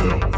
yourself. 0.00 0.37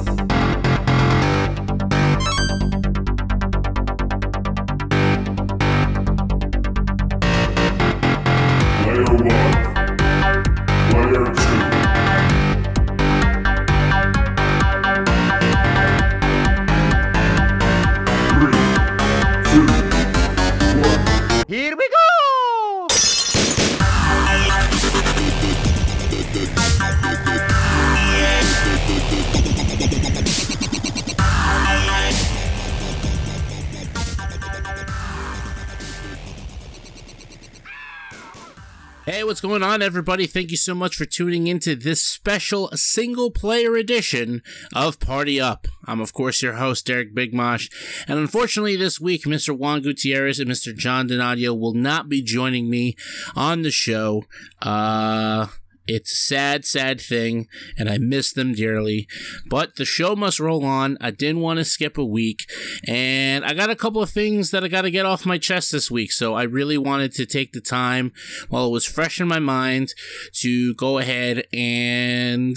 Going 39.61 39.73
on, 39.73 39.83
everybody? 39.83 40.27
Thank 40.27 40.51
you 40.51 40.57
so 40.57 40.75
much 40.75 40.97
for 40.97 41.05
tuning 41.05 41.47
into 41.47 41.77
this 41.77 42.01
special 42.01 42.71
single 42.75 43.31
player 43.31 43.77
edition 43.77 44.43
of 44.75 44.99
Party 44.99 45.39
Up. 45.39 45.69
I'm, 45.85 46.01
of 46.01 46.15
course, 46.15 46.41
your 46.41 46.55
host, 46.55 46.87
Derek 46.87 47.15
Bigmosh, 47.15 47.71
and 48.09 48.19
unfortunately, 48.19 48.77
this 48.77 48.99
week, 48.99 49.25
Mr. 49.25 49.55
Juan 49.55 49.83
Gutierrez 49.83 50.39
and 50.39 50.51
Mr. 50.51 50.75
John 50.75 51.09
Donadio 51.09 51.59
will 51.59 51.75
not 51.75 52.09
be 52.09 52.23
joining 52.23 52.71
me 52.71 52.97
on 53.37 53.61
the 53.61 53.71
show. 53.71 54.25
Uh. 54.63 55.49
It's 55.93 56.13
a 56.13 56.15
sad, 56.15 56.65
sad 56.65 57.01
thing, 57.01 57.49
and 57.77 57.91
I 57.91 57.99
miss 57.99 58.33
them 58.33 58.53
dearly. 58.53 59.09
But 59.47 59.75
the 59.75 59.85
show 59.85 60.15
must 60.15 60.39
roll 60.39 60.65
on. 60.65 60.97
I 61.01 61.11
didn't 61.11 61.41
want 61.41 61.59
to 61.59 61.65
skip 61.65 61.99
a 61.99 62.05
week, 62.05 62.49
and 62.87 63.45
I 63.45 63.55
got 63.55 63.71
a 63.71 63.75
couple 63.75 64.01
of 64.01 64.09
things 64.09 64.53
that 64.53 64.63
I 64.63 64.69
got 64.69 64.83
to 64.83 64.93
get 64.93 65.05
off 65.05 65.27
my 65.27 65.37
chest 65.37 65.73
this 65.73 65.91
week. 65.91 66.13
So 66.13 66.35
I 66.35 66.45
really 66.45 66.79
wanted 66.79 67.13
to 67.15 67.27
take 67.27 67.53
the 67.53 67.61
time 67.61 68.13
while 68.49 68.67
it 68.67 68.71
was 68.71 68.85
fresh 68.85 69.21
in 69.21 69.27
my 69.27 69.41
mind 69.41 69.95
to 70.35 70.75
go 70.75 70.99
ahead 70.99 71.49
and 71.53 72.57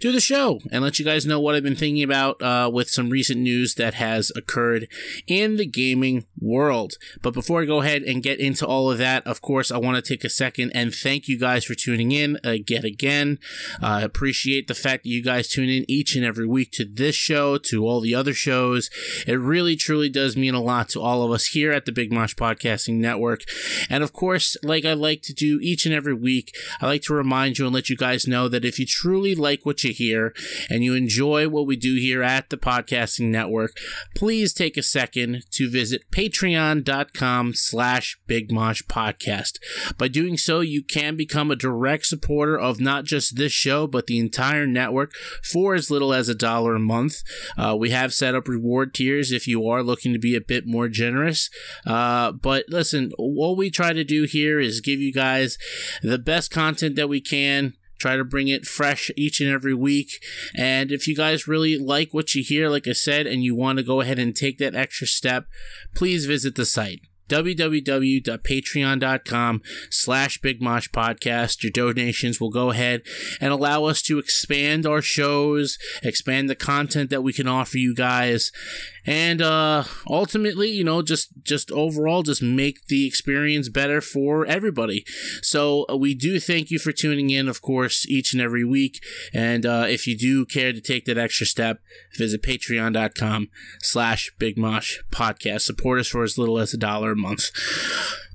do 0.00 0.12
the 0.12 0.20
show 0.20 0.60
and 0.70 0.84
let 0.84 0.98
you 0.98 1.04
guys 1.04 1.24
know 1.26 1.40
what 1.40 1.54
I've 1.54 1.62
been 1.62 1.74
thinking 1.74 2.02
about 2.02 2.40
uh, 2.42 2.70
with 2.72 2.88
some 2.88 3.10
recent 3.10 3.40
news 3.40 3.74
that 3.76 3.94
has 3.94 4.30
occurred 4.36 4.86
in 5.26 5.56
the 5.56 5.66
gaming 5.66 6.26
world. 6.44 6.94
But 7.22 7.34
before 7.34 7.62
I 7.62 7.64
go 7.64 7.80
ahead 7.80 8.02
and 8.02 8.22
get 8.22 8.40
into 8.40 8.66
all 8.66 8.90
of 8.90 8.98
that, 8.98 9.26
of 9.26 9.40
course, 9.40 9.70
I 9.70 9.78
want 9.78 9.96
to 9.96 10.02
take 10.02 10.24
a 10.24 10.30
second 10.30 10.72
and 10.74 10.94
thank 10.94 11.28
you 11.28 11.38
guys 11.38 11.64
for 11.64 11.74
tuning 11.74 12.12
in 12.12 12.36
uh, 12.44 12.50
again. 12.50 12.84
Again, 12.84 13.38
I 13.80 14.02
appreciate 14.02 14.68
the 14.68 14.74
fact 14.74 15.04
that 15.04 15.10
you 15.10 15.22
guys 15.22 15.48
tune 15.48 15.68
in 15.68 15.84
each 15.88 16.14
and 16.14 16.24
every 16.24 16.46
week 16.46 16.70
to 16.72 16.84
this 16.84 17.14
show, 17.14 17.58
to 17.58 17.86
all 17.86 18.00
the 18.00 18.14
other 18.14 18.34
shows. 18.34 18.90
It 19.26 19.34
really, 19.34 19.76
truly 19.76 20.08
does 20.08 20.36
mean 20.36 20.54
a 20.54 20.60
lot 20.60 20.88
to 20.90 21.00
all 21.00 21.22
of 21.22 21.30
us 21.30 21.46
here 21.46 21.72
at 21.72 21.86
the 21.86 21.92
Big 21.92 22.12
Mosh 22.12 22.34
Podcasting 22.34 22.96
Network. 22.96 23.42
And 23.88 24.04
of 24.04 24.12
course, 24.12 24.56
like 24.62 24.84
I 24.84 24.92
like 24.92 25.22
to 25.22 25.32
do 25.32 25.58
each 25.62 25.86
and 25.86 25.94
every 25.94 26.14
week, 26.14 26.54
I 26.80 26.86
like 26.86 27.02
to 27.02 27.14
remind 27.14 27.58
you 27.58 27.66
and 27.66 27.74
let 27.74 27.88
you 27.88 27.96
guys 27.96 28.26
know 28.26 28.48
that 28.48 28.64
if 28.64 28.78
you 28.78 28.86
truly 28.86 29.34
like 29.34 29.64
what 29.64 29.82
you 29.84 29.92
hear 29.92 30.34
and 30.68 30.84
you 30.84 30.94
enjoy 30.94 31.48
what 31.48 31.66
we 31.66 31.76
do 31.76 31.94
here 31.96 32.22
at 32.22 32.50
the 32.50 32.56
Podcasting 32.56 33.30
Network, 33.30 33.76
please 34.14 34.52
take 34.52 34.76
a 34.76 34.82
second 34.82 35.44
to 35.52 35.70
visit 35.70 36.10
patreon.com 36.34 37.54
slash 37.54 38.18
bigmosh 38.28 38.84
podcast. 38.84 39.58
By 39.96 40.08
doing 40.08 40.36
so, 40.36 40.60
you 40.60 40.82
can 40.82 41.16
become 41.16 41.50
a 41.50 41.56
direct 41.56 42.06
supporter 42.06 42.58
of 42.58 42.80
not 42.80 43.04
just 43.04 43.36
this 43.36 43.52
show, 43.52 43.86
but 43.86 44.06
the 44.06 44.18
entire 44.18 44.66
network 44.66 45.12
for 45.42 45.74
as 45.74 45.90
little 45.90 46.12
as 46.12 46.28
a 46.28 46.34
dollar 46.34 46.74
a 46.74 46.80
month. 46.80 47.22
Uh, 47.56 47.76
we 47.78 47.90
have 47.90 48.12
set 48.12 48.34
up 48.34 48.48
reward 48.48 48.94
tiers 48.94 49.32
if 49.32 49.46
you 49.46 49.66
are 49.68 49.82
looking 49.82 50.12
to 50.12 50.18
be 50.18 50.34
a 50.34 50.40
bit 50.40 50.66
more 50.66 50.88
generous. 50.88 51.50
Uh, 51.86 52.32
but 52.32 52.64
listen, 52.68 53.12
what 53.16 53.56
we 53.56 53.70
try 53.70 53.92
to 53.92 54.04
do 54.04 54.24
here 54.24 54.60
is 54.60 54.80
give 54.80 55.00
you 55.00 55.12
guys 55.12 55.58
the 56.02 56.18
best 56.18 56.50
content 56.50 56.96
that 56.96 57.08
we 57.08 57.20
can 57.20 57.74
try 58.04 58.16
to 58.18 58.24
bring 58.24 58.48
it 58.48 58.66
fresh 58.66 59.10
each 59.16 59.40
and 59.40 59.50
every 59.50 59.72
week. 59.72 60.22
And 60.54 60.92
if 60.92 61.08
you 61.08 61.16
guys 61.16 61.48
really 61.48 61.78
like 61.78 62.12
what 62.12 62.34
you 62.34 62.42
hear, 62.42 62.68
like 62.68 62.86
I 62.86 62.92
said, 62.92 63.26
and 63.26 63.42
you 63.42 63.54
want 63.54 63.78
to 63.78 63.82
go 63.82 64.02
ahead 64.02 64.18
and 64.18 64.36
take 64.36 64.58
that 64.58 64.74
extra 64.74 65.06
step, 65.06 65.46
please 65.94 66.26
visit 66.26 66.54
the 66.54 66.66
site 66.66 67.00
www.patreon.com 67.28 69.62
slash 69.90 70.40
bigmosh 70.40 70.90
podcast. 70.90 71.62
Your 71.62 71.72
donations 71.72 72.40
will 72.40 72.50
go 72.50 72.70
ahead 72.70 73.02
and 73.40 73.52
allow 73.52 73.84
us 73.84 74.02
to 74.02 74.18
expand 74.18 74.86
our 74.86 75.02
shows 75.02 75.78
expand 76.02 76.48
the 76.48 76.54
content 76.54 77.10
that 77.10 77.22
we 77.22 77.32
can 77.32 77.48
offer 77.48 77.78
you 77.78 77.94
guys 77.94 78.52
and 79.06 79.42
uh 79.42 79.84
ultimately 80.08 80.68
you 80.68 80.84
know 80.84 81.02
just 81.02 81.30
just 81.42 81.70
overall 81.72 82.22
just 82.22 82.42
make 82.42 82.86
the 82.86 83.06
experience 83.06 83.68
better 83.68 84.00
for 84.00 84.46
everybody. 84.46 85.04
So 85.42 85.86
uh, 85.90 85.96
we 85.96 86.14
do 86.14 86.40
thank 86.40 86.70
you 86.70 86.78
for 86.78 86.92
tuning 86.92 87.30
in 87.30 87.48
of 87.48 87.62
course 87.62 88.06
each 88.08 88.32
and 88.32 88.42
every 88.42 88.64
week 88.64 89.02
and 89.32 89.66
uh 89.66 89.86
if 89.88 90.06
you 90.06 90.16
do 90.16 90.46
care 90.46 90.72
to 90.72 90.80
take 90.80 91.04
that 91.04 91.18
extra 91.18 91.46
step 91.46 91.80
visit 92.16 92.42
patreon.com 92.42 93.48
slash 93.80 94.32
bigmosh 94.38 94.98
podcast. 95.10 95.62
Support 95.62 96.00
us 96.00 96.08
for 96.08 96.22
as 96.22 96.38
little 96.38 96.58
as 96.58 96.74
a 96.74 96.78
dollar 96.78 97.13
month 97.16 97.50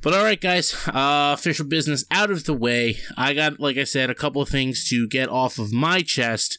but 0.01 0.13
all 0.13 0.23
right, 0.23 0.39
guys, 0.39 0.73
uh, 0.87 1.31
official 1.33 1.65
business 1.65 2.05
out 2.11 2.31
of 2.31 2.45
the 2.45 2.53
way. 2.53 2.97
I 3.17 3.33
got, 3.33 3.59
like 3.59 3.77
I 3.77 3.83
said, 3.83 4.09
a 4.09 4.15
couple 4.15 4.41
of 4.41 4.49
things 4.49 4.87
to 4.89 5.07
get 5.07 5.29
off 5.29 5.59
of 5.59 5.73
my 5.73 6.01
chest, 6.01 6.57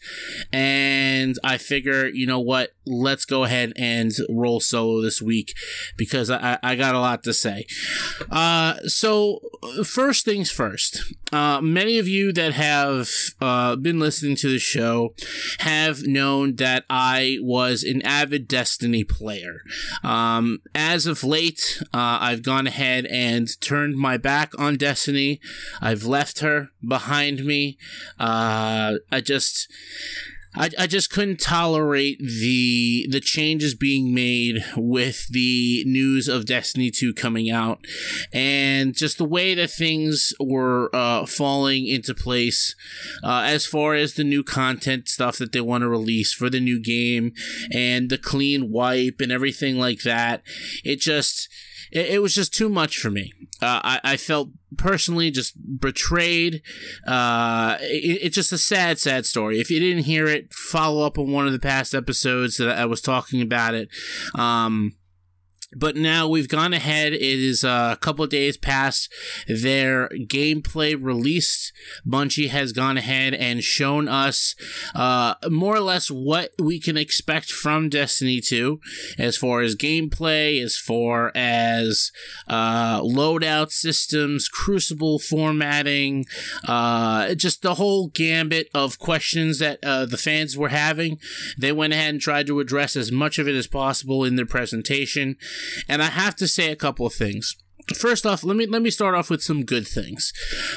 and 0.53 1.37
I 1.43 1.57
figure, 1.59 2.07
you 2.07 2.27
know 2.27 2.41
what? 2.41 2.71
Let's 2.87 3.25
go 3.25 3.45
ahead 3.45 3.73
and 3.77 4.11
roll 4.29 4.61
solo 4.61 5.01
this 5.01 5.23
week 5.23 5.55
because 5.97 6.31
I, 6.31 6.59
I 6.63 6.75
got 6.75 6.95
a 6.95 7.01
lot 7.01 7.23
to 7.25 7.33
say. 7.33 7.67
Uh, 8.31 8.75
so 8.87 9.41
first 9.85 10.25
things 10.25 10.51
first. 10.51 11.15
Uh, 11.33 11.61
many 11.61 11.99
of 11.99 12.09
you 12.09 12.33
that 12.33 12.55
have 12.55 13.09
uh, 13.41 13.77
been 13.77 14.01
listening 14.01 14.35
to 14.37 14.49
the 14.49 14.59
show 14.59 15.15
have 15.61 16.03
known 16.03 16.57
that 16.57 16.85
I 16.91 17.39
was 17.41 17.85
an 17.85 18.03
avid 18.03 18.49
Destiny 18.49 19.05
player. 19.05 19.63
Um, 20.03 20.61
as 20.75 21.07
of 21.07 21.23
late, 21.23 21.81
uh, 21.95 22.19
I've 22.21 22.43
gone 22.43 22.67
ahead 22.67 23.07
and 23.07 23.30
turned 23.61 23.97
my 23.97 24.17
back 24.17 24.53
on 24.59 24.77
Destiny. 24.77 25.41
I've 25.81 26.05
left 26.05 26.41
her 26.41 26.71
behind 26.87 27.45
me. 27.45 27.79
Uh, 28.19 28.95
I 29.11 29.21
just. 29.21 29.69
I, 30.53 30.69
I 30.77 30.87
just 30.89 31.11
couldn't 31.11 31.39
tolerate 31.39 32.19
the 32.19 33.07
the 33.09 33.21
changes 33.21 33.77
being 33.77 34.13
made 34.13 34.65
with 34.77 35.29
the 35.29 35.85
news 35.87 36.27
of 36.27 36.45
Destiny 36.45 36.91
2 36.91 37.15
coming 37.15 37.49
out 37.49 37.85
and 38.33 38.93
just 38.93 39.19
the 39.19 39.25
way 39.25 39.55
that 39.55 39.71
things 39.71 40.35
were 40.41 40.91
uh, 40.93 41.25
falling 41.27 41.87
into 41.87 42.15
place 42.15 42.75
uh, 43.23 43.43
as 43.47 43.65
far 43.65 43.95
as 43.95 44.15
the 44.15 44.25
new 44.25 44.43
content 44.43 45.09
stuff 45.09 45.39
that 45.39 45.53
they 45.53 45.61
want 45.61 45.83
to 45.83 45.89
release 45.89 46.33
for 46.33 46.51
the 46.51 46.61
new 46.61 46.83
game 46.83 47.33
and 47.73 48.11
the 48.11 48.19
clean 48.19 48.73
wipe 48.73 49.21
and 49.21 49.31
everything 49.31 49.79
like 49.79 50.03
that. 50.03 50.43
It 50.85 50.99
just 50.99 51.49
it, 51.91 52.07
it 52.07 52.23
was 52.23 52.35
just 52.35 52.55
too 52.55 52.69
much 52.69 52.99
for 52.99 53.11
me. 53.11 53.33
Uh, 53.63 53.81
I, 53.83 54.01
I 54.05 54.17
felt 54.17 54.51
personally 54.77 55.31
just 55.31 55.55
betrayed. 55.81 56.63
Uh, 57.07 57.77
it, 57.81 58.21
it's 58.23 58.35
just 58.35 58.53
a 58.53 58.59
sad, 58.59 58.99
sad 58.99 59.27
story. 59.27 59.61
If 59.61 59.71
you 59.71 59.81
didn't 59.81 60.05
hear 60.05 60.27
it, 60.27 60.53
follow 60.55 61.05
up 61.05 61.19
on 61.19 61.31
one 61.31 61.47
of 61.47 61.53
the 61.53 61.59
past 61.59 61.95
episodes 61.95 62.57
that 62.57 62.69
I 62.71 62.87
was 62.87 63.01
talking 63.01 63.43
about 63.43 63.75
it. 63.75 63.89
Um, 64.35 64.95
but 65.73 65.97
now 65.97 66.27
we've 66.29 66.49
gone 66.49 66.73
ahead. 66.73 67.13
It 67.13 67.23
is 67.23 67.65
uh, 67.65 67.91
a 67.93 67.97
couple 67.97 68.27
days 68.27 68.57
past 68.57 69.13
their 69.47 70.09
gameplay 70.09 70.97
release. 71.01 71.73
Bungie 72.07 72.49
has 72.49 72.73
gone 72.73 72.97
ahead 72.97 73.35
and 73.35 73.63
shown 73.63 74.09
us 74.09 74.55
uh, 74.95 75.35
more 75.49 75.77
or 75.77 75.81
less 75.81 76.11
what 76.11 76.51
we 76.59 76.81
can 76.81 76.97
expect 76.97 77.53
from 77.53 77.89
Destiny 77.89 78.41
2 78.41 78.81
as 79.19 79.37
far 79.37 79.61
as 79.61 79.77
gameplay, 79.77 80.63
as 80.63 80.77
far 80.77 81.31
as 81.35 82.11
uh, 82.49 83.01
loadout 83.01 83.71
systems, 83.71 84.49
crucible 84.49 85.19
formatting, 85.19 86.27
uh, 86.67 87.35
just 87.35 87.63
the 87.63 87.75
whole 87.75 88.09
gambit 88.09 88.69
of 88.75 88.99
questions 88.99 89.59
that 89.61 89.79
uh, 89.85 90.05
the 90.05 90.19
fans 90.19 90.57
were 90.57 90.69
having. 90.69 91.19
They 91.57 91.73
went 91.73 91.93
ahead 91.93 92.11
and 92.11 92.21
tried 92.21 92.47
to 92.49 92.61
address 92.61 92.97
as 92.97 93.13
much 93.13 93.39
of 93.39 93.47
it 93.47 93.55
as 93.55 93.67
possible 93.67 94.25
in 94.25 94.37
their 94.37 94.47
presentation. 94.47 95.37
And 95.89 96.03
I 96.03 96.07
have 96.07 96.37
to 96.37 96.49
say 96.49 96.71
a 96.71 96.77
couple 96.77 97.07
of 97.07 97.15
things. 97.15 97.57
First 97.95 98.27
off, 98.27 98.45
let 98.45 98.57
me 98.57 98.67
let 98.67 98.83
me 98.83 98.91
start 98.91 99.15
off 99.15 99.31
with 99.31 99.43
some 99.43 99.65
good 99.65 99.87
things. 99.87 100.33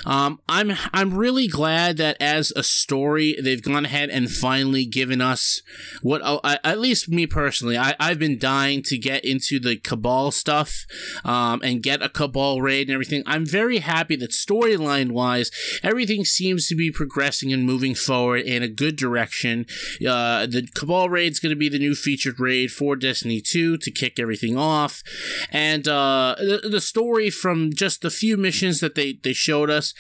Um, 0.06 0.40
I'm 0.50 0.74
I'm 0.94 1.14
really 1.14 1.48
glad 1.48 1.98
that 1.98 2.18
as 2.20 2.52
a 2.56 2.64
story 2.64 3.36
they've 3.42 3.62
gone 3.62 3.86
ahead 3.86 4.10
and 4.10 4.30
finally 4.30 4.86
given 4.86 5.22
us 5.22 5.62
what 6.02 6.22
uh, 6.24 6.58
at 6.64 6.80
least 6.80 7.10
me 7.10 7.28
personally 7.28 7.78
I 7.78 7.96
I've 8.00 8.20
been 8.20 8.38
dying 8.38 8.82
to 8.84 8.98
get 8.98 9.24
into 9.24 9.60
the 9.60 9.78
Cabal 9.78 10.32
stuff, 10.32 10.86
um, 11.24 11.62
and 11.64 11.84
get 11.84 12.02
a 12.02 12.10
Cabal 12.10 12.62
raid 12.62 12.88
and 12.88 12.94
everything. 12.94 13.24
I'm 13.26 13.46
very 13.46 13.80
happy 13.80 14.16
that 14.18 14.32
storyline 14.32 15.12
wise 15.12 15.52
everything 15.84 16.26
seems 16.26 16.68
to 16.68 16.76
be 16.76 16.92
progressing 16.92 17.52
and 17.54 17.66
moving 17.66 17.96
forward 17.96 18.42
in 18.42 18.64
a 18.64 18.68
good 18.68 18.96
direction. 18.96 19.66
Uh, 20.08 20.46
the 20.46 20.68
Cabal 20.76 21.10
raid 21.10 21.32
is 21.32 21.40
going 21.40 21.52
to 21.52 21.56
be 21.56 21.70
the 21.70 21.80
new 21.80 21.96
featured 21.96 22.40
raid 22.40 22.72
for 22.72 22.96
Destiny 22.96 23.42
2 23.42 23.78
to 23.78 23.92
kick 23.92 24.20
everything 24.20 24.58
off, 24.58 25.04
and 25.52 25.88
uh, 25.88 26.36
the 26.40 26.70
the 26.70 26.82
story 26.82 27.03
story 27.04 27.30
from 27.30 27.74
just 27.74 28.02
the 28.02 28.10
few 28.10 28.38
missions 28.38 28.80
that 28.80 28.96
they, 28.96 29.20
they 29.24 29.34
showed 29.34 29.70
us, 29.70 29.94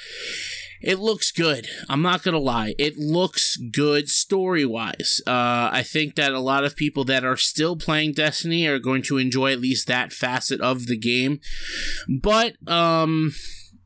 it 0.81 0.99
looks 0.99 1.31
good. 1.31 1.67
I'm 1.89 2.01
not 2.01 2.23
gonna 2.23 2.39
lie. 2.39 2.75
It 2.77 2.97
looks 2.97 3.57
good 3.57 4.09
story 4.09 4.65
wise. 4.65 5.21
Uh, 5.27 5.69
I 5.71 5.83
think 5.83 6.15
that 6.15 6.31
a 6.31 6.39
lot 6.39 6.63
of 6.63 6.75
people 6.75 7.03
that 7.05 7.25
are 7.25 7.37
still 7.37 7.75
playing 7.75 8.13
Destiny 8.13 8.65
are 8.67 8.79
going 8.79 9.01
to 9.03 9.17
enjoy 9.17 9.51
at 9.51 9.59
least 9.59 9.87
that 9.87 10.13
facet 10.13 10.61
of 10.61 10.87
the 10.87 10.97
game. 10.97 11.39
But 12.07 12.55
um, 12.69 13.33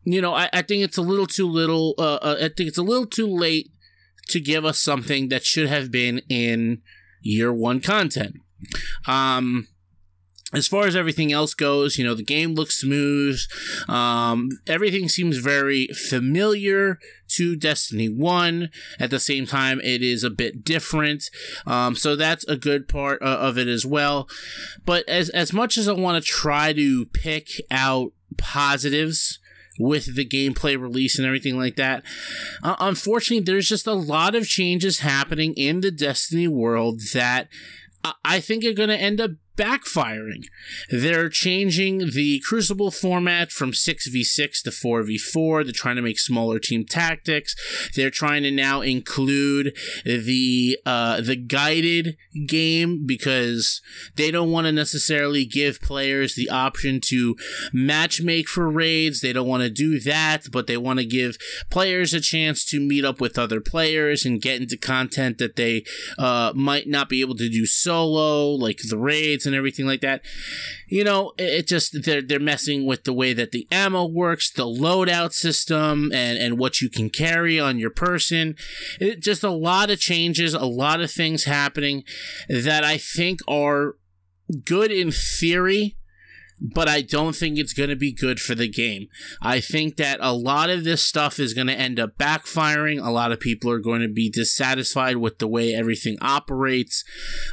you 0.04 0.22
know, 0.22 0.34
I, 0.34 0.50
I 0.54 0.62
think 0.62 0.84
it's 0.84 0.98
a 0.98 1.04
little 1.04 1.28
too 1.28 1.48
little. 1.48 1.96
Uh, 1.98 2.16
uh, 2.16 2.36
I 2.38 2.50
think 2.50 2.69
it's 2.69 2.80
a 2.80 2.84
little 2.84 3.08
too 3.08 3.28
late 3.28 3.72
to 4.30 4.40
give 4.40 4.66
us 4.66 4.80
something 4.80 5.30
that 5.30 5.46
should 5.46 5.69
have 5.69 5.92
been 5.92 6.22
in 6.30 6.81
year 7.22 7.54
one 7.54 7.80
content. 7.80 8.36
Um, 9.08 9.68
as 10.54 10.68
far 10.68 10.88
as 10.88 10.96
everything 10.96 11.34
else 11.34 11.54
goes, 11.54 11.98
you 11.98 12.06
know, 12.06 12.14
the 12.14 12.24
game 12.24 12.56
looks 12.56 12.80
smooth. 12.80 13.40
Um, 13.90 14.50
everything 14.66 15.10
seems 15.10 15.38
very 15.38 15.88
familiar 15.88 17.00
to 17.30 17.58
Destiny 17.58 18.08
1. 18.08 18.70
At 18.98 19.10
the 19.10 19.20
same 19.20 19.46
time, 19.46 19.82
it 19.84 20.02
is 20.02 20.24
a 20.24 20.30
bit 20.30 20.64
different. 20.64 21.30
Um, 21.66 21.96
so 21.96 22.16
that's 22.16 22.46
a 22.46 22.56
good 22.56 22.88
part 22.88 23.22
uh, 23.22 23.26
of 23.26 23.58
it 23.58 23.68
as 23.68 23.86
well. 23.86 24.30
But 24.86 25.08
as, 25.10 25.30
as 25.30 25.52
much 25.52 25.78
as 25.78 25.88
I 25.90 25.94
want 25.94 26.24
to 26.24 26.30
try 26.30 26.72
to 26.74 27.06
pick 27.08 27.50
out 27.70 28.14
positives, 28.38 29.40
with 29.80 30.16
the 30.16 30.26
gameplay 30.26 30.80
release 30.80 31.20
and 31.20 31.28
everything 31.28 31.56
like 31.56 31.76
that. 31.76 32.04
Uh, 32.64 32.76
unfortunately, 32.80 33.44
there's 33.44 33.70
just 33.70 33.86
a 33.86 33.94
lot 33.94 34.34
of 34.34 34.48
changes 34.48 35.02
happening 35.02 35.54
in 35.54 35.82
the 35.82 35.92
Destiny 35.92 36.48
world 36.48 37.00
that 37.14 37.48
I 38.26 38.40
think 38.40 38.66
are 38.66 38.74
going 38.74 38.90
to 38.90 38.98
end 38.98 39.22
up 39.22 39.32
backfiring. 39.57 40.45
They're 40.89 41.30
changing 41.30 42.12
the 42.12 42.42
Crucible 42.48 42.92
format 42.92 43.51
from 43.51 43.71
6v6 43.71 44.62
to 44.63 44.69
4v4. 44.69 45.63
They're 45.63 45.74
trying 45.74 45.95
to 45.98 46.01
make 46.01 46.19
smaller 46.19 46.59
team 46.59 46.86
tactics. 46.86 47.56
They're 47.95 48.09
trying 48.12 48.44
to 48.44 48.51
now 48.51 48.81
include 48.81 49.75
the 50.06 50.77
uh, 50.86 51.21
the 51.21 51.36
guided 51.36 52.15
game 52.45 53.06
because 53.06 53.81
they 54.15 54.31
don't 54.31 54.51
want 54.51 54.65
to 54.65 54.71
necessarily 54.71 55.45
give 55.45 55.81
players 55.81 56.36
the 56.36 56.50
option 56.50 57.01
to 57.01 57.36
match 57.74 58.21
make 58.21 58.48
for 58.48 58.69
raids. 58.69 59.21
They 59.21 59.33
don't 59.33 59.48
want 59.48 59.63
to 59.63 59.69
do 59.69 60.00
that, 60.01 60.51
but 60.51 60.68
they 60.68 60.77
want 60.77 61.00
to 61.00 61.06
give 61.06 61.38
players 61.69 62.13
a 62.13 62.21
chance 62.21 62.63
to 62.65 62.80
meet 62.80 63.04
up 63.04 63.19
with 63.19 63.39
other 63.39 63.59
players 63.59 64.25
and 64.25 64.42
get 64.42 64.62
into 64.62 64.77
content 64.77 65.39
that 65.39 65.56
they 65.56 65.83
uh, 66.18 66.54
might 66.56 66.88
not 66.88 67.09
be 67.09 67.21
able 67.21 67.36
to 67.36 67.50
do 67.50 67.65
solo, 67.65 68.50
like 68.50 68.80
the 68.88 68.98
raids 68.98 69.47
and 69.48 69.56
everything 69.56 69.86
like 69.86 70.02
that. 70.02 70.22
You 70.88 71.04
know, 71.04 71.34
it, 71.38 71.68
just 71.68 72.04
they're 72.04 72.22
they're 72.22 72.40
messing 72.40 72.86
with 72.86 73.04
the 73.06 73.14
way 73.14 73.34
that 73.34 73.52
the 73.52 73.68
ammo 73.72 74.06
works, 74.06 74.52
the 74.52 74.66
loadout 74.66 75.34
system, 75.34 76.12
and 76.14 76.38
and 76.38 76.60
what 76.60 76.82
you 76.82 76.90
can 76.90 77.10
carry 77.10 77.60
on 77.60 77.80
your 77.80 77.90
person. 77.90 78.56
It, 79.00 79.22
just 79.22 79.44
a 79.44 79.50
lot 79.50 79.90
of 79.90 80.00
changes, 80.00 80.54
a 80.54 80.66
lot 80.66 81.02
of 81.02 81.10
things 81.10 81.46
happening 81.46 82.04
that 82.48 82.84
I 82.84 82.98
think 82.98 83.40
are 83.48 83.96
good 84.66 84.92
in 84.92 85.12
theory 85.12 85.98
but 86.59 86.89
I 86.89 87.01
don't 87.01 87.36
think 87.36 87.57
it's 87.57 87.74
going 87.74 87.89
to 87.89 87.95
be 87.95 88.12
good 88.12 88.39
for 88.39 88.56
the 88.56 88.68
game. 88.68 89.07
I 89.42 89.59
think 89.59 89.98
that 89.98 90.18
a 90.21 90.33
lot 90.33 90.69
of 90.69 90.83
this 90.83 91.04
stuff 91.04 91.39
is 91.39 91.54
going 91.54 91.68
to 91.68 91.74
end 91.74 92.00
up 92.00 92.18
backfiring. 92.18 93.04
A 93.04 93.12
lot 93.12 93.31
of 93.31 93.39
people 93.39 93.69
are 93.69 93.80
going 93.80 94.01
to 94.01 94.07
be 94.07 94.30
dissatisfied 94.30 95.18
with 95.18 95.38
the 95.38 95.48
way 95.48 95.75
everything 95.75 96.18
operates. 96.19 97.04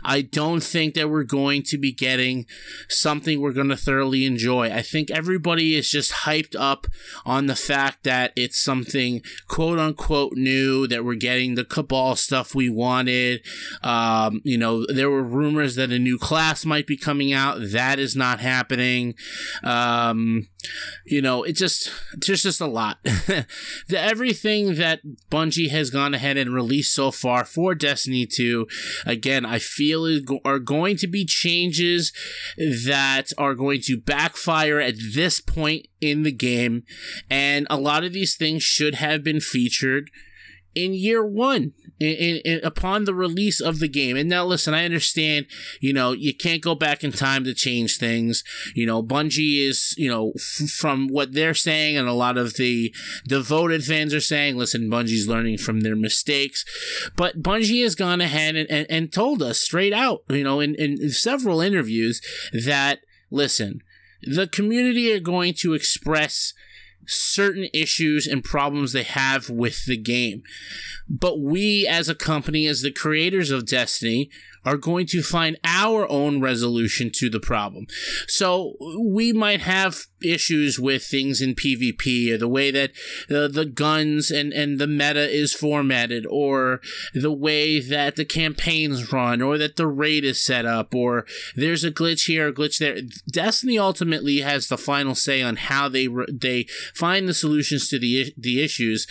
I 0.02 0.22
don't 0.22 0.62
think 0.62 0.94
that 0.94 1.10
we're 1.10 1.24
going 1.24 1.62
to 1.64 1.76
be 1.76 1.92
getting 1.92 2.46
something 2.88 3.40
we're 3.40 3.52
going 3.52 3.68
to 3.68 3.76
thoroughly 3.76 4.24
enjoy. 4.24 4.72
I 4.72 4.80
think 4.80 5.10
everybody 5.10 5.74
is 5.74 5.90
just 5.90 6.12
hyped 6.12 6.56
up 6.58 6.86
on 7.26 7.46
the 7.46 7.56
fact 7.56 8.04
that 8.04 8.32
it's 8.36 8.62
something 8.62 9.20
quote 9.48 9.78
unquote 9.78 10.32
new, 10.32 10.86
that 10.86 11.04
we're 11.04 11.14
getting 11.14 11.54
the 11.54 11.64
Cabal 11.64 12.16
stuff 12.16 12.54
we 12.54 12.70
wanted. 12.70 13.44
Um, 13.82 14.40
you 14.44 14.56
know, 14.56 14.86
there 14.86 15.10
were 15.10 15.22
rumors 15.22 15.74
that 15.74 15.90
a 15.90 15.98
new 15.98 16.18
class 16.18 16.64
might 16.64 16.86
be 16.86 16.96
coming 16.96 17.32
out. 17.32 17.58
That 17.60 17.98
is 17.98 18.16
not 18.16 18.40
happening. 18.40 18.93
Um, 19.62 20.48
you 21.06 21.20
know, 21.20 21.42
it 21.42 21.52
just 21.52 21.90
there's 22.26 22.42
just 22.42 22.60
a 22.60 22.66
lot. 22.66 22.98
the, 23.04 23.46
everything 23.90 24.74
that 24.76 25.00
Bungie 25.30 25.70
has 25.70 25.90
gone 25.90 26.14
ahead 26.14 26.36
and 26.36 26.54
released 26.54 26.94
so 26.94 27.10
far 27.10 27.44
for 27.44 27.74
Destiny 27.74 28.26
2, 28.26 28.66
again, 29.06 29.44
I 29.44 29.58
feel 29.58 30.04
are 30.44 30.58
going 30.58 30.96
to 30.98 31.06
be 31.06 31.24
changes 31.24 32.12
that 32.56 33.32
are 33.38 33.54
going 33.54 33.80
to 33.82 33.96
backfire 33.96 34.80
at 34.80 34.94
this 35.14 35.40
point 35.40 35.86
in 36.00 36.22
the 36.22 36.32
game, 36.32 36.84
and 37.30 37.66
a 37.70 37.78
lot 37.78 38.04
of 38.04 38.12
these 38.12 38.36
things 38.36 38.62
should 38.62 38.96
have 38.96 39.22
been 39.22 39.40
featured 39.40 40.10
in 40.74 40.94
year 40.94 41.24
one 41.24 41.72
in, 42.00 42.38
in, 42.44 42.60
upon 42.64 43.04
the 43.04 43.14
release 43.14 43.60
of 43.60 43.78
the 43.78 43.88
game. 43.88 44.16
And 44.16 44.28
now, 44.28 44.44
listen, 44.44 44.74
I 44.74 44.84
understand, 44.84 45.46
you 45.80 45.92
know, 45.92 46.12
you 46.12 46.34
can't 46.34 46.62
go 46.62 46.74
back 46.74 47.04
in 47.04 47.12
time 47.12 47.44
to 47.44 47.54
change 47.54 47.98
things. 47.98 48.42
You 48.74 48.86
know, 48.86 49.02
Bungie 49.02 49.66
is, 49.66 49.94
you 49.96 50.08
know, 50.08 50.32
f- 50.36 50.70
from 50.70 51.08
what 51.08 51.32
they're 51.32 51.54
saying, 51.54 51.96
and 51.96 52.08
a 52.08 52.12
lot 52.12 52.36
of 52.36 52.54
the 52.54 52.94
devoted 53.26 53.84
fans 53.84 54.12
are 54.12 54.20
saying, 54.20 54.56
listen, 54.56 54.90
Bungie's 54.90 55.28
learning 55.28 55.58
from 55.58 55.80
their 55.80 55.96
mistakes. 55.96 56.64
But 57.16 57.42
Bungie 57.42 57.82
has 57.82 57.94
gone 57.94 58.20
ahead 58.20 58.56
and, 58.56 58.70
and, 58.70 58.86
and 58.90 59.12
told 59.12 59.42
us 59.42 59.60
straight 59.60 59.92
out, 59.92 60.22
you 60.28 60.44
know, 60.44 60.60
in, 60.60 60.74
in 60.74 61.10
several 61.10 61.60
interviews 61.60 62.20
that, 62.52 63.00
listen, 63.30 63.80
the 64.22 64.46
community 64.46 65.12
are 65.12 65.20
going 65.20 65.54
to 65.54 65.74
express 65.74 66.54
certain 67.06 67.68
issues 67.72 68.26
and 68.26 68.44
problems 68.44 68.92
they 68.92 69.02
have 69.02 69.50
with 69.50 69.84
the 69.86 69.96
game. 69.96 70.42
But 71.08 71.40
we, 71.40 71.86
as 71.86 72.08
a 72.08 72.14
company, 72.14 72.66
as 72.66 72.82
the 72.82 72.92
creators 72.92 73.50
of 73.50 73.66
Destiny, 73.66 74.30
are 74.64 74.76
going 74.76 75.06
to 75.06 75.22
find 75.22 75.58
our 75.62 76.10
own 76.10 76.40
resolution 76.40 77.10
to 77.14 77.28
the 77.28 77.40
problem. 77.40 77.86
So 78.26 78.74
we 78.98 79.32
might 79.32 79.60
have 79.60 80.06
issues 80.24 80.78
with 80.78 81.04
things 81.04 81.40
in 81.40 81.54
PvP 81.54 82.32
or 82.32 82.38
the 82.38 82.48
way 82.48 82.70
that 82.70 82.90
uh, 83.30 83.48
the 83.48 83.64
guns 83.64 84.30
and, 84.30 84.52
and 84.52 84.78
the 84.78 84.86
meta 84.86 85.28
is 85.28 85.52
formatted 85.52 86.26
or 86.28 86.80
the 87.12 87.32
way 87.32 87.80
that 87.80 88.16
the 88.16 88.24
campaigns 88.24 89.12
run 89.12 89.42
or 89.42 89.58
that 89.58 89.76
the 89.76 89.86
raid 89.86 90.24
is 90.24 90.42
set 90.42 90.66
up 90.66 90.94
or 90.94 91.26
there's 91.56 91.84
a 91.84 91.90
glitch 91.90 92.26
here, 92.26 92.48
a 92.48 92.52
glitch 92.52 92.78
there. 92.78 92.98
Destiny 93.30 93.78
ultimately 93.78 94.38
has 94.38 94.68
the 94.68 94.78
final 94.78 95.14
say 95.14 95.42
on 95.42 95.56
how 95.56 95.88
they 95.88 96.08
they 96.32 96.66
find 96.94 97.28
the 97.28 97.34
solutions 97.34 97.88
to 97.88 97.98
the 97.98 98.32
the 98.36 98.62
issues 98.62 99.06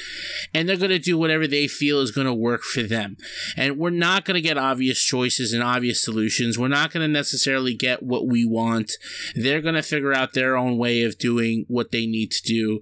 and 0.53 0.67
they're 0.67 0.77
going 0.77 0.89
to 0.89 1.00
do 1.00 1.17
whatever 1.17 1.48
they 1.48 1.67
feel 1.67 2.00
is 2.00 2.12
going 2.12 2.27
to 2.27 2.34
work 2.34 2.63
for 2.63 2.84
them. 2.84 3.17
And 3.55 3.77
we're 3.77 3.89
not 3.89 4.25
going 4.25 4.36
to 4.36 4.41
get 4.41 4.58
obvious 4.58 5.03
choices 5.03 5.53
and 5.53 5.63
obvious 5.63 6.01
solutions. 6.01 6.58
We're 6.58 6.67
not 6.67 6.91
going 6.91 7.01
to 7.01 7.12
necessarily 7.12 7.74
get 7.74 8.03
what 8.03 8.27
we 8.27 8.46
want. 8.46 8.91
They're 9.36 9.62
going 9.62 9.75
to 9.75 9.84
figure 9.84 10.13
out 10.13 10.34
their 10.34 10.55
own 10.55 10.77
way 10.77 11.02
of 11.03 11.17
doing 11.17 11.65
what 11.67 11.91
they 11.91 12.05
need 12.05 12.31
to 12.31 12.41
do 12.43 12.81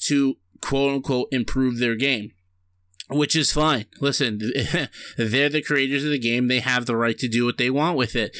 to 0.00 0.36
quote 0.60 0.94
unquote 0.94 1.28
improve 1.30 1.78
their 1.78 1.96
game 1.96 2.32
which 3.10 3.36
is 3.36 3.52
fine. 3.52 3.84
Listen, 4.00 4.38
they're 5.18 5.48
the 5.48 5.62
creators 5.62 6.04
of 6.04 6.10
the 6.10 6.18
game. 6.18 6.48
They 6.48 6.60
have 6.60 6.86
the 6.86 6.96
right 6.96 7.18
to 7.18 7.28
do 7.28 7.44
what 7.44 7.58
they 7.58 7.68
want 7.68 7.98
with 7.98 8.16
it. 8.16 8.36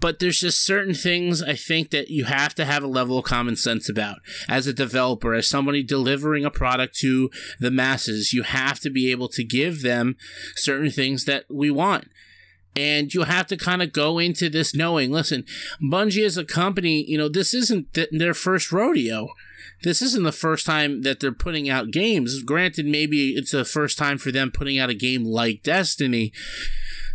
But 0.00 0.18
there's 0.18 0.40
just 0.40 0.64
certain 0.64 0.94
things 0.94 1.42
I 1.42 1.54
think 1.54 1.90
that 1.90 2.08
you 2.08 2.24
have 2.24 2.54
to 2.56 2.64
have 2.64 2.82
a 2.82 2.88
level 2.88 3.18
of 3.18 3.24
common 3.24 3.54
sense 3.56 3.88
about. 3.88 4.16
As 4.48 4.66
a 4.66 4.72
developer, 4.72 5.32
as 5.34 5.48
somebody 5.48 5.82
delivering 5.84 6.44
a 6.44 6.50
product 6.50 6.96
to 6.98 7.30
the 7.60 7.70
masses, 7.70 8.32
you 8.32 8.42
have 8.42 8.80
to 8.80 8.90
be 8.90 9.10
able 9.12 9.28
to 9.28 9.44
give 9.44 9.82
them 9.82 10.16
certain 10.56 10.90
things 10.90 11.24
that 11.26 11.44
we 11.48 11.70
want. 11.70 12.08
And 12.76 13.12
you 13.12 13.22
have 13.22 13.46
to 13.48 13.56
kind 13.56 13.82
of 13.82 13.92
go 13.92 14.18
into 14.18 14.48
this 14.48 14.74
knowing, 14.74 15.10
listen, 15.10 15.44
Bungie 15.82 16.24
as 16.24 16.36
a 16.36 16.44
company, 16.44 17.04
you 17.06 17.18
know, 17.18 17.28
this 17.28 17.52
isn't 17.52 17.92
th- 17.94 18.08
their 18.12 18.34
first 18.34 18.70
rodeo. 18.70 19.28
This 19.82 20.02
isn't 20.02 20.22
the 20.22 20.32
first 20.32 20.66
time 20.66 21.02
that 21.02 21.20
they're 21.20 21.32
putting 21.32 21.68
out 21.68 21.90
games. 21.90 22.42
Granted, 22.42 22.86
maybe 22.86 23.30
it's 23.30 23.52
the 23.52 23.64
first 23.64 23.98
time 23.98 24.18
for 24.18 24.30
them 24.30 24.50
putting 24.50 24.78
out 24.78 24.90
a 24.90 24.94
game 24.94 25.24
like 25.24 25.62
Destiny. 25.62 26.32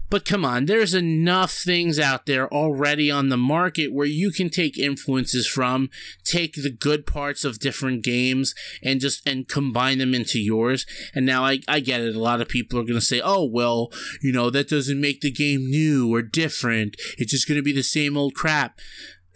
But 0.09 0.25
come 0.25 0.45
on, 0.45 0.65
there's 0.65 0.93
enough 0.93 1.51
things 1.51 2.00
out 2.00 2.25
there 2.25 2.51
already 2.53 3.09
on 3.09 3.29
the 3.29 3.38
market 3.38 3.91
where 3.91 4.05
you 4.05 4.31
can 4.31 4.50
take 4.50 4.77
influences 4.77 5.47
from, 5.47 5.89
take 6.24 6.53
the 6.53 6.71
good 6.71 7.05
parts 7.07 7.43
of 7.43 7.59
different 7.59 8.03
games 8.03 8.53
and 8.83 9.01
just 9.01 9.27
and 9.27 9.47
combine 9.47 9.97
them 9.97 10.13
into 10.13 10.39
yours. 10.39 10.85
And 11.13 11.25
now 11.25 11.43
I, 11.43 11.59
I 11.67 11.79
get 11.79 12.01
it. 12.01 12.15
A 12.15 12.19
lot 12.19 12.41
of 12.41 12.47
people 12.47 12.79
are 12.79 12.83
gonna 12.83 13.01
say, 13.01 13.21
Oh, 13.24 13.45
well, 13.45 13.91
you 14.21 14.31
know, 14.31 14.50
that 14.51 14.69
doesn't 14.69 15.01
make 15.01 15.21
the 15.21 15.31
game 15.31 15.69
new 15.69 16.13
or 16.13 16.21
different. 16.21 16.95
It's 17.17 17.31
just 17.31 17.47
gonna 17.47 17.63
be 17.63 17.74
the 17.74 17.83
same 17.83 18.15
old 18.15 18.35
crap. 18.35 18.79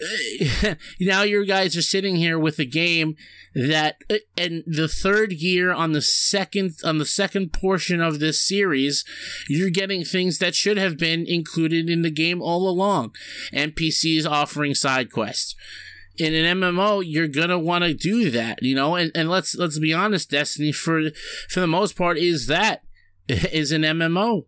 now 0.99 1.23
your 1.23 1.43
guys 1.43 1.75
are 1.75 1.81
sitting 1.81 2.15
here 2.15 2.39
with 2.39 2.59
a 2.59 2.65
game 2.65 3.15
that 3.53 3.97
uh, 4.09 4.15
and 4.37 4.63
the 4.65 4.87
third 4.87 5.33
year 5.33 5.73
on 5.73 5.91
the 5.91 6.01
second 6.01 6.75
on 6.83 6.97
the 6.97 7.05
second 7.05 7.51
portion 7.51 7.99
of 7.99 8.19
this 8.19 8.41
series 8.41 9.03
you're 9.49 9.69
getting 9.69 10.03
things 10.03 10.39
that 10.39 10.55
should 10.55 10.77
have 10.77 10.97
been 10.97 11.25
included 11.27 11.89
in 11.89 12.01
the 12.01 12.11
game 12.11 12.41
all 12.41 12.69
along. 12.69 13.13
Npcs 13.53 14.25
offering 14.29 14.73
side 14.73 15.11
quests. 15.11 15.55
In 16.17 16.33
an 16.33 16.59
MMO, 16.59 17.01
you're 17.05 17.27
gonna 17.29 17.59
want 17.59 17.85
to 17.85 17.93
do 17.93 18.29
that, 18.31 18.61
you 18.61 18.75
know. 18.75 18.95
And, 18.95 19.11
and 19.15 19.29
let's 19.29 19.55
let's 19.55 19.79
be 19.79 19.93
honest, 19.93 20.29
Destiny 20.29 20.71
for 20.71 21.11
for 21.47 21.59
the 21.59 21.67
most 21.67 21.95
part 21.95 22.17
is 22.17 22.47
that 22.47 22.83
is 23.27 23.71
an 23.71 23.83
MMO 23.83 24.45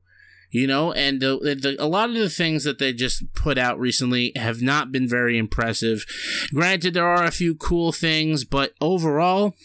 you 0.52 0.68
know 0.68 0.92
and 0.92 1.22
the, 1.22 1.38
the, 1.38 1.76
a 1.80 1.88
lot 1.88 2.10
of 2.10 2.16
the 2.16 2.30
things 2.30 2.64
that 2.64 2.78
they 2.78 2.94
just 2.94 3.24
put 3.34 3.58
out 3.58 3.80
recently 3.80 4.32
have 4.36 4.62
not 4.62 4.92
been 4.92 5.08
very 5.08 5.38
impressive. 5.38 6.06
Granted 6.54 6.94
there 6.94 7.08
are 7.08 7.24
a 7.24 7.32
few 7.32 7.56
cool 7.56 7.92
things 7.92 8.44
but 8.44 8.74
overall 8.80 9.56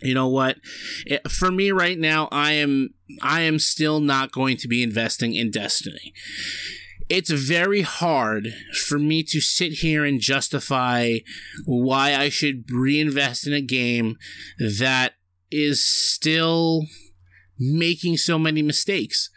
you 0.00 0.14
know 0.14 0.28
what? 0.28 0.58
It, 1.06 1.28
for 1.30 1.50
me 1.50 1.72
right 1.72 1.98
now 1.98 2.28
i 2.30 2.52
am 2.52 2.90
i 3.22 3.42
am 3.42 3.58
still 3.58 4.00
not 4.00 4.32
going 4.32 4.56
to 4.58 4.68
be 4.68 4.82
investing 4.82 5.34
in 5.34 5.50
destiny. 5.50 6.14
It's 7.08 7.30
very 7.30 7.80
hard 7.80 8.48
for 8.86 8.98
me 8.98 9.22
to 9.24 9.40
sit 9.40 9.72
here 9.72 10.04
and 10.04 10.20
justify 10.20 11.18
why 11.64 12.14
i 12.14 12.28
should 12.28 12.70
reinvest 12.70 13.46
in 13.46 13.52
a 13.52 13.60
game 13.60 14.16
that 14.58 15.14
is 15.50 15.84
still 15.84 16.82
making 17.58 18.16
so 18.16 18.38
many 18.38 18.62
mistakes. 18.62 19.30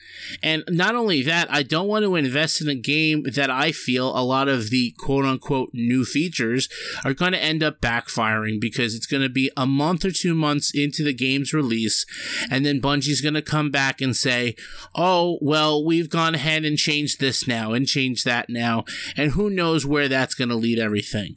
And 0.43 0.63
not 0.69 0.95
only 0.95 1.21
that, 1.23 1.51
I 1.51 1.63
don't 1.63 1.87
want 1.87 2.03
to 2.03 2.15
invest 2.15 2.61
in 2.61 2.69
a 2.69 2.75
game 2.75 3.23
that 3.23 3.49
I 3.49 3.71
feel 3.71 4.15
a 4.17 4.23
lot 4.23 4.47
of 4.47 4.69
the 4.69 4.93
quote 4.97 5.25
unquote 5.25 5.71
new 5.73 6.05
features 6.05 6.69
are 7.03 7.13
going 7.13 7.31
to 7.33 7.41
end 7.41 7.63
up 7.63 7.81
backfiring 7.81 8.59
because 8.59 8.95
it's 8.95 9.07
going 9.07 9.23
to 9.23 9.29
be 9.29 9.51
a 9.57 9.65
month 9.65 10.05
or 10.05 10.11
two 10.11 10.35
months 10.35 10.71
into 10.73 11.03
the 11.03 11.13
game's 11.13 11.53
release. 11.53 12.05
And 12.49 12.65
then 12.65 12.81
Bungie's 12.81 13.21
going 13.21 13.33
to 13.33 13.41
come 13.41 13.71
back 13.71 14.01
and 14.01 14.15
say, 14.15 14.55
oh, 14.95 15.39
well, 15.41 15.83
we've 15.83 16.09
gone 16.09 16.35
ahead 16.35 16.65
and 16.65 16.77
changed 16.77 17.19
this 17.19 17.47
now 17.47 17.73
and 17.73 17.87
changed 17.87 18.25
that 18.25 18.49
now. 18.49 18.85
And 19.17 19.31
who 19.31 19.49
knows 19.49 19.85
where 19.85 20.07
that's 20.07 20.35
going 20.35 20.49
to 20.49 20.55
lead 20.55 20.79
everything. 20.79 21.35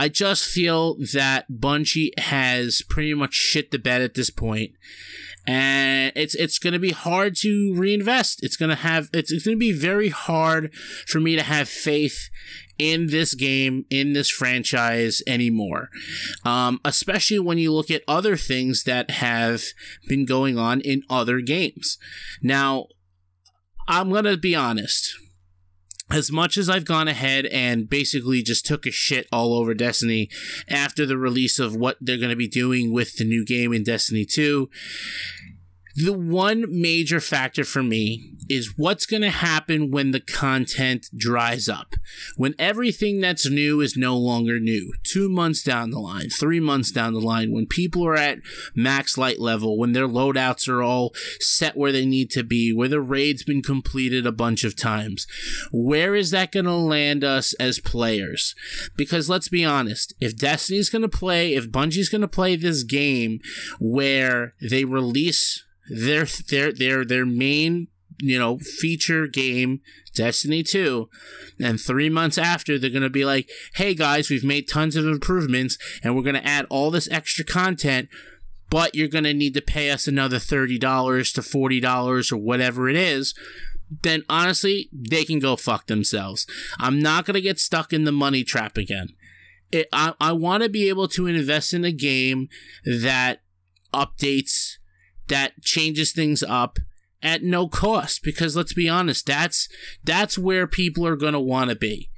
I 0.00 0.08
just 0.08 0.44
feel 0.44 0.96
that 1.12 1.50
Bungie 1.50 2.16
has 2.20 2.82
pretty 2.88 3.14
much 3.14 3.34
shit 3.34 3.72
the 3.72 3.80
bed 3.80 4.00
at 4.00 4.14
this 4.14 4.30
point 4.30 4.72
and 5.48 6.12
it's 6.14 6.34
it's 6.34 6.58
going 6.58 6.74
to 6.74 6.78
be 6.78 6.90
hard 6.90 7.34
to 7.36 7.74
reinvest. 7.74 8.44
It's 8.44 8.58
going 8.58 8.68
to 8.68 8.76
have 8.76 9.08
it's, 9.14 9.32
it's 9.32 9.46
going 9.46 9.56
to 9.56 9.58
be 9.58 9.72
very 9.72 10.10
hard 10.10 10.74
for 11.06 11.20
me 11.20 11.36
to 11.36 11.42
have 11.42 11.70
faith 11.70 12.28
in 12.78 13.06
this 13.06 13.34
game 13.34 13.86
in 13.88 14.12
this 14.12 14.28
franchise 14.28 15.22
anymore. 15.26 15.88
Um, 16.44 16.80
especially 16.84 17.38
when 17.38 17.56
you 17.56 17.72
look 17.72 17.90
at 17.90 18.02
other 18.06 18.36
things 18.36 18.84
that 18.84 19.10
have 19.10 19.62
been 20.06 20.26
going 20.26 20.58
on 20.58 20.82
in 20.82 21.02
other 21.08 21.40
games. 21.40 21.96
Now, 22.42 22.88
I'm 23.88 24.10
going 24.10 24.24
to 24.24 24.36
be 24.36 24.54
honest 24.54 25.14
as 26.10 26.32
much 26.32 26.56
as 26.56 26.70
I've 26.70 26.84
gone 26.84 27.08
ahead 27.08 27.46
and 27.46 27.88
basically 27.88 28.42
just 28.42 28.64
took 28.64 28.86
a 28.86 28.90
shit 28.90 29.26
all 29.30 29.54
over 29.54 29.74
Destiny 29.74 30.30
after 30.68 31.04
the 31.04 31.18
release 31.18 31.58
of 31.58 31.76
what 31.76 31.96
they're 32.00 32.16
going 32.16 32.30
to 32.30 32.36
be 32.36 32.48
doing 32.48 32.92
with 32.92 33.16
the 33.16 33.24
new 33.24 33.44
game 33.44 33.72
in 33.72 33.84
Destiny 33.84 34.24
2, 34.24 34.70
the 36.04 36.12
one 36.12 36.64
major 36.68 37.18
factor 37.18 37.64
for 37.64 37.82
me 37.82 38.32
is 38.48 38.74
what's 38.76 39.04
going 39.04 39.22
to 39.22 39.30
happen 39.30 39.90
when 39.90 40.12
the 40.12 40.20
content 40.20 41.06
dries 41.16 41.68
up. 41.68 41.94
When 42.36 42.54
everything 42.56 43.20
that's 43.20 43.50
new 43.50 43.80
is 43.80 43.96
no 43.96 44.16
longer 44.16 44.60
new. 44.60 44.92
Two 45.02 45.28
months 45.28 45.62
down 45.62 45.90
the 45.90 45.98
line, 45.98 46.30
three 46.30 46.60
months 46.60 46.92
down 46.92 47.14
the 47.14 47.20
line, 47.20 47.52
when 47.52 47.66
people 47.66 48.06
are 48.06 48.16
at 48.16 48.38
max 48.76 49.18
light 49.18 49.40
level, 49.40 49.76
when 49.76 49.92
their 49.92 50.06
loadouts 50.06 50.68
are 50.68 50.82
all 50.82 51.12
set 51.40 51.76
where 51.76 51.92
they 51.92 52.06
need 52.06 52.30
to 52.30 52.44
be, 52.44 52.72
where 52.72 52.88
the 52.88 53.00
raid's 53.00 53.42
been 53.42 53.62
completed 53.62 54.24
a 54.24 54.32
bunch 54.32 54.62
of 54.62 54.76
times. 54.76 55.26
Where 55.72 56.14
is 56.14 56.30
that 56.30 56.52
going 56.52 56.66
to 56.66 56.74
land 56.74 57.24
us 57.24 57.54
as 57.54 57.80
players? 57.80 58.54
Because 58.96 59.28
let's 59.28 59.48
be 59.48 59.64
honest, 59.64 60.14
if 60.20 60.36
Destiny's 60.36 60.90
going 60.90 61.02
to 61.02 61.08
play, 61.08 61.54
if 61.54 61.70
Bungie's 61.70 62.08
going 62.08 62.20
to 62.20 62.28
play 62.28 62.54
this 62.54 62.84
game 62.84 63.40
where 63.80 64.54
they 64.60 64.84
release 64.84 65.64
their 65.88 66.26
their 66.48 66.72
their 66.72 67.04
their 67.04 67.26
main 67.26 67.88
you 68.18 68.38
know 68.38 68.58
feature 68.58 69.26
game 69.26 69.80
destiny 70.14 70.62
2 70.62 71.08
and 71.60 71.80
three 71.80 72.08
months 72.08 72.36
after 72.36 72.78
they're 72.78 72.90
going 72.90 73.02
to 73.02 73.10
be 73.10 73.24
like 73.24 73.48
hey 73.74 73.94
guys 73.94 74.28
we've 74.28 74.44
made 74.44 74.68
tons 74.68 74.96
of 74.96 75.06
improvements 75.06 75.78
and 76.02 76.16
we're 76.16 76.22
going 76.22 76.34
to 76.34 76.46
add 76.46 76.66
all 76.68 76.90
this 76.90 77.08
extra 77.12 77.44
content 77.44 78.08
but 78.70 78.94
you're 78.94 79.08
going 79.08 79.24
to 79.24 79.32
need 79.32 79.54
to 79.54 79.62
pay 79.62 79.88
us 79.90 80.06
another 80.06 80.36
$30 80.36 80.78
to 80.78 81.40
$40 81.40 82.32
or 82.32 82.36
whatever 82.36 82.88
it 82.88 82.96
is 82.96 83.34
then 84.02 84.22
honestly 84.28 84.88
they 84.92 85.24
can 85.24 85.38
go 85.38 85.56
fuck 85.56 85.86
themselves. 85.86 86.46
I'm 86.78 87.00
not 87.00 87.24
going 87.24 87.34
to 87.34 87.40
get 87.40 87.58
stuck 87.58 87.92
in 87.92 88.04
the 88.04 88.12
money 88.12 88.44
trap 88.44 88.76
again. 88.76 89.08
It, 89.70 89.88
i, 89.92 90.14
I 90.20 90.32
want 90.32 90.62
to 90.62 90.68
be 90.68 90.88
able 90.88 91.08
to 91.08 91.26
invest 91.26 91.74
in 91.74 91.84
a 91.84 91.92
game 91.92 92.48
that 92.84 93.42
updates 93.92 94.77
that 95.28 95.60
changes 95.62 96.12
things 96.12 96.42
up 96.42 96.78
at 97.22 97.42
no 97.42 97.68
cost 97.68 98.22
because 98.22 98.54
let's 98.54 98.72
be 98.72 98.88
honest 98.88 99.26
that's 99.26 99.68
that's 100.04 100.38
where 100.38 100.66
people 100.66 101.06
are 101.06 101.16
going 101.16 101.32
to 101.32 101.40
want 101.40 101.68
to 101.68 101.76
be 101.76 102.08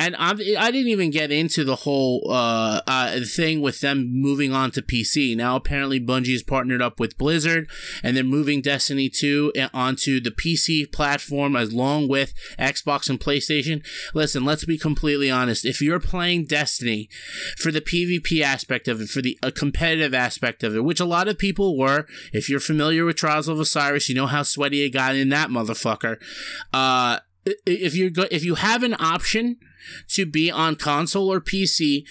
and 0.00 0.16
I'm, 0.18 0.40
I 0.58 0.70
didn't 0.70 0.88
even 0.88 1.10
get 1.10 1.30
into 1.30 1.62
the 1.62 1.76
whole 1.76 2.22
uh, 2.30 2.80
uh, 2.86 3.20
thing 3.20 3.60
with 3.60 3.80
them 3.82 4.08
moving 4.10 4.50
on 4.50 4.70
to 4.70 4.80
PC. 4.80 5.36
Now, 5.36 5.56
apparently, 5.56 6.00
Bungie 6.00 6.32
has 6.32 6.42
partnered 6.42 6.80
up 6.80 6.98
with 6.98 7.18
Blizzard 7.18 7.68
and 8.02 8.16
they're 8.16 8.24
moving 8.24 8.62
Destiny 8.62 9.10
2 9.10 9.52
onto 9.74 10.18
the 10.18 10.30
PC 10.30 10.90
platform 10.90 11.54
as 11.54 11.74
along 11.74 12.08
with 12.08 12.32
Xbox 12.58 13.10
and 13.10 13.20
PlayStation. 13.20 13.84
Listen, 14.14 14.42
let's 14.42 14.64
be 14.64 14.78
completely 14.78 15.30
honest. 15.30 15.66
If 15.66 15.82
you're 15.82 16.00
playing 16.00 16.46
Destiny 16.46 17.10
for 17.58 17.70
the 17.70 17.82
PvP 17.82 18.40
aspect 18.40 18.88
of 18.88 19.02
it, 19.02 19.10
for 19.10 19.20
the 19.20 19.38
uh, 19.42 19.50
competitive 19.54 20.14
aspect 20.14 20.62
of 20.62 20.74
it, 20.74 20.82
which 20.82 21.00
a 21.00 21.04
lot 21.04 21.28
of 21.28 21.36
people 21.36 21.76
were, 21.76 22.06
if 22.32 22.48
you're 22.48 22.58
familiar 22.58 23.04
with 23.04 23.16
Trials 23.16 23.48
of 23.48 23.60
Osiris, 23.60 24.08
you 24.08 24.14
know 24.14 24.26
how 24.26 24.44
sweaty 24.44 24.80
it 24.80 24.94
got 24.94 25.14
in 25.14 25.28
that 25.28 25.50
motherfucker. 25.50 26.16
Uh, 26.72 27.18
if 27.44 27.94
you're 27.94 28.08
go- 28.08 28.28
if 28.30 28.44
you 28.44 28.54
have 28.54 28.82
an 28.82 28.94
option 28.98 29.58
to 30.08 30.26
be 30.26 30.50
on 30.50 30.76
console 30.76 31.32
or 31.32 31.40
PC, 31.40 32.04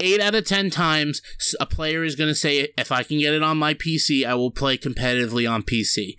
eight 0.00 0.20
out 0.20 0.34
of 0.34 0.44
ten 0.44 0.70
times 0.70 1.20
a 1.58 1.66
player 1.66 2.02
is 2.02 2.16
going 2.16 2.28
to 2.28 2.34
say 2.34 2.68
if 2.78 2.90
i 2.90 3.02
can 3.02 3.18
get 3.18 3.34
it 3.34 3.42
on 3.42 3.58
my 3.58 3.74
pc 3.74 4.24
i 4.24 4.34
will 4.34 4.50
play 4.50 4.78
competitively 4.78 5.50
on 5.50 5.62
pc 5.62 6.16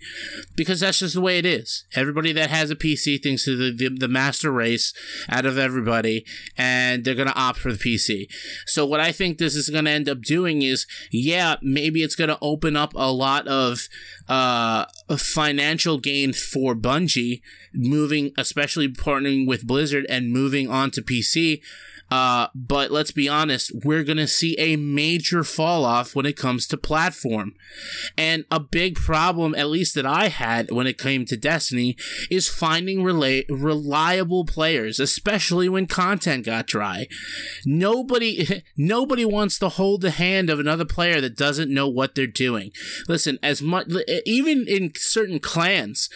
because 0.54 0.80
that's 0.80 1.00
just 1.00 1.14
the 1.14 1.20
way 1.20 1.38
it 1.38 1.46
is. 1.46 1.84
Everybody 1.94 2.32
that 2.32 2.50
has 2.50 2.70
a 2.70 2.76
pc 2.76 3.22
thinks 3.22 3.44
the, 3.44 3.74
the, 3.76 3.88
the 3.88 4.08
master 4.08 4.52
race 4.52 4.92
out 5.28 5.46
of 5.46 5.58
everybody 5.58 6.24
and 6.56 7.04
they're 7.04 7.14
going 7.14 7.28
to 7.28 7.38
opt 7.38 7.58
for 7.58 7.72
the 7.72 7.78
pc 7.78 8.26
so 8.66 8.86
what 8.86 9.00
i 9.00 9.12
think 9.12 9.38
this 9.38 9.54
is 9.54 9.68
going 9.68 9.84
to 9.84 9.90
end 9.90 10.08
up 10.08 10.22
doing 10.22 10.62
is 10.62 10.86
yeah 11.10 11.56
maybe 11.62 12.02
it's 12.02 12.16
going 12.16 12.28
to 12.28 12.38
open 12.40 12.76
up 12.76 12.92
a 12.94 13.10
lot 13.12 13.46
of 13.48 13.88
uh, 14.28 14.84
financial 15.16 15.98
gain 15.98 16.32
for 16.32 16.74
bungie 16.74 17.40
moving 17.74 18.32
especially 18.38 18.88
partnering 18.88 19.46
with 19.46 19.66
blizzard 19.66 20.06
and 20.08 20.32
moving 20.32 20.70
on 20.70 20.90
to 20.90 21.02
pc 21.02 21.60
uh, 22.12 22.48
but 22.54 22.90
let's 22.90 23.10
be 23.10 23.26
honest, 23.26 23.72
we're 23.86 24.04
going 24.04 24.18
to 24.18 24.26
see 24.26 24.54
a 24.58 24.76
major 24.76 25.42
fall 25.42 25.82
off 25.82 26.14
when 26.14 26.26
it 26.26 26.36
comes 26.36 26.66
to 26.66 26.76
platform. 26.76 27.54
And 28.18 28.44
a 28.50 28.60
big 28.60 28.96
problem, 28.96 29.54
at 29.54 29.70
least 29.70 29.94
that 29.94 30.04
I 30.04 30.28
had 30.28 30.70
when 30.70 30.86
it 30.86 30.98
came 30.98 31.24
to 31.24 31.38
Destiny, 31.38 31.96
is 32.30 32.50
finding 32.50 32.98
rela- 32.98 33.46
reliable 33.48 34.44
players, 34.44 35.00
especially 35.00 35.70
when 35.70 35.86
content 35.86 36.44
got 36.44 36.66
dry. 36.66 37.06
Nobody, 37.64 38.62
nobody 38.76 39.24
wants 39.24 39.58
to 39.60 39.70
hold 39.70 40.02
the 40.02 40.10
hand 40.10 40.50
of 40.50 40.60
another 40.60 40.84
player 40.84 41.18
that 41.22 41.34
doesn't 41.34 41.72
know 41.72 41.88
what 41.88 42.14
they're 42.14 42.26
doing. 42.26 42.72
Listen, 43.08 43.38
as 43.42 43.62
much, 43.62 43.86
even 44.26 44.66
in 44.68 44.92
certain 44.96 45.40
clans, 45.40 46.10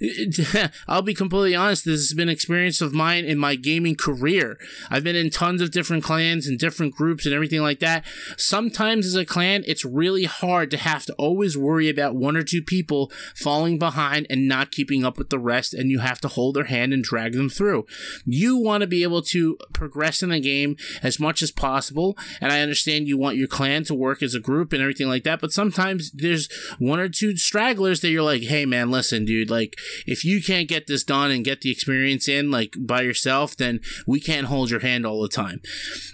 I'll 0.88 1.02
be 1.02 1.12
completely 1.12 1.54
honest, 1.54 1.84
this 1.84 2.08
has 2.08 2.14
been 2.14 2.30
an 2.30 2.32
experience 2.32 2.80
of 2.80 2.94
mine 2.94 3.26
in 3.26 3.36
my 3.36 3.54
gaming 3.54 3.96
career. 3.96 4.56
I've 4.88 5.04
been 5.04 5.14
in 5.14 5.28
tons 5.42 5.60
of 5.60 5.72
different 5.72 6.04
clans 6.04 6.46
and 6.46 6.56
different 6.56 6.94
groups 6.94 7.26
and 7.26 7.34
everything 7.34 7.60
like 7.60 7.80
that. 7.80 8.04
Sometimes 8.36 9.04
as 9.04 9.16
a 9.16 9.24
clan, 9.24 9.64
it's 9.66 9.84
really 9.84 10.22
hard 10.22 10.70
to 10.70 10.76
have 10.76 11.04
to 11.04 11.12
always 11.14 11.58
worry 11.58 11.88
about 11.88 12.14
one 12.14 12.36
or 12.36 12.44
two 12.44 12.62
people 12.62 13.10
falling 13.34 13.76
behind 13.76 14.24
and 14.30 14.46
not 14.46 14.70
keeping 14.70 15.04
up 15.04 15.18
with 15.18 15.30
the 15.30 15.40
rest, 15.40 15.74
and 15.74 15.90
you 15.90 15.98
have 15.98 16.20
to 16.20 16.28
hold 16.28 16.54
their 16.54 16.66
hand 16.66 16.92
and 16.92 17.02
drag 17.02 17.32
them 17.32 17.48
through. 17.48 17.84
You 18.24 18.56
want 18.56 18.82
to 18.82 18.86
be 18.86 19.02
able 19.02 19.20
to 19.22 19.58
progress 19.72 20.22
in 20.22 20.28
the 20.28 20.38
game 20.38 20.76
as 21.02 21.18
much 21.18 21.42
as 21.42 21.50
possible, 21.50 22.16
and 22.40 22.52
I 22.52 22.60
understand 22.60 23.08
you 23.08 23.18
want 23.18 23.36
your 23.36 23.48
clan 23.48 23.82
to 23.84 23.94
work 23.94 24.22
as 24.22 24.36
a 24.36 24.40
group 24.40 24.72
and 24.72 24.80
everything 24.80 25.08
like 25.08 25.24
that, 25.24 25.40
but 25.40 25.50
sometimes 25.50 26.12
there's 26.12 26.48
one 26.78 27.00
or 27.00 27.08
two 27.08 27.36
stragglers 27.36 28.00
that 28.02 28.10
you're 28.10 28.22
like, 28.22 28.42
hey 28.42 28.64
man, 28.64 28.92
listen, 28.92 29.24
dude, 29.24 29.50
like 29.50 29.74
if 30.06 30.24
you 30.24 30.40
can't 30.40 30.68
get 30.68 30.86
this 30.86 31.02
done 31.02 31.32
and 31.32 31.44
get 31.44 31.62
the 31.62 31.72
experience 31.72 32.28
in 32.28 32.52
like 32.52 32.76
by 32.78 33.00
yourself, 33.00 33.56
then 33.56 33.80
we 34.06 34.20
can't 34.20 34.46
hold 34.46 34.70
your 34.70 34.80
hand 34.80 35.04
all 35.04 35.20
the 35.20 35.31
time. 35.32 35.60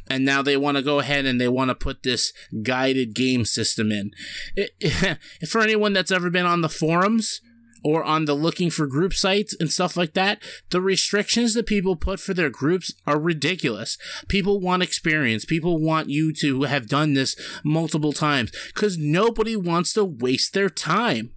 And 0.08 0.24
now 0.24 0.42
they 0.42 0.56
want 0.56 0.76
to 0.76 0.82
go 0.82 1.00
ahead 1.00 1.26
and 1.26 1.40
they 1.40 1.48
want 1.48 1.70
to 1.70 1.74
put 1.74 2.02
this 2.02 2.32
guided 2.62 3.14
game 3.14 3.44
system 3.44 3.92
in. 3.92 4.12
It, 4.56 5.18
for 5.48 5.60
anyone 5.60 5.92
that's 5.92 6.12
ever 6.12 6.30
been 6.30 6.46
on 6.46 6.60
the 6.60 6.68
forums, 6.68 7.40
or 7.84 8.02
on 8.04 8.24
the 8.24 8.34
looking 8.34 8.70
for 8.70 8.86
group 8.86 9.14
sites 9.14 9.54
and 9.58 9.70
stuff 9.70 9.96
like 9.96 10.14
that, 10.14 10.42
the 10.70 10.80
restrictions 10.80 11.54
that 11.54 11.66
people 11.66 11.96
put 11.96 12.20
for 12.20 12.34
their 12.34 12.50
groups 12.50 12.92
are 13.06 13.20
ridiculous. 13.20 13.96
People 14.28 14.60
want 14.60 14.82
experience. 14.82 15.44
People 15.44 15.78
want 15.78 16.08
you 16.08 16.32
to 16.34 16.62
have 16.62 16.88
done 16.88 17.14
this 17.14 17.36
multiple 17.64 18.12
times 18.12 18.50
because 18.74 18.98
nobody 18.98 19.56
wants 19.56 19.92
to 19.92 20.04
waste 20.04 20.54
their 20.54 20.68
time. 20.68 21.30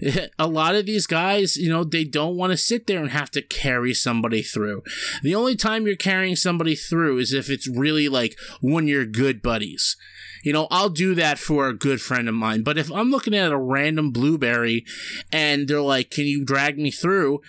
a 0.38 0.46
lot 0.46 0.74
of 0.74 0.86
these 0.86 1.06
guys, 1.06 1.56
you 1.56 1.68
know, 1.68 1.84
they 1.84 2.04
don't 2.04 2.36
want 2.36 2.52
to 2.52 2.56
sit 2.56 2.86
there 2.86 3.00
and 3.00 3.10
have 3.10 3.30
to 3.32 3.42
carry 3.42 3.94
somebody 3.94 4.42
through. 4.42 4.82
The 5.22 5.34
only 5.34 5.56
time 5.56 5.86
you're 5.86 5.96
carrying 5.96 6.36
somebody 6.36 6.74
through 6.74 7.18
is 7.18 7.32
if 7.32 7.48
it's 7.50 7.68
really 7.68 8.08
like 8.08 8.36
one 8.60 8.84
of 8.84 8.88
your 8.88 9.06
good 9.06 9.42
buddies. 9.42 9.96
You 10.42 10.52
know, 10.52 10.68
I'll 10.70 10.90
do 10.90 11.14
that 11.14 11.38
for 11.38 11.68
a 11.68 11.74
good 11.74 12.00
friend 12.00 12.28
of 12.28 12.34
mine. 12.34 12.62
But 12.62 12.76
if 12.76 12.92
I'm 12.92 13.10
looking 13.10 13.34
at 13.34 13.50
a 13.50 13.58
random 13.58 14.10
blueberry 14.10 14.84
and 15.32 15.66
they're 15.66 15.80
like, 15.80 16.10
"Can 16.10 16.26
you 16.26 16.44
drag 16.44 16.78
me 16.78 16.90
through?" 16.90 17.40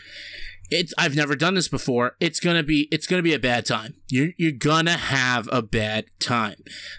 It's 0.71 0.93
I've 0.97 1.15
never 1.15 1.35
done 1.35 1.55
this 1.55 1.67
before. 1.67 2.15
It's 2.19 2.39
gonna 2.39 2.63
be 2.63 2.87
it's 2.91 3.05
gonna 3.05 3.21
be 3.21 3.33
a 3.33 3.39
bad 3.39 3.65
time. 3.65 3.95
You're 4.09 4.29
you're 4.37 4.51
gonna 4.51 4.97
have 4.97 5.47
a 5.51 5.61
bad 5.61 6.05
time, 6.19 6.55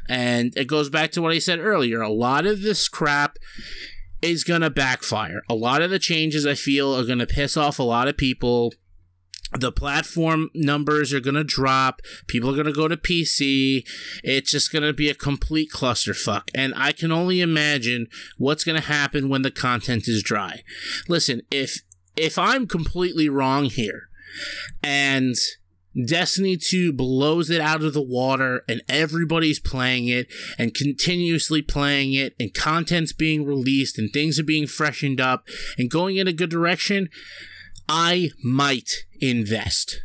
and 0.08 0.56
it 0.56 0.66
goes 0.66 0.88
back 0.88 1.12
to 1.12 1.22
what 1.22 1.32
I 1.32 1.38
said 1.38 1.58
earlier. 1.58 2.00
A 2.00 2.12
lot 2.12 2.46
of 2.46 2.62
this 2.62 2.88
crap 2.88 3.38
is 4.22 4.44
going 4.44 4.62
to 4.62 4.70
backfire. 4.70 5.42
A 5.48 5.54
lot 5.54 5.82
of 5.82 5.90
the 5.90 5.98
changes 5.98 6.46
I 6.46 6.54
feel 6.54 6.94
are 6.94 7.04
going 7.04 7.18
to 7.18 7.26
piss 7.26 7.56
off 7.56 7.78
a 7.78 7.84
lot 7.84 8.08
of 8.08 8.16
people. 8.16 8.72
The 9.52 9.70
platform 9.70 10.50
numbers 10.54 11.12
are 11.12 11.20
going 11.20 11.36
to 11.36 11.44
drop. 11.44 12.02
People 12.26 12.50
are 12.50 12.54
going 12.54 12.66
to 12.66 12.72
go 12.72 12.88
to 12.88 12.96
PC. 12.96 13.86
It's 14.24 14.50
just 14.50 14.72
going 14.72 14.82
to 14.82 14.92
be 14.92 15.08
a 15.08 15.14
complete 15.14 15.70
clusterfuck. 15.70 16.48
And 16.54 16.74
I 16.76 16.92
can 16.92 17.12
only 17.12 17.40
imagine 17.40 18.08
what's 18.38 18.64
going 18.64 18.80
to 18.80 18.86
happen 18.86 19.28
when 19.28 19.42
the 19.42 19.52
content 19.52 20.08
is 20.08 20.22
dry. 20.22 20.62
Listen, 21.08 21.42
if 21.50 21.80
if 22.16 22.38
I'm 22.38 22.66
completely 22.66 23.28
wrong 23.28 23.66
here 23.66 24.08
and 24.82 25.36
Destiny 26.04 26.56
2 26.56 26.92
blows 26.92 27.48
it 27.48 27.60
out 27.60 27.82
of 27.82 27.94
the 27.94 28.02
water 28.02 28.62
and 28.68 28.82
everybody's 28.88 29.58
playing 29.58 30.08
it 30.08 30.26
and 30.58 30.74
continuously 30.74 31.62
playing 31.62 32.12
it 32.12 32.34
and 32.38 32.52
content's 32.52 33.12
being 33.12 33.46
released 33.46 33.98
and 33.98 34.12
things 34.12 34.38
are 34.38 34.44
being 34.44 34.66
freshened 34.66 35.20
up 35.20 35.46
and 35.78 35.90
going 35.90 36.16
in 36.16 36.28
a 36.28 36.32
good 36.32 36.50
direction, 36.50 37.08
I 37.88 38.30
might 38.42 38.90
invest 39.20 40.00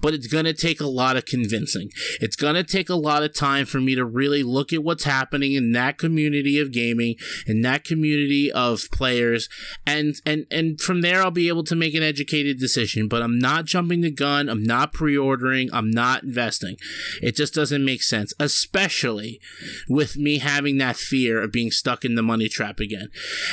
but 0.00 0.14
it's 0.14 0.26
going 0.26 0.44
to 0.44 0.52
take 0.52 0.80
a 0.80 0.86
lot 0.86 1.16
of 1.16 1.24
convincing. 1.24 1.90
It's 2.20 2.36
going 2.36 2.54
to 2.54 2.64
take 2.64 2.88
a 2.88 2.94
lot 2.94 3.22
of 3.22 3.34
time 3.34 3.66
for 3.66 3.80
me 3.80 3.94
to 3.94 4.04
really 4.04 4.42
look 4.42 4.72
at 4.72 4.84
what's 4.84 5.04
happening 5.04 5.54
in 5.54 5.72
that 5.72 5.98
community 5.98 6.58
of 6.58 6.72
gaming, 6.72 7.16
in 7.46 7.62
that 7.62 7.84
community 7.84 8.50
of 8.50 8.90
players, 8.92 9.48
and 9.86 10.14
and 10.26 10.46
and 10.50 10.80
from 10.80 11.00
there 11.00 11.22
I'll 11.22 11.30
be 11.30 11.48
able 11.48 11.64
to 11.64 11.76
make 11.76 11.94
an 11.94 12.02
educated 12.02 12.58
decision. 12.58 13.08
But 13.08 13.22
I'm 13.22 13.38
not 13.38 13.64
jumping 13.64 14.00
the 14.00 14.10
gun. 14.10 14.48
I'm 14.48 14.62
not 14.62 14.92
pre-ordering. 14.92 15.70
I'm 15.72 15.90
not 15.90 16.22
investing. 16.22 16.76
It 17.20 17.36
just 17.36 17.54
doesn't 17.54 17.84
make 17.84 18.02
sense, 18.02 18.32
especially 18.38 19.40
with 19.88 20.16
me 20.16 20.38
having 20.38 20.78
that 20.78 20.96
fear 20.96 21.42
of 21.42 21.52
being 21.52 21.70
stuck 21.70 22.04
in 22.04 22.14
the 22.14 22.22
money 22.22 22.48
trap 22.48 22.80
again. 22.80 23.08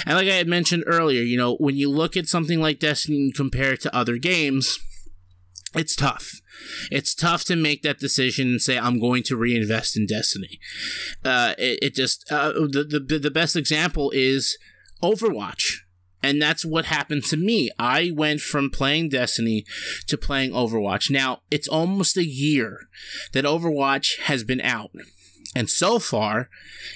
And 0.05 0.15
like 0.15 0.27
I 0.27 0.35
had 0.35 0.47
mentioned 0.47 0.83
earlier, 0.87 1.21
you 1.21 1.37
know, 1.37 1.55
when 1.55 1.75
you 1.75 1.89
look 1.89 2.17
at 2.17 2.27
something 2.27 2.59
like 2.59 2.79
Destiny 2.79 3.17
and 3.17 3.35
compare 3.35 3.73
it 3.73 3.81
to 3.81 3.95
other 3.95 4.17
games 4.17 4.79
it's 5.75 5.95
tough. 5.95 6.41
It's 6.91 7.15
tough 7.15 7.43
to 7.45 7.55
make 7.55 7.83
that 7.83 7.99
decision 7.99 8.47
and 8.47 8.61
say 8.61 8.77
I'm 8.77 8.99
going 8.99 9.23
to 9.23 9.37
reinvest 9.37 9.95
in 9.95 10.05
Destiny. 10.05 10.59
Uh, 11.23 11.53
it, 11.57 11.79
it 11.81 11.93
just 11.93 12.29
uh, 12.31 12.51
the, 12.53 13.03
the 13.07 13.19
the 13.19 13.31
best 13.31 13.55
example 13.55 14.11
is 14.11 14.57
Overwatch. 15.03 15.81
And 16.21 16.41
that's 16.41 16.65
what 16.65 16.85
happened 16.85 17.23
to 17.25 17.37
me. 17.37 17.69
I 17.79 18.11
went 18.13 18.41
from 18.41 18.69
playing 18.69 19.09
Destiny 19.09 19.65
to 20.07 20.17
playing 20.17 20.51
Overwatch. 20.51 21.09
Now, 21.09 21.43
it's 21.49 21.67
almost 21.67 22.17
a 22.17 22.25
year 22.25 22.89
that 23.31 23.45
Overwatch 23.45 24.19
has 24.23 24.43
been 24.43 24.59
out. 24.59 24.91
And 25.55 25.69
so 25.69 25.97
far, 25.97 26.49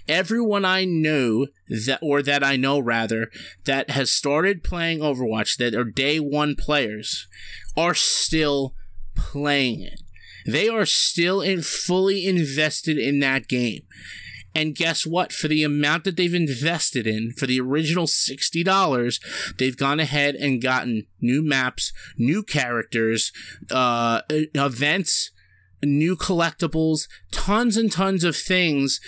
everyone 0.08 0.64
I 0.64 0.86
knew 0.86 1.48
that, 1.68 2.00
or 2.02 2.22
that 2.22 2.44
I 2.44 2.56
know 2.56 2.80
rather, 2.80 3.32
that 3.66 3.90
has 3.92 4.12
started 4.12 4.64
playing 4.64 5.00
Overwatch, 5.00 5.58
that 5.58 5.74
are 5.74 5.84
day 5.84 6.20
one 6.20 6.56
players, 6.56 7.28
are 7.76 7.96
still 7.96 8.76
playing 9.16 9.82
it. 9.82 10.02
They 10.46 10.70
are 10.70 10.86
still 10.86 11.42
in 11.42 11.62
fully 11.62 12.28
invested 12.28 12.98
in 12.98 13.20
that 13.20 13.48
game. 13.48 13.84
And 14.56 14.76
guess 14.76 15.06
what? 15.06 15.34
For 15.34 15.48
the 15.48 15.64
amount 15.64 16.04
that 16.04 16.16
they've 16.16 16.34
invested 16.34 17.08
in, 17.08 17.32
for 17.32 17.48
the 17.48 17.60
original 17.60 18.06
$60, 18.06 19.56
they've 19.58 19.78
gone 19.78 20.00
ahead 20.00 20.36
and 20.36 20.62
gotten 20.62 21.08
new 21.20 21.44
maps, 21.44 21.92
new 22.18 22.44
characters, 22.44 23.32
uh, 23.72 24.22
events, 24.30 25.32
new 25.86 26.16
collectibles, 26.16 27.08
tons 27.32 27.78
and 27.78 27.92
tons 27.92 28.24
of 28.24 28.36
things 28.36 29.00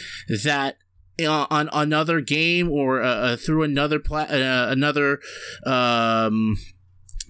that 0.43 0.77
uh, 1.23 1.47
on 1.49 1.69
another 1.71 2.19
game 2.19 2.69
or 2.69 3.01
uh, 3.01 3.07
uh 3.07 3.37
through 3.37 3.63
another 3.63 3.99
pla- 3.99 4.27
uh, 4.29 4.67
another 4.69 5.19
um, 5.65 6.57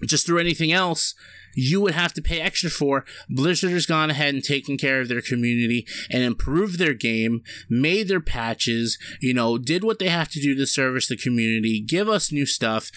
just 0.04 0.26
through 0.26 0.38
anything 0.38 0.72
else 0.72 1.14
you 1.56 1.80
would 1.80 1.94
have 1.94 2.12
to 2.12 2.22
pay 2.22 2.40
extra 2.40 2.70
for. 2.70 3.04
Blizzard 3.28 3.72
has 3.72 3.86
gone 3.86 4.10
ahead 4.10 4.34
and 4.34 4.44
taken 4.44 4.76
care 4.76 5.00
of 5.00 5.08
their 5.08 5.22
community 5.22 5.86
and 6.10 6.22
improved 6.22 6.78
their 6.78 6.94
game, 6.94 7.42
made 7.68 8.08
their 8.08 8.20
patches, 8.20 8.98
you 9.20 9.32
know, 9.32 9.58
did 9.58 9.82
what 9.82 9.98
they 9.98 10.08
have 10.08 10.28
to 10.28 10.40
do 10.40 10.54
to 10.54 10.66
service 10.66 11.08
the 11.08 11.16
community, 11.16 11.80
give 11.80 12.08
us 12.08 12.30
new 12.30 12.46
stuff, 12.46 12.90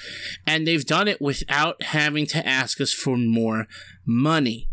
and 0.46 0.68
they've 0.68 0.86
done 0.86 1.08
it 1.08 1.22
without 1.22 1.82
having 1.84 2.28
to 2.28 2.46
ask 2.46 2.82
us 2.82 2.94
for 2.94 3.18
more 3.18 3.66
money. 4.06 4.68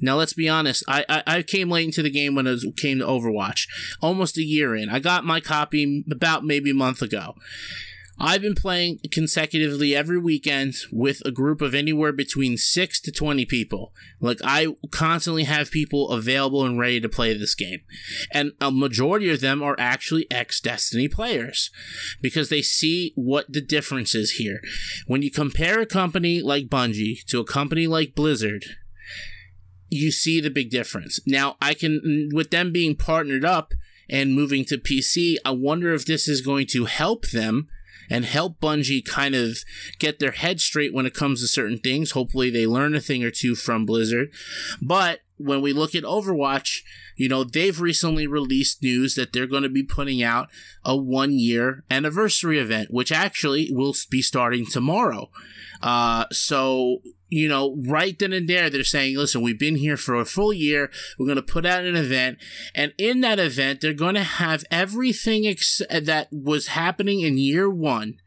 Now 0.00 0.16
let's 0.16 0.34
be 0.34 0.48
honest. 0.48 0.84
I, 0.88 1.04
I, 1.08 1.22
I 1.26 1.42
came 1.42 1.70
late 1.70 1.86
into 1.86 2.02
the 2.02 2.10
game 2.10 2.34
when 2.34 2.46
it 2.46 2.60
came 2.76 2.98
to 2.98 3.06
Overwatch, 3.06 3.68
almost 4.00 4.38
a 4.38 4.42
year 4.42 4.74
in. 4.74 4.88
I 4.88 4.98
got 4.98 5.24
my 5.24 5.40
copy 5.40 6.04
about 6.10 6.44
maybe 6.44 6.70
a 6.70 6.74
month 6.74 7.02
ago. 7.02 7.34
I've 8.18 8.42
been 8.42 8.54
playing 8.54 9.00
consecutively 9.10 9.94
every 9.94 10.18
weekend 10.18 10.74
with 10.92 11.20
a 11.24 11.32
group 11.32 11.60
of 11.60 11.74
anywhere 11.74 12.12
between 12.12 12.56
6 12.56 13.00
to 13.00 13.10
20 13.10 13.44
people. 13.44 13.92
Like, 14.20 14.38
I 14.44 14.68
constantly 14.92 15.44
have 15.44 15.70
people 15.70 16.10
available 16.10 16.64
and 16.64 16.78
ready 16.78 17.00
to 17.00 17.08
play 17.08 17.36
this 17.36 17.56
game. 17.56 17.80
And 18.30 18.52
a 18.60 18.70
majority 18.70 19.30
of 19.30 19.40
them 19.40 19.62
are 19.62 19.76
actually 19.78 20.30
ex 20.30 20.60
Destiny 20.60 21.08
players 21.08 21.70
because 22.22 22.48
they 22.48 22.62
see 22.62 23.12
what 23.16 23.52
the 23.52 23.60
difference 23.60 24.14
is 24.14 24.32
here. 24.32 24.60
When 25.06 25.22
you 25.22 25.30
compare 25.30 25.80
a 25.80 25.86
company 25.86 26.40
like 26.40 26.68
Bungie 26.68 27.24
to 27.26 27.40
a 27.40 27.44
company 27.44 27.86
like 27.86 28.14
Blizzard, 28.14 28.64
you 29.94 30.10
see 30.10 30.40
the 30.40 30.50
big 30.50 30.70
difference. 30.70 31.20
Now, 31.26 31.56
I 31.60 31.74
can, 31.74 32.30
with 32.32 32.50
them 32.50 32.72
being 32.72 32.96
partnered 32.96 33.44
up 33.44 33.72
and 34.08 34.34
moving 34.34 34.64
to 34.66 34.78
PC, 34.78 35.36
I 35.44 35.50
wonder 35.50 35.94
if 35.94 36.04
this 36.04 36.28
is 36.28 36.40
going 36.40 36.66
to 36.68 36.84
help 36.84 37.28
them 37.30 37.68
and 38.10 38.24
help 38.24 38.60
Bungie 38.60 39.04
kind 39.04 39.34
of 39.34 39.58
get 39.98 40.18
their 40.18 40.32
head 40.32 40.60
straight 40.60 40.92
when 40.92 41.06
it 41.06 41.14
comes 41.14 41.40
to 41.40 41.46
certain 41.48 41.78
things. 41.78 42.10
Hopefully, 42.10 42.50
they 42.50 42.66
learn 42.66 42.94
a 42.94 43.00
thing 43.00 43.24
or 43.24 43.30
two 43.30 43.54
from 43.54 43.86
Blizzard. 43.86 44.30
But 44.82 45.20
when 45.36 45.62
we 45.62 45.72
look 45.72 45.94
at 45.94 46.04
Overwatch, 46.04 46.82
you 47.16 47.28
know, 47.28 47.44
they've 47.44 47.80
recently 47.80 48.26
released 48.26 48.82
news 48.82 49.14
that 49.14 49.32
they're 49.32 49.46
going 49.46 49.62
to 49.62 49.68
be 49.68 49.82
putting 49.82 50.22
out 50.22 50.48
a 50.84 50.96
one 50.96 51.32
year 51.32 51.84
anniversary 51.90 52.58
event, 52.58 52.88
which 52.92 53.12
actually 53.12 53.68
will 53.70 53.94
be 54.10 54.22
starting 54.22 54.66
tomorrow. 54.66 55.30
Uh, 55.82 56.26
so 56.30 56.98
you 57.34 57.48
know, 57.48 57.76
right 57.86 58.18
then 58.18 58.32
and 58.32 58.48
there, 58.48 58.70
they're 58.70 58.84
saying, 58.84 59.16
listen, 59.16 59.42
we've 59.42 59.58
been 59.58 59.76
here 59.76 59.96
for 59.96 60.14
a 60.14 60.24
full 60.24 60.52
year. 60.52 60.90
We're 61.18 61.26
going 61.26 61.36
to 61.36 61.42
put 61.42 61.66
out 61.66 61.84
an 61.84 61.96
event. 61.96 62.38
And 62.74 62.92
in 62.98 63.20
that 63.20 63.38
event, 63.38 63.80
they're 63.80 63.92
going 63.92 64.14
to 64.14 64.22
have 64.22 64.64
everything 64.70 65.46
ex- 65.46 65.82
that 65.90 66.28
was 66.30 66.68
happening 66.68 67.20
in 67.20 67.38
year 67.38 67.68
one 67.68 68.18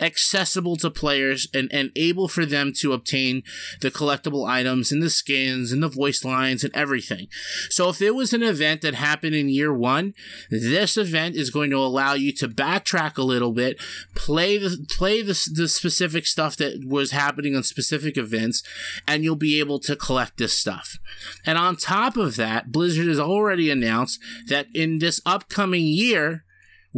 accessible 0.00 0.76
to 0.76 0.90
players 0.90 1.48
and, 1.52 1.70
and 1.72 1.90
able 1.96 2.28
for 2.28 2.46
them 2.46 2.72
to 2.78 2.92
obtain 2.92 3.42
the 3.80 3.90
collectible 3.90 4.48
items 4.48 4.92
and 4.92 5.02
the 5.02 5.10
skins 5.10 5.72
and 5.72 5.82
the 5.82 5.88
voice 5.88 6.24
lines 6.24 6.64
and 6.64 6.74
everything. 6.74 7.28
So 7.70 7.88
if 7.88 7.98
there 7.98 8.14
was 8.14 8.32
an 8.32 8.42
event 8.42 8.82
that 8.82 8.94
happened 8.94 9.34
in 9.34 9.48
year 9.48 9.72
one, 9.72 10.14
this 10.50 10.96
event 10.96 11.36
is 11.36 11.50
going 11.50 11.70
to 11.70 11.76
allow 11.76 12.14
you 12.14 12.32
to 12.34 12.48
backtrack 12.48 13.18
a 13.18 13.22
little 13.22 13.52
bit, 13.52 13.80
play 14.14 14.58
the 14.58 14.86
play 14.88 15.22
the, 15.22 15.50
the 15.54 15.68
specific 15.68 16.26
stuff 16.26 16.56
that 16.56 16.84
was 16.86 17.10
happening 17.10 17.56
on 17.56 17.62
specific 17.62 18.16
events, 18.16 18.62
and 19.06 19.24
you'll 19.24 19.36
be 19.36 19.58
able 19.60 19.78
to 19.80 19.96
collect 19.96 20.36
this 20.38 20.54
stuff. 20.54 20.98
And 21.44 21.58
on 21.58 21.76
top 21.76 22.16
of 22.16 22.36
that, 22.36 22.72
Blizzard 22.72 23.08
has 23.08 23.20
already 23.20 23.70
announced 23.70 24.20
that 24.48 24.66
in 24.74 24.98
this 24.98 25.20
upcoming 25.26 25.86
year, 25.86 26.44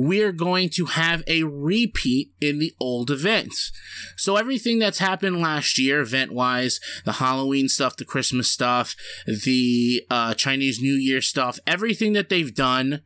we're 0.03 0.33
going 0.33 0.71
to 0.71 0.87
have 0.87 1.23
a 1.27 1.43
repeat 1.43 2.33
in 2.41 2.59
the 2.59 2.73
old 2.81 3.11
events. 3.11 3.71
So 4.17 4.37
everything 4.37 4.79
that's 4.79 4.99
happened 4.99 5.43
last 5.43 5.79
year, 5.79 6.01
event 6.01 6.33
wise, 6.33 6.81
the 7.05 7.13
Halloween 7.13 7.69
stuff, 7.69 7.99
the 7.99 8.07
Christmas 8.07 8.51
stuff, 8.51 8.97
the 9.27 10.03
uh, 10.09 10.33
Chinese 10.33 10.81
New 10.81 10.95
Year 10.95 11.21
stuff, 11.21 11.59
everything 11.67 12.15
that 12.15 12.31
they've 12.31 12.55
done 12.55 13.03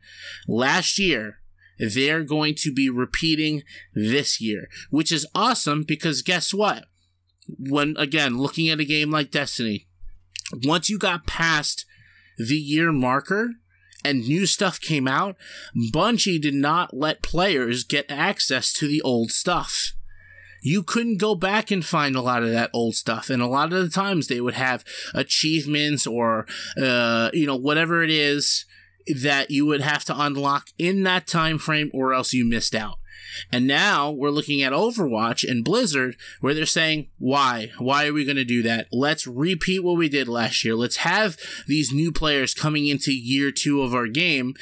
last 0.47 0.97
year, 0.97 1.39
they're 1.77 2.23
going 2.23 2.55
to 2.59 2.71
be 2.73 2.89
repeating 2.89 3.63
this 3.93 4.39
year, 4.39 4.69
which 4.89 5.11
is 5.11 5.27
awesome 5.35 5.83
because 5.83 6.21
guess 6.21 6.53
what? 6.53 6.85
When 7.59 7.97
again, 7.97 8.37
looking 8.37 8.69
at 8.69 8.79
a 8.79 8.85
game 8.85 9.11
like 9.11 9.31
Destiny, 9.31 9.89
once 10.63 10.89
you 10.89 10.97
got 10.97 11.27
past 11.27 11.85
the 12.37 12.55
year 12.55 12.93
marker, 12.93 13.49
and 14.05 14.27
new 14.27 14.45
stuff 14.45 14.79
came 14.79 15.07
out, 15.07 15.35
Bungie 15.93 16.41
did 16.41 16.53
not 16.53 16.95
let 16.95 17.21
players 17.21 17.83
get 17.83 18.05
access 18.09 18.71
to 18.73 18.87
the 18.87 19.01
old 19.01 19.31
stuff. 19.31 19.93
You 20.61 20.81
couldn't 20.81 21.17
go 21.17 21.35
back 21.35 21.69
and 21.69 21.85
find 21.85 22.15
a 22.15 22.21
lot 22.21 22.41
of 22.41 22.49
that 22.51 22.71
old 22.73 22.95
stuff, 22.95 23.29
and 23.29 23.41
a 23.41 23.47
lot 23.47 23.71
of 23.71 23.83
the 23.83 23.89
times 23.89 24.27
they 24.27 24.41
would 24.41 24.55
have 24.55 24.83
achievements 25.13 26.07
or, 26.07 26.47
uh, 26.81 27.29
you 27.33 27.45
know, 27.45 27.55
whatever 27.55 28.03
it 28.03 28.09
is 28.09 28.65
that 29.21 29.51
you 29.51 29.65
would 29.67 29.81
have 29.81 30.03
to 30.05 30.19
unlock 30.19 30.69
in 30.79 31.03
that 31.03 31.27
time 31.27 31.59
frame, 31.59 31.91
or 31.93 32.13
else 32.13 32.33
you 32.33 32.43
missed 32.49 32.73
out. 32.73 32.97
And 33.51 33.67
now 33.67 34.11
we're 34.11 34.29
looking 34.29 34.61
at 34.61 34.73
Overwatch 34.73 35.49
and 35.49 35.63
Blizzard 35.63 36.15
where 36.41 36.53
they're 36.53 36.65
saying, 36.65 37.07
why? 37.17 37.71
Why 37.77 38.07
are 38.07 38.13
we 38.13 38.25
going 38.25 38.35
to 38.35 38.45
do 38.45 38.61
that? 38.63 38.87
Let's 38.91 39.27
repeat 39.27 39.83
what 39.83 39.97
we 39.97 40.09
did 40.09 40.27
last 40.27 40.63
year. 40.63 40.75
Let's 40.75 40.97
have 40.97 41.37
these 41.67 41.91
new 41.91 42.11
players 42.11 42.53
coming 42.53 42.87
into 42.87 43.13
year 43.13 43.51
two 43.51 43.81
of 43.81 43.93
our 43.93 44.07
game 44.07 44.55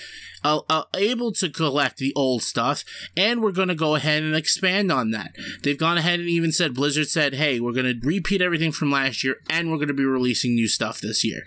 uh, 0.43 0.61
uh, 0.69 0.83
able 0.95 1.31
to 1.31 1.49
collect 1.49 1.97
the 1.97 2.13
old 2.15 2.43
stuff, 2.43 2.83
and 3.15 3.41
we're 3.41 3.51
going 3.51 3.69
to 3.69 3.75
go 3.75 3.95
ahead 3.95 4.23
and 4.23 4.35
expand 4.35 4.91
on 4.91 5.11
that. 5.11 5.33
They've 5.63 5.77
gone 5.77 5.97
ahead 5.97 6.19
and 6.19 6.29
even 6.29 6.51
said, 6.51 6.73
Blizzard 6.73 7.07
said, 7.07 7.35
hey, 7.35 7.59
we're 7.59 7.71
going 7.71 7.99
to 7.99 8.05
repeat 8.05 8.41
everything 8.41 8.71
from 8.71 8.91
last 8.91 9.23
year, 9.23 9.37
and 9.49 9.71
we're 9.71 9.77
going 9.77 9.87
to 9.87 9.93
be 9.93 10.05
releasing 10.05 10.53
new 10.53 10.67
stuff 10.67 10.99
this 10.99 11.23
year. 11.23 11.43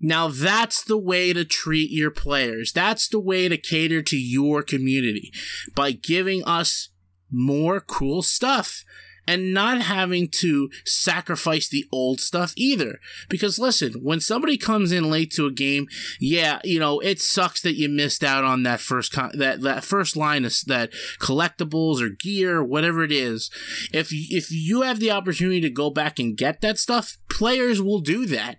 Now 0.00 0.28
that's 0.28 0.82
the 0.82 0.98
way 0.98 1.32
to 1.32 1.44
treat 1.44 1.90
your 1.90 2.10
players. 2.10 2.72
That's 2.72 3.08
the 3.08 3.20
way 3.20 3.48
to 3.48 3.56
cater 3.56 4.02
to 4.02 4.16
your 4.16 4.62
community 4.62 5.32
by 5.74 5.92
giving 5.92 6.42
us 6.44 6.88
more 7.30 7.80
cool 7.80 8.22
stuff 8.22 8.84
and 9.26 9.54
not 9.54 9.82
having 9.82 10.28
to 10.28 10.70
sacrifice 10.84 11.68
the 11.68 11.84
old 11.92 12.20
stuff 12.20 12.52
either. 12.56 12.98
Because 13.28 13.58
listen, 13.58 13.92
when 14.02 14.20
somebody 14.20 14.56
comes 14.56 14.90
in 14.90 15.10
late 15.10 15.30
to 15.32 15.46
a 15.46 15.52
game, 15.52 15.86
yeah, 16.18 16.58
you 16.64 16.80
know, 16.80 16.98
it 16.98 17.20
sucks 17.20 17.60
that 17.62 17.76
you 17.76 17.88
missed 17.88 18.24
out 18.24 18.42
on 18.42 18.64
that 18.64 18.80
first 18.80 19.12
con- 19.12 19.30
that 19.34 19.60
that 19.60 19.84
first 19.84 20.16
line 20.16 20.44
of 20.44 20.54
that 20.66 20.90
collectibles 21.20 22.02
or 22.02 22.08
gear 22.08 22.64
whatever 22.64 23.04
it 23.04 23.12
is. 23.12 23.50
If 23.92 24.08
if 24.10 24.50
you 24.50 24.82
have 24.82 24.98
the 24.98 25.12
opportunity 25.12 25.60
to 25.60 25.70
go 25.70 25.90
back 25.90 26.18
and 26.18 26.36
get 26.36 26.60
that 26.62 26.78
stuff, 26.78 27.18
players 27.28 27.80
will 27.80 28.00
do 28.00 28.26
that 28.26 28.56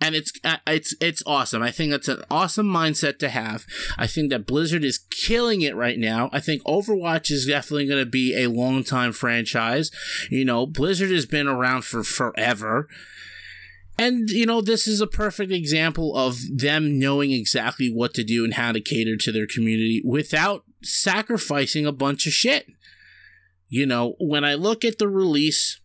and 0.00 0.14
it's 0.14 0.32
uh, 0.44 0.58
it's 0.66 0.94
it's 1.00 1.22
awesome. 1.26 1.62
I 1.62 1.70
think 1.70 1.90
that's 1.90 2.08
an 2.08 2.22
awesome 2.30 2.66
mindset 2.66 3.18
to 3.18 3.28
have. 3.28 3.66
I 3.96 4.06
think 4.06 4.30
that 4.30 4.46
Blizzard 4.46 4.84
is 4.84 4.98
killing 5.10 5.62
it 5.62 5.74
right 5.74 5.98
now. 5.98 6.30
I 6.32 6.40
think 6.40 6.62
Overwatch 6.62 7.30
is 7.30 7.46
definitely 7.46 7.86
going 7.86 8.04
to 8.04 8.10
be 8.10 8.36
a 8.36 8.50
long 8.50 8.84
time 8.84 9.12
franchise. 9.12 9.90
You 10.30 10.44
know, 10.44 10.66
Blizzard 10.66 11.10
has 11.10 11.26
been 11.26 11.48
around 11.48 11.84
for 11.84 12.04
forever. 12.04 12.88
And, 14.00 14.30
you 14.30 14.46
know, 14.46 14.60
this 14.60 14.86
is 14.86 15.00
a 15.00 15.08
perfect 15.08 15.50
example 15.50 16.16
of 16.16 16.38
them 16.56 17.00
knowing 17.00 17.32
exactly 17.32 17.92
what 17.92 18.14
to 18.14 18.22
do 18.22 18.44
and 18.44 18.54
how 18.54 18.70
to 18.70 18.80
cater 18.80 19.16
to 19.16 19.32
their 19.32 19.48
community 19.48 20.00
without 20.04 20.62
sacrificing 20.84 21.84
a 21.84 21.90
bunch 21.90 22.24
of 22.24 22.32
shit. 22.32 22.68
You 23.68 23.86
know, 23.86 24.14
when 24.20 24.44
I 24.44 24.54
look 24.54 24.84
at 24.84 24.98
the 24.98 25.08
release 25.08 25.80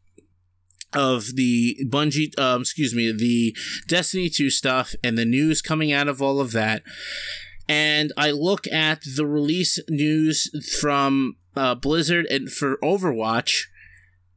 of 0.95 1.35
the 1.35 1.77
Bungie, 1.85 2.37
um, 2.39 2.61
excuse 2.61 2.93
me, 2.93 3.11
the 3.11 3.55
Destiny 3.87 4.29
2 4.29 4.49
stuff 4.49 4.95
and 5.03 5.17
the 5.17 5.25
news 5.25 5.61
coming 5.61 5.91
out 5.91 6.07
of 6.07 6.21
all 6.21 6.39
of 6.39 6.51
that. 6.51 6.83
And 7.67 8.11
I 8.17 8.31
look 8.31 8.67
at 8.67 9.01
the 9.15 9.25
release 9.25 9.79
news 9.89 10.49
from 10.79 11.37
uh, 11.55 11.75
Blizzard 11.75 12.25
and 12.25 12.51
for 12.51 12.77
Overwatch. 12.83 13.63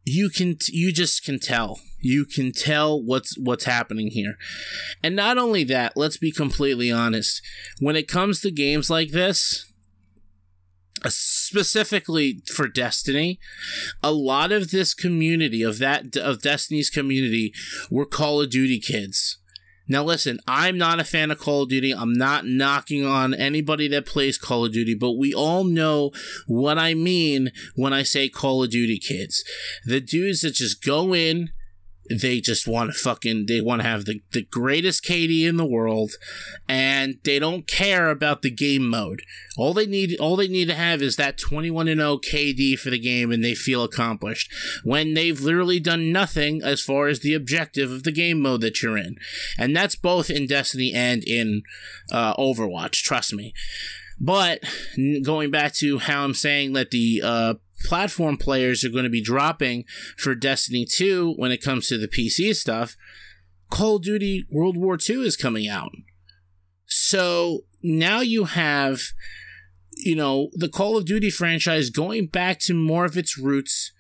You 0.05 0.31
can, 0.31 0.57
t- 0.57 0.77
you 0.77 0.93
just 0.93 1.25
can 1.25 1.41
tell. 1.41 1.81
You 1.99 2.25
can 2.25 2.53
tell 2.53 3.03
what's 3.03 3.37
what's 3.37 3.65
happening 3.65 4.09
here, 4.13 4.37
and 5.03 5.17
not 5.17 5.39
only 5.39 5.65
that. 5.65 5.97
Let's 5.97 6.19
be 6.19 6.31
completely 6.31 6.93
honest. 6.93 7.43
When 7.81 7.97
it 7.97 8.07
comes 8.07 8.41
to 8.43 8.53
games 8.53 8.89
like 8.89 9.11
this, 9.11 9.73
Uh, 11.05 11.11
specifically 11.11 12.43
for 12.53 12.69
Destiny, 12.69 13.39
a 14.03 14.13
lot 14.13 14.53
of 14.53 14.71
this 14.71 14.95
community 14.95 15.63
of 15.63 15.79
that 15.79 16.17
of 16.17 16.43
Destiny's 16.43 16.91
community 16.91 17.53
were 17.91 18.07
Call 18.07 18.41
of 18.41 18.51
Duty 18.51 18.81
kids. 18.81 19.39
Now 19.89 20.03
listen, 20.03 20.41
I'm 20.49 20.77
not 20.77 20.99
a 20.99 21.05
fan 21.05 21.31
of 21.31 21.39
Call 21.39 21.63
of 21.63 21.69
Duty. 21.69 21.93
I'm 21.93 22.13
not 22.13 22.45
knocking 22.45 23.05
on 23.05 23.35
anybody 23.35 23.87
that 23.89 24.07
plays 24.07 24.37
Call 24.37 24.65
of 24.65 24.73
Duty, 24.73 24.95
but 24.95 25.13
we 25.13 25.33
all 25.33 25.65
know 25.65 26.11
what 26.47 26.77
I 26.77 26.95
mean 26.95 27.53
when 27.77 27.93
I 27.93 28.03
say 28.03 28.29
Call 28.29 28.65
of 28.65 28.71
Duty 28.71 28.99
kids. 28.99 29.45
The 29.85 30.01
dudes 30.01 30.41
that 30.41 30.55
just 30.55 30.85
go 30.85 31.15
in, 31.15 31.51
they 32.11 32.41
just 32.41 32.67
want 32.67 32.93
to 32.93 32.99
fucking 32.99 33.47
they 33.47 33.61
want 33.61 33.83
to 33.83 33.89
have 33.89 34.05
the, 34.05 34.21
the 34.33 34.43
greatest 34.43 35.05
KD 35.05 35.47
in 35.49 35.57
the 35.57 35.67
world 35.67 36.13
and 36.69 37.17
they 37.25 37.39
don't 37.39 37.67
care 37.67 38.11
about 38.11 38.43
the 38.43 38.51
game 38.51 38.89
mode. 38.89 39.23
All 39.57 39.73
they 39.73 39.87
need 39.87 40.19
all 40.19 40.37
they 40.37 40.49
need 40.49 40.69
to 40.69 40.75
have 40.75 41.03
is 41.03 41.17
that 41.17 41.39
21 41.39 41.89
and 41.89 42.01
0 42.01 42.19
KD 42.19 42.79
for 42.79 42.91
the 42.91 42.99
game 42.99 43.31
and 43.31 43.45
they 43.45 43.55
feel 43.55 43.83
accomplished 43.83 44.53
when 44.85 45.15
they've 45.15 45.41
literally 45.41 45.81
done 45.81 46.13
nothing 46.13 46.63
as 46.63 46.83
far 46.83 47.07
as 47.09 47.21
the 47.21 47.35
objective 47.35 47.91
of 47.91 48.03
the 48.03 48.13
game 48.13 48.41
mode 48.41 48.61
that 48.61 48.83
you're 48.83 48.99
in. 48.99 49.17
And 49.59 49.75
that's 49.75 49.97
both 49.97 50.31
in 50.31 50.47
Destiny 50.47 50.93
and 50.95 51.23
in 51.25 51.63
uh, 52.13 52.35
Overwatch, 52.37 53.03
trust 53.03 53.33
me. 53.33 53.53
But 54.19 54.65
going 55.23 55.51
back 55.51 55.75
to 55.75 55.99
how 55.99 56.25
I'm 56.25 56.35
saying 56.35 56.73
that 56.73 56.91
the 56.91 57.21
uh, 57.23 57.55
platform 57.85 58.37
players 58.37 58.85
are 58.85 58.91
going 58.91 59.05
to 59.05 59.11
be 59.11 59.23
dropping 59.23 59.85
for 60.17 60.35
Destiny 60.35 60.85
2 60.85 61.35
when 61.37 61.53
it 61.53 61.63
comes 61.63 61.89
to 61.89 61.99
the 61.99 62.09
PC 62.09 62.55
stuff, 62.55 62.97
Call 63.71 63.97
of 63.97 64.03
Duty 64.03 64.47
World 64.51 64.77
War 64.77 64.97
II 64.97 65.27
is 65.27 65.37
coming 65.37 65.69
out. 65.69 65.91
So 66.87 67.61
now 67.83 68.21
you 68.21 68.45
have, 68.45 69.01
you 69.93 70.15
know, 70.15 70.49
the 70.53 70.69
Call 70.69 70.97
of 70.97 71.07
Duty 71.07 71.31
franchise 71.31 71.91
going 71.91 72.27
back 72.27 72.59
to 72.61 72.75
more 72.75 73.05
of 73.05 73.17
its 73.17 73.39
roots. 73.39 73.93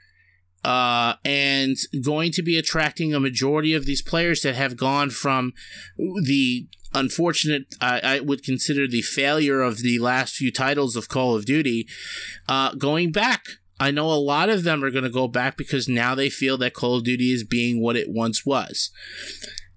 Uh, 0.64 1.14
and 1.24 1.76
going 2.02 2.32
to 2.32 2.42
be 2.42 2.58
attracting 2.58 3.14
a 3.14 3.20
majority 3.20 3.72
of 3.72 3.86
these 3.86 4.02
players 4.02 4.42
that 4.42 4.56
have 4.56 4.76
gone 4.76 5.10
from 5.10 5.52
the 6.24 6.66
unfortunate, 6.92 7.66
I, 7.80 8.00
I, 8.00 8.20
would 8.20 8.42
consider 8.42 8.88
the 8.88 9.02
failure 9.02 9.62
of 9.62 9.78
the 9.78 10.00
last 10.00 10.34
few 10.34 10.50
titles 10.50 10.96
of 10.96 11.08
Call 11.08 11.36
of 11.36 11.44
Duty, 11.44 11.86
uh, 12.48 12.74
going 12.74 13.12
back 13.12 13.44
I 13.78 13.90
know 13.90 14.10
a 14.10 14.14
lot 14.14 14.48
of 14.48 14.64
them 14.64 14.82
are 14.82 14.90
going 14.90 15.04
to 15.04 15.10
go 15.10 15.28
back 15.28 15.56
because 15.56 15.88
now 15.88 16.14
they 16.14 16.30
feel 16.30 16.56
that 16.58 16.74
Call 16.74 16.96
of 16.96 17.04
Duty 17.04 17.32
is 17.32 17.44
being 17.44 17.82
what 17.82 17.96
it 17.96 18.08
once 18.08 18.46
was. 18.46 18.90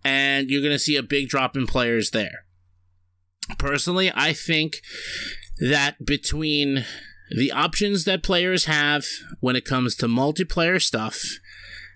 And 0.04 0.50
you're 0.50 0.62
going 0.62 0.74
to 0.74 0.80
see 0.80 0.96
a 0.96 1.04
big 1.04 1.28
drop 1.28 1.58
in 1.58 1.68
players 1.68 2.12
there. 2.12 2.46
Personally, 3.58 4.12
I 4.16 4.32
think 4.32 4.82
that 5.60 6.06
between 6.06 6.86
the 7.36 7.52
options 7.52 8.06
that 8.06 8.24
players 8.24 8.66
have 8.66 9.06
when 9.40 9.56
it 9.56 9.66
comes 9.66 9.96
to 9.96 10.08
multiplayer 10.08 10.82
stuff, 10.82 11.22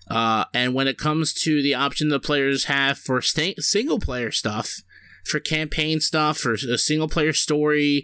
uh, 0.10 0.46
and 0.54 0.74
when 0.74 0.88
it 0.88 0.98
comes 0.98 1.34
to 1.34 1.62
the 1.62 1.74
option 1.74 2.10
that 2.10 2.24
players 2.24 2.66
have 2.66 2.98
for 2.98 3.22
st- 3.22 3.60
single 3.64 4.00
player 4.00 4.32
stuff, 4.32 4.82
for 5.24 5.40
campaign 5.40 6.02
stuff, 6.02 6.38
for 6.38 6.54
a 6.54 6.78
single 6.78 7.08
player 7.08 7.32
story, 7.32 8.04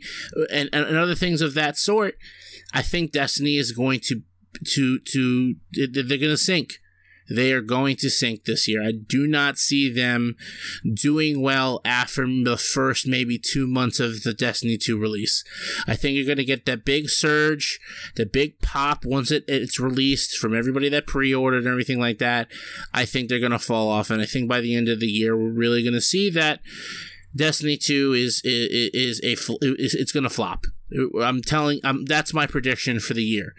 and, 0.51 0.69
and 0.71 0.95
other 0.95 1.15
things 1.15 1.41
of 1.41 1.53
that 1.53 1.77
sort, 1.77 2.15
I 2.73 2.81
think 2.81 3.11
Destiny 3.11 3.57
is 3.57 3.71
going 3.71 3.99
to 4.01 4.21
to 4.73 4.99
to 4.99 5.55
they're 5.71 6.03
going 6.03 6.21
to 6.21 6.37
sink. 6.37 6.73
they 7.29 7.53
are 7.53 7.61
going 7.61 7.95
to 7.95 8.09
sink 8.09 8.45
this 8.45 8.67
year. 8.67 8.83
I 8.83 8.91
do 8.91 9.27
not 9.27 9.57
see 9.57 9.91
them 9.91 10.35
doing 10.91 11.41
well 11.41 11.79
after 11.85 12.25
the 12.25 12.57
first 12.57 13.07
maybe 13.07 13.37
two 13.37 13.67
months 13.67 13.99
of 13.99 14.23
the 14.23 14.33
Destiny 14.33 14.77
2 14.77 14.97
release. 14.97 15.43
I 15.87 15.95
think 15.95 16.15
you're 16.15 16.25
going 16.25 16.37
to 16.37 16.45
get 16.45 16.65
that 16.65 16.83
big 16.83 17.09
surge, 17.09 17.79
the 18.15 18.25
big 18.25 18.59
pop 18.61 19.05
once 19.05 19.29
it, 19.29 19.43
it's 19.47 19.79
released 19.79 20.37
from 20.37 20.57
everybody 20.57 20.89
that 20.89 21.05
pre 21.07 21.33
ordered 21.33 21.59
and 21.59 21.67
everything 21.67 21.99
like 21.99 22.17
that. 22.17 22.47
I 22.93 23.05
think 23.05 23.29
they're 23.29 23.39
going 23.39 23.51
to 23.51 23.59
fall 23.59 23.89
off. 23.89 24.09
And 24.09 24.21
I 24.21 24.25
think 24.25 24.49
by 24.49 24.61
the 24.61 24.75
end 24.75 24.89
of 24.89 24.99
the 24.99 25.07
year, 25.07 25.37
we're 25.37 25.51
really 25.51 25.83
going 25.83 25.93
to 25.93 26.01
see 26.01 26.31
that 26.31 26.61
Destiny 27.35 27.77
2 27.77 28.13
is 28.13 28.41
is, 28.43 28.89
is 28.93 29.19
a 29.23 29.33
is, 29.61 29.93
it's 29.93 30.11
going 30.11 30.23
to 30.23 30.29
flop. 30.29 30.65
I'm 31.21 31.41
telling 31.41 31.79
I'm 31.83 32.05
that's 32.05 32.33
my 32.33 32.47
prediction 32.47 32.99
for 32.99 33.13
the 33.13 33.23
year. 33.23 33.53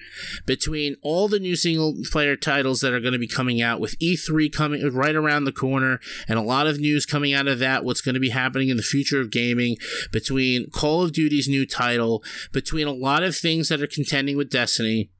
Between 0.46 0.96
all 1.02 1.28
the 1.28 1.38
new 1.38 1.56
single 1.56 1.94
player 2.10 2.36
titles 2.36 2.80
that 2.80 2.92
are 2.92 3.00
going 3.00 3.12
to 3.12 3.18
be 3.18 3.28
coming 3.28 3.62
out 3.62 3.80
with 3.80 3.98
E3 3.98 4.52
coming 4.52 4.88
right 4.92 5.14
around 5.14 5.44
the 5.44 5.52
corner 5.52 6.00
and 6.28 6.38
a 6.38 6.42
lot 6.42 6.66
of 6.66 6.80
news 6.80 7.06
coming 7.06 7.32
out 7.32 7.48
of 7.48 7.58
that 7.58 7.84
what's 7.84 8.00
going 8.00 8.14
to 8.14 8.20
be 8.20 8.30
happening 8.30 8.68
in 8.68 8.76
the 8.76 8.82
future 8.82 9.20
of 9.20 9.30
gaming, 9.30 9.76
between 10.10 10.70
Call 10.70 11.02
of 11.02 11.12
Duty's 11.12 11.48
new 11.48 11.66
title, 11.66 12.22
between 12.52 12.86
a 12.86 12.92
lot 12.92 13.22
of 13.22 13.36
things 13.36 13.68
that 13.68 13.82
are 13.82 13.86
contending 13.86 14.36
with 14.36 14.50
Destiny, 14.50 15.10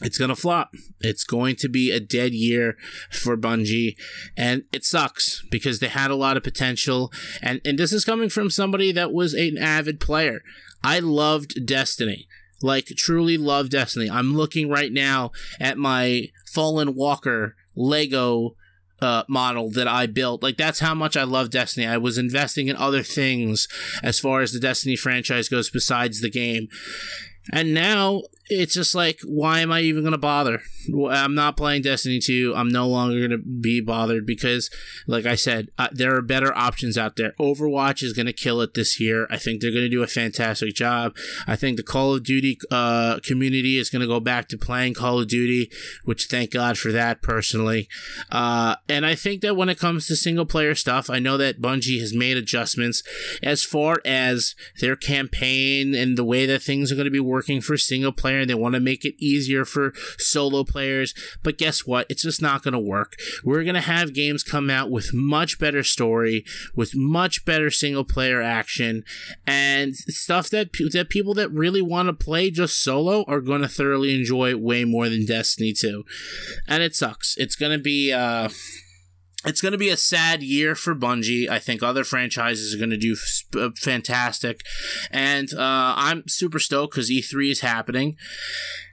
it's 0.00 0.18
going 0.18 0.30
to 0.30 0.36
flop. 0.36 0.74
It's 1.00 1.24
going 1.24 1.56
to 1.56 1.68
be 1.68 1.90
a 1.90 2.00
dead 2.00 2.32
year 2.32 2.76
for 3.10 3.36
Bungie. 3.36 3.96
And 4.36 4.64
it 4.72 4.84
sucks 4.84 5.42
because 5.50 5.80
they 5.80 5.88
had 5.88 6.10
a 6.10 6.16
lot 6.16 6.36
of 6.36 6.42
potential. 6.42 7.12
And, 7.42 7.60
and 7.64 7.78
this 7.78 7.92
is 7.92 8.04
coming 8.04 8.28
from 8.28 8.50
somebody 8.50 8.92
that 8.92 9.12
was 9.12 9.34
an 9.34 9.58
avid 9.58 10.00
player. 10.00 10.42
I 10.82 11.00
loved 11.00 11.66
Destiny. 11.66 12.26
Like, 12.62 12.86
truly 12.88 13.36
loved 13.38 13.72
Destiny. 13.72 14.10
I'm 14.10 14.34
looking 14.34 14.68
right 14.68 14.92
now 14.92 15.32
at 15.58 15.78
my 15.78 16.28
Fallen 16.46 16.94
Walker 16.94 17.56
Lego 17.74 18.54
uh, 19.00 19.24
model 19.28 19.70
that 19.70 19.88
I 19.88 20.06
built. 20.06 20.42
Like 20.42 20.56
that's 20.56 20.80
how 20.80 20.94
much 20.94 21.16
I 21.16 21.24
love 21.24 21.50
Destiny. 21.50 21.86
I 21.86 21.96
was 21.96 22.18
investing 22.18 22.68
in 22.68 22.76
other 22.76 23.02
things 23.02 23.68
as 24.02 24.20
far 24.20 24.40
as 24.40 24.52
the 24.52 24.60
Destiny 24.60 24.96
franchise 24.96 25.48
goes 25.48 25.70
besides 25.70 26.20
the 26.20 26.30
game. 26.30 26.68
And 27.52 27.74
now 27.74 28.22
it's 28.50 28.74
just 28.74 28.94
like, 28.94 29.20
why 29.24 29.60
am 29.60 29.70
I 29.70 29.80
even 29.80 30.02
going 30.02 30.12
to 30.12 30.18
bother? 30.18 30.60
I'm 31.08 31.34
not 31.34 31.56
playing 31.56 31.82
Destiny 31.82 32.18
2. 32.18 32.52
I'm 32.56 32.68
no 32.68 32.88
longer 32.88 33.18
going 33.18 33.30
to 33.30 33.38
be 33.38 33.80
bothered 33.80 34.26
because, 34.26 34.70
like 35.06 35.24
I 35.24 35.36
said, 35.36 35.68
uh, 35.78 35.88
there 35.92 36.16
are 36.16 36.22
better 36.22 36.56
options 36.56 36.98
out 36.98 37.14
there. 37.14 37.32
Overwatch 37.38 38.02
is 38.02 38.12
going 38.12 38.26
to 38.26 38.32
kill 38.32 38.60
it 38.60 38.74
this 38.74 38.98
year. 38.98 39.28
I 39.30 39.36
think 39.36 39.60
they're 39.60 39.70
going 39.70 39.84
to 39.84 39.88
do 39.88 40.02
a 40.02 40.08
fantastic 40.08 40.74
job. 40.74 41.14
I 41.46 41.54
think 41.54 41.76
the 41.76 41.84
Call 41.84 42.14
of 42.14 42.24
Duty 42.24 42.58
uh, 42.70 43.20
community 43.22 43.78
is 43.78 43.88
going 43.88 44.00
to 44.00 44.08
go 44.08 44.20
back 44.20 44.48
to 44.48 44.58
playing 44.58 44.94
Call 44.94 45.20
of 45.20 45.28
Duty, 45.28 45.70
which 46.04 46.26
thank 46.26 46.50
God 46.50 46.76
for 46.76 46.90
that 46.90 47.22
personally. 47.22 47.88
Uh, 48.32 48.76
and 48.88 49.06
I 49.06 49.14
think 49.14 49.42
that 49.42 49.56
when 49.56 49.68
it 49.68 49.78
comes 49.78 50.06
to 50.06 50.16
single 50.16 50.46
player 50.46 50.74
stuff, 50.74 51.08
I 51.08 51.20
know 51.20 51.36
that 51.36 51.60
Bungie 51.60 52.00
has 52.00 52.14
made 52.14 52.36
adjustments 52.36 53.04
as 53.42 53.62
far 53.62 54.00
as 54.04 54.56
their 54.80 54.96
campaign 54.96 55.94
and 55.94 56.18
the 56.18 56.24
way 56.24 56.46
that 56.46 56.62
things 56.62 56.90
are 56.90 56.96
going 56.96 57.04
to 57.04 57.10
be 57.10 57.20
working 57.30 57.60
for 57.60 57.76
single 57.76 58.12
player 58.12 58.40
and 58.40 58.50
they 58.50 58.54
want 58.54 58.74
to 58.74 58.80
make 58.80 59.04
it 59.04 59.14
easier 59.18 59.64
for 59.64 59.92
solo 60.18 60.64
players. 60.64 61.14
But 61.42 61.58
guess 61.58 61.86
what? 61.86 62.06
It's 62.10 62.22
just 62.22 62.42
not 62.42 62.62
going 62.62 62.74
to 62.74 62.80
work. 62.80 63.14
We're 63.44 63.62
going 63.62 63.74
to 63.74 63.80
have 63.80 64.12
games 64.12 64.42
come 64.42 64.68
out 64.68 64.90
with 64.90 65.14
much 65.14 65.58
better 65.58 65.82
story, 65.82 66.44
with 66.74 66.94
much 66.94 67.44
better 67.44 67.70
single 67.70 68.04
player 68.04 68.42
action, 68.42 69.04
and 69.46 69.96
stuff 69.96 70.50
that 70.50 70.70
that 70.92 71.08
people 71.08 71.34
that 71.34 71.50
really 71.50 71.82
want 71.82 72.08
to 72.08 72.12
play 72.12 72.50
just 72.50 72.82
solo 72.82 73.24
are 73.26 73.40
going 73.40 73.62
to 73.62 73.68
thoroughly 73.68 74.14
enjoy 74.14 74.56
way 74.56 74.84
more 74.84 75.08
than 75.08 75.24
Destiny 75.24 75.72
2. 75.72 76.04
And 76.68 76.82
it 76.82 76.94
sucks. 76.94 77.36
It's 77.36 77.56
going 77.56 77.72
to 77.72 77.82
be 77.82 78.12
uh 78.12 78.48
it's 79.44 79.62
going 79.62 79.72
to 79.72 79.78
be 79.78 79.88
a 79.88 79.96
sad 79.96 80.42
year 80.42 80.74
for 80.74 80.94
Bungie. 80.94 81.48
I 81.48 81.58
think 81.58 81.82
other 81.82 82.04
franchises 82.04 82.74
are 82.74 82.78
going 82.78 82.90
to 82.90 82.96
do 82.98 83.16
uh, 83.58 83.70
fantastic. 83.76 84.62
And 85.10 85.52
uh, 85.54 85.94
I'm 85.96 86.28
super 86.28 86.58
stoked 86.58 86.94
because 86.94 87.10
E3 87.10 87.50
is 87.50 87.60
happening. 87.60 88.16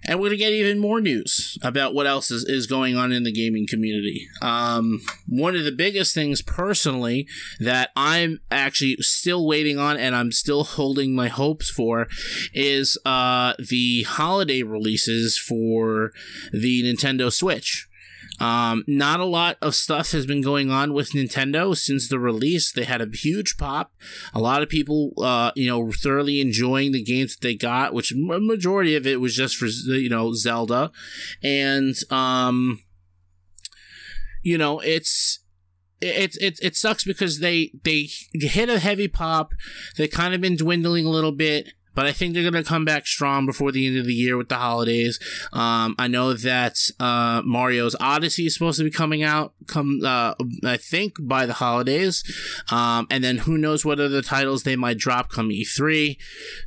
And 0.05 0.19
we're 0.19 0.29
going 0.29 0.37
to 0.39 0.45
get 0.45 0.53
even 0.53 0.79
more 0.79 1.01
news 1.01 1.57
about 1.61 1.93
what 1.93 2.07
else 2.07 2.31
is, 2.31 2.45
is 2.45 2.65
going 2.65 2.95
on 2.95 3.11
in 3.11 3.23
the 3.23 3.31
gaming 3.31 3.67
community. 3.67 4.27
Um, 4.41 5.01
one 5.27 5.55
of 5.55 5.65
the 5.65 5.71
biggest 5.71 6.13
things, 6.13 6.41
personally, 6.41 7.27
that 7.59 7.89
I'm 7.97 8.39
actually 8.49 8.97
still 9.01 9.45
waiting 9.45 9.77
on 9.77 9.97
and 9.97 10.15
I'm 10.15 10.31
still 10.31 10.63
holding 10.77 11.13
my 11.13 11.27
hopes 11.27 11.69
for 11.69 12.07
is 12.53 12.97
uh, 13.03 13.53
the 13.59 14.03
holiday 14.03 14.63
releases 14.63 15.37
for 15.37 16.13
the 16.53 16.83
Nintendo 16.83 17.31
Switch. 17.33 17.89
Um, 18.39 18.83
not 18.87 19.19
a 19.19 19.25
lot 19.25 19.57
of 19.61 19.75
stuff 19.75 20.11
has 20.11 20.25
been 20.25 20.41
going 20.41 20.69
on 20.69 20.93
with 20.93 21.11
Nintendo 21.11 21.75
since 21.75 22.07
the 22.07 22.19
release. 22.19 22.71
They 22.71 22.83
had 22.83 23.01
a 23.01 23.09
huge 23.11 23.57
pop. 23.57 23.91
A 24.33 24.39
lot 24.39 24.61
of 24.61 24.69
people, 24.69 25.13
uh, 25.17 25.51
you 25.55 25.67
know, 25.67 25.91
thoroughly 25.91 26.39
enjoying 26.39 26.91
the 26.91 27.03
games 27.03 27.35
that 27.35 27.41
they 27.41 27.55
got, 27.55 27.93
which 27.93 28.13
majority 28.15 28.95
of 28.95 29.07
it 29.07 29.19
was 29.19 29.35
just 29.35 29.55
for 29.55 29.65
you 29.65 30.09
know 30.09 30.33
Zelda, 30.33 30.91
and 31.41 31.95
um, 32.11 32.79
you 34.43 34.57
know, 34.57 34.79
it's 34.79 35.39
it, 35.99 36.37
it, 36.39 36.59
it 36.61 36.75
sucks 36.75 37.03
because 37.03 37.39
they 37.39 37.71
they 37.83 38.09
hit 38.33 38.69
a 38.69 38.79
heavy 38.79 39.07
pop. 39.07 39.53
They 39.97 40.07
kind 40.07 40.33
of 40.33 40.41
been 40.41 40.55
dwindling 40.55 41.05
a 41.05 41.09
little 41.09 41.31
bit 41.31 41.73
but 41.97 42.05
I 42.05 42.11
think 42.11 42.35
they're 42.35 42.43
going 42.43 42.63
to 42.63 42.69
come 42.69 42.85
back 42.85 43.07
strong 43.07 43.47
before 43.47 43.71
the 43.71 43.87
end 43.87 43.97
of 43.97 44.05
the 44.05 44.13
year 44.13 44.37
with 44.37 44.49
the 44.49 44.57
holidays. 44.57 45.19
Um, 45.51 45.95
I 45.97 46.07
know 46.07 46.33
that 46.33 46.77
uh, 46.99 47.41
Mario's 47.43 47.95
Odyssey 47.99 48.45
is 48.45 48.53
supposed 48.53 48.77
to 48.77 48.83
be 48.83 48.91
coming 48.91 49.23
out, 49.23 49.53
come 49.65 50.01
uh, 50.05 50.35
I 50.63 50.77
think 50.77 51.15
by 51.19 51.47
the 51.47 51.53
holidays, 51.53 52.23
um, 52.71 53.07
and 53.09 53.23
then 53.23 53.39
who 53.39 53.57
knows 53.57 53.83
what 53.83 53.99
other 53.99 54.21
titles 54.21 54.61
they 54.61 54.75
might 54.75 54.99
drop 54.99 55.31
come 55.31 55.49
E3. 55.49 56.17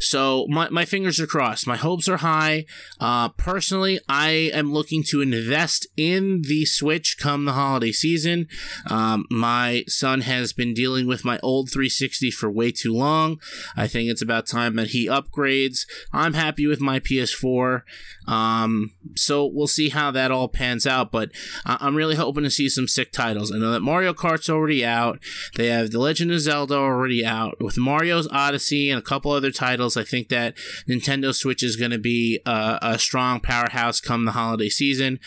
So 0.01 0.47
my, 0.49 0.69
my 0.69 0.85
fingers 0.85 1.21
are 1.21 1.29
crossed. 1.29 1.65
My 1.65 1.77
hopes 1.77 2.09
are 2.09 2.17
high. 2.17 2.65
Uh, 2.99 3.29
personally, 3.29 4.01
I 4.09 4.51
am 4.53 4.73
looking 4.73 5.05
to 5.11 5.21
invest 5.21 5.87
in 5.97 6.43
the 6.43 6.65
Switch 6.65 7.19
come 7.19 7.45
the 7.45 7.53
holiday 7.53 7.93
season. 7.93 8.49
Um, 8.89 9.27
my 9.31 9.85
son 9.87 10.23
has 10.23 10.53
been 10.53 10.75
dealing 10.75 11.07
with 11.07 11.25
my 11.25 11.39
old 11.41 11.71
360 11.71 12.33
for 12.33 12.51
way 12.51 12.73
too 12.73 12.93
long. 12.93 13.39
I 13.77 13.87
think 13.87 14.11
it's 14.11 14.23
about 14.23 14.49
time 14.49 14.75
that 14.75 14.89
he 14.89 15.09
upgrades. 15.21 15.87
I'm 16.13 16.35
happy 16.35 16.67
with 16.67 16.81
my 16.81 17.01
PS4. 17.01 17.83
Um, 18.27 18.93
so 19.17 19.45
we'll 19.45 19.67
see 19.67 19.89
how 19.89 20.11
that 20.13 20.31
all 20.31 20.49
pans 20.49 20.87
out. 20.87 21.11
But 21.11 21.31
I'm 21.65 21.97
really 21.97 22.17
hoping 22.17 22.45
to 22.45 22.51
see 22.51 22.69
some 22.69 22.89
sick 22.89 23.13
titles. 23.13 23.53
I 23.53 23.59
know 23.59 23.73
that 23.73 23.81
Mario 23.81 24.15
Kart's 24.15 24.49
already 24.49 24.85
out. 24.85 25.19
They 25.57 25.67
have 25.67 25.91
The 25.91 25.99
Legend 25.99 26.33
of 26.33 26.41
Zelda 26.41 26.75
already 26.75 27.25
out. 27.25 27.61
With 27.61 27.79
Mario's 27.79 28.29
Odyssey 28.31 28.91
and 28.91 28.99
a 28.99 29.03
couple 29.03 29.33
other 29.33 29.51
titles, 29.51 29.97
I 29.97 30.05
think 30.05 30.29
that 30.29 30.55
Nintendo 30.89 31.35
Switch 31.35 31.63
is 31.63 31.77
going 31.77 31.91
to 31.91 31.99
be 31.99 32.41
a, 32.47 32.79
a, 32.83 32.99
strong 32.99 33.41
powerhouse 33.41 34.01
come 34.01 34.25
the 34.25 34.33
holiday 34.33 34.69
season. 34.69 35.19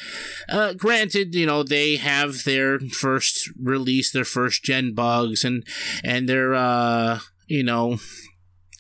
Uh, 0.49 0.73
granted, 0.73 1.34
you 1.36 1.45
know 1.45 1.63
they 1.63 1.95
have 1.97 2.43
their 2.43 2.79
first 2.79 3.49
release, 3.62 4.12
their 4.12 4.25
first 4.25 4.63
gen 4.63 4.93
bugs, 4.93 5.43
and 5.43 5.65
and 6.03 6.29
their 6.29 6.53
uh, 6.53 7.19
you 7.47 7.63
know 7.63 7.97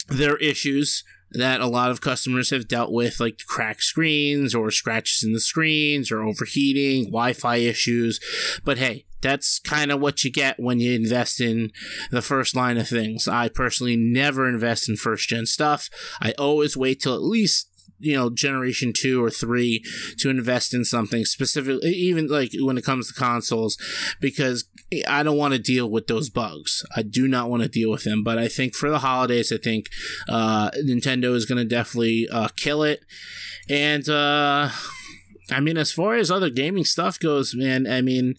their 0.07 0.37
issues 0.37 1.03
that 1.31 1.61
a 1.61 1.67
lot 1.67 1.91
of 1.91 2.01
customers 2.01 2.51
have 2.51 2.67
dealt 2.67 2.91
with, 2.91 3.19
like 3.19 3.39
cracked 3.47 3.81
screens 3.81 4.53
or 4.53 4.69
scratches 4.69 5.23
in 5.23 5.33
the 5.33 5.39
screens 5.39 6.11
or 6.11 6.21
overheating, 6.21 7.05
Wi 7.05 7.33
Fi 7.33 7.57
issues. 7.57 8.19
But 8.63 8.77
hey, 8.77 9.05
that's 9.21 9.59
kind 9.59 9.91
of 9.91 9.99
what 9.99 10.23
you 10.23 10.31
get 10.31 10.59
when 10.59 10.79
you 10.79 10.93
invest 10.93 11.41
in 11.41 11.71
the 12.11 12.21
first 12.21 12.55
line 12.55 12.77
of 12.77 12.87
things. 12.87 13.27
I 13.27 13.49
personally 13.49 13.95
never 13.95 14.47
invest 14.47 14.87
in 14.87 14.95
first 14.95 15.29
gen 15.29 15.45
stuff. 15.45 15.89
I 16.21 16.33
always 16.33 16.77
wait 16.77 17.01
till 17.01 17.15
at 17.15 17.21
least 17.21 17.69
you 18.03 18.15
know 18.15 18.29
generation 18.29 18.91
two 18.95 19.23
or 19.23 19.29
three 19.29 19.83
to 20.17 20.29
invest 20.29 20.73
in 20.73 20.83
something 20.85 21.25
specifically 21.25 21.89
even 21.91 22.27
like 22.27 22.51
when 22.59 22.77
it 22.77 22.83
comes 22.83 23.07
to 23.07 23.13
consoles 23.13 23.77
because 24.19 24.65
i 25.07 25.23
don't 25.23 25.37
want 25.37 25.53
to 25.53 25.59
deal 25.59 25.89
with 25.89 26.07
those 26.07 26.29
bugs. 26.29 26.85
I 26.95 27.01
do 27.01 27.27
not 27.27 27.49
want 27.49 27.63
to 27.63 27.69
deal 27.69 27.89
with 27.89 28.03
them 28.03 28.23
but 28.23 28.37
i 28.37 28.47
think 28.47 28.75
for 28.75 28.89
the 28.89 28.99
holidays 28.99 29.51
i 29.51 29.57
think 29.57 29.87
uh, 30.29 30.69
nintendo 30.85 31.33
is 31.33 31.45
going 31.45 31.57
to 31.57 31.65
definitely 31.65 32.27
uh, 32.31 32.49
kill 32.55 32.83
it. 32.83 33.01
And 33.69 34.07
uh 34.09 34.69
I 35.51 35.59
mean, 35.59 35.77
as 35.77 35.91
far 35.91 36.15
as 36.15 36.31
other 36.31 36.49
gaming 36.49 36.85
stuff 36.85 37.19
goes, 37.19 37.53
man, 37.53 37.85
I 37.85 38.01
mean, 38.01 38.35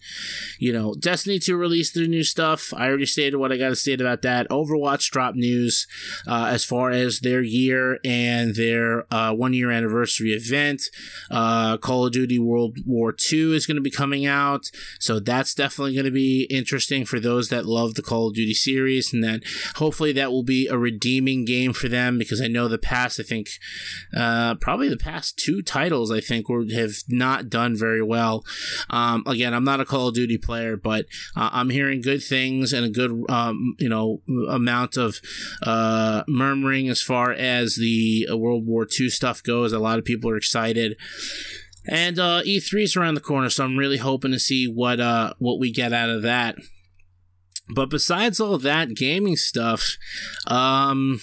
you 0.57 0.73
know, 0.73 0.95
Destiny 0.95 1.37
2 1.37 1.55
released 1.55 1.93
their 1.93 2.07
new 2.07 2.23
stuff. 2.23 2.73
I 2.75 2.87
already 2.87 3.05
stated 3.05 3.37
what 3.37 3.51
I 3.51 3.57
got 3.57 3.69
to 3.69 3.75
state 3.75 4.01
about 4.01 4.23
that. 4.23 4.49
Overwatch 4.49 5.11
dropped 5.11 5.37
news 5.37 5.87
uh, 6.27 6.47
as 6.49 6.65
far 6.65 6.89
as 6.89 7.19
their 7.19 7.41
year 7.41 7.99
and 8.03 8.55
their 8.55 9.05
uh, 9.13 9.33
one 9.33 9.53
year 9.53 9.69
anniversary 9.69 10.31
event. 10.31 10.83
Uh, 11.29 11.77
Call 11.77 12.07
of 12.07 12.11
Duty 12.11 12.39
World 12.39 12.77
War 12.85 13.13
II 13.31 13.55
is 13.55 13.67
going 13.67 13.75
to 13.75 13.81
be 13.81 13.91
coming 13.91 14.25
out. 14.25 14.71
So 14.99 15.19
that's 15.19 15.53
definitely 15.53 15.93
going 15.93 16.05
to 16.05 16.11
be 16.11 16.47
interesting 16.49 17.05
for 17.05 17.19
those 17.19 17.49
that 17.49 17.65
love 17.65 17.93
the 17.93 18.01
Call 18.01 18.29
of 18.29 18.35
Duty 18.35 18.53
series. 18.55 19.13
And 19.13 19.23
then 19.23 19.41
hopefully 19.75 20.11
that 20.13 20.31
will 20.31 20.43
be 20.43 20.67
a 20.67 20.77
redeeming 20.77 21.45
game 21.45 21.73
for 21.73 21.87
them 21.87 22.17
because 22.17 22.41
I 22.41 22.47
know 22.47 22.67
the 22.67 22.77
past, 22.79 23.19
I 23.19 23.23
think, 23.23 23.49
uh, 24.15 24.55
probably 24.55 24.89
the 24.89 24.97
past 24.97 25.37
two 25.37 25.61
titles, 25.61 26.11
I 26.11 26.19
think, 26.19 26.49
were, 26.49 26.65
have 26.73 26.94
not 27.07 27.49
done 27.49 27.75
very 27.75 28.01
well. 28.01 28.43
Um, 28.89 29.23
again, 29.27 29.53
I'm 29.53 29.63
not 29.63 29.79
a 29.79 29.85
Call 29.85 30.09
of 30.09 30.15
Duty 30.15 30.37
player, 30.37 30.77
but 30.77 31.05
uh, 31.35 31.49
I'm 31.51 31.69
hearing 31.69 32.01
good 32.01 32.23
things 32.23 32.73
and 32.73 32.85
a 32.85 32.89
good, 32.89 33.23
um, 33.29 33.75
you 33.79 33.89
know, 33.89 34.21
amount 34.49 34.97
of 34.97 35.19
uh, 35.63 36.23
murmuring 36.27 36.89
as 36.89 37.01
far 37.01 37.31
as 37.31 37.75
the 37.75 38.27
uh, 38.31 38.37
World 38.37 38.65
War 38.65 38.87
II 38.99 39.09
stuff 39.09 39.43
goes. 39.43 39.73
A 39.73 39.79
lot 39.79 39.99
of 39.99 40.05
people 40.05 40.29
are 40.29 40.37
excited. 40.37 40.97
And 41.87 42.17
uh, 42.17 42.41
E3 42.43 42.83
is 42.83 42.95
around 42.95 43.13
the 43.13 43.21
corner, 43.21 43.49
so 43.49 43.63
I'm 43.63 43.77
really 43.77 43.97
hoping 43.97 44.31
to 44.31 44.39
see 44.39 44.67
what 44.67 44.99
uh, 44.99 45.33
what 45.37 45.59
we 45.59 45.71
get 45.71 45.93
out 45.93 46.09
of 46.09 46.23
that. 46.23 46.55
But 47.73 47.89
besides 47.89 48.39
all 48.39 48.57
that 48.59 48.95
gaming 48.95 49.35
stuff, 49.35 49.97
um, 50.47 51.19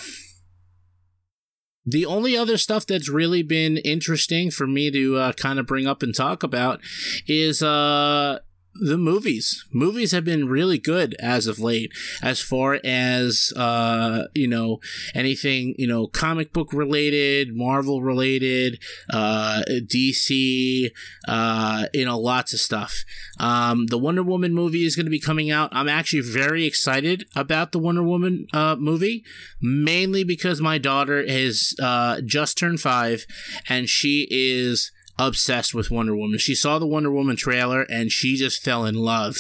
the 1.85 2.07
only 2.07 2.37
other 2.37 2.57
stuff 2.57 2.87
that's 2.87 3.09
really 3.09 3.43
been 3.43 3.77
interesting 3.79 4.51
for 4.51 4.67
me 4.67 4.91
to 4.91 5.17
uh, 5.17 5.33
kind 5.33 5.59
of 5.59 5.67
bring 5.67 5.87
up 5.87 6.03
and 6.03 6.15
talk 6.15 6.43
about 6.43 6.81
is 7.27 7.63
uh, 7.63 8.39
the 8.75 8.97
movies. 8.97 9.65
Movies 9.73 10.13
have 10.13 10.25
been 10.25 10.49
really 10.49 10.79
good 10.79 11.15
as 11.21 11.47
of 11.47 11.59
late 11.59 11.93
as 12.23 12.41
far 12.41 12.81
as 12.85 13.53
uh 13.57 14.25
you 14.35 14.49
know 14.49 14.81
anything 15.15 15.75
you 15.79 15.87
know 15.87 16.07
comic 16.07 16.53
book 16.53 16.73
related 16.73 17.55
marvel 17.55 18.03
related 18.03 18.79
uh 19.11 19.63
dc 19.69 20.91
uh 21.29 21.87
you 21.93 22.05
know 22.05 22.19
lots 22.19 22.53
of 22.53 22.61
stuff. 22.61 23.05
Um 23.39 23.87
the 23.87 23.99
wonder 23.99 24.23
woman 24.23 24.55
movie 24.55 24.85
is 24.87 24.97
going 24.97 25.07
to 25.07 25.11
be 25.11 25.21
coming 25.21 25.51
out. 25.51 25.71
I'm 25.73 25.89
actually 25.89 26.23
very 26.23 26.65
excited 26.65 27.27
about 27.37 27.73
the 27.73 27.79
wonder 27.79 28.03
woman 28.03 28.47
uh 28.53 28.77
movie 28.79 29.25
mainly 29.61 30.25
because 30.25 30.61
my 30.61 30.79
daughter 30.79 31.27
has 31.27 31.75
uh 31.83 32.21
just 32.23 32.57
turned 32.59 32.81
five 32.81 33.27
and 33.69 33.89
she 33.89 34.27
is 34.31 34.93
obsessed 35.27 35.75
with 35.75 35.91
Wonder 35.91 36.17
Woman. 36.17 36.39
She 36.39 36.55
saw 36.55 36.79
the 36.79 36.87
Wonder 36.87 37.11
Woman 37.11 37.37
trailer 37.37 37.83
and 37.83 38.11
she 38.11 38.37
just 38.37 38.63
fell 38.63 38.85
in 38.85 38.95
love 38.95 39.37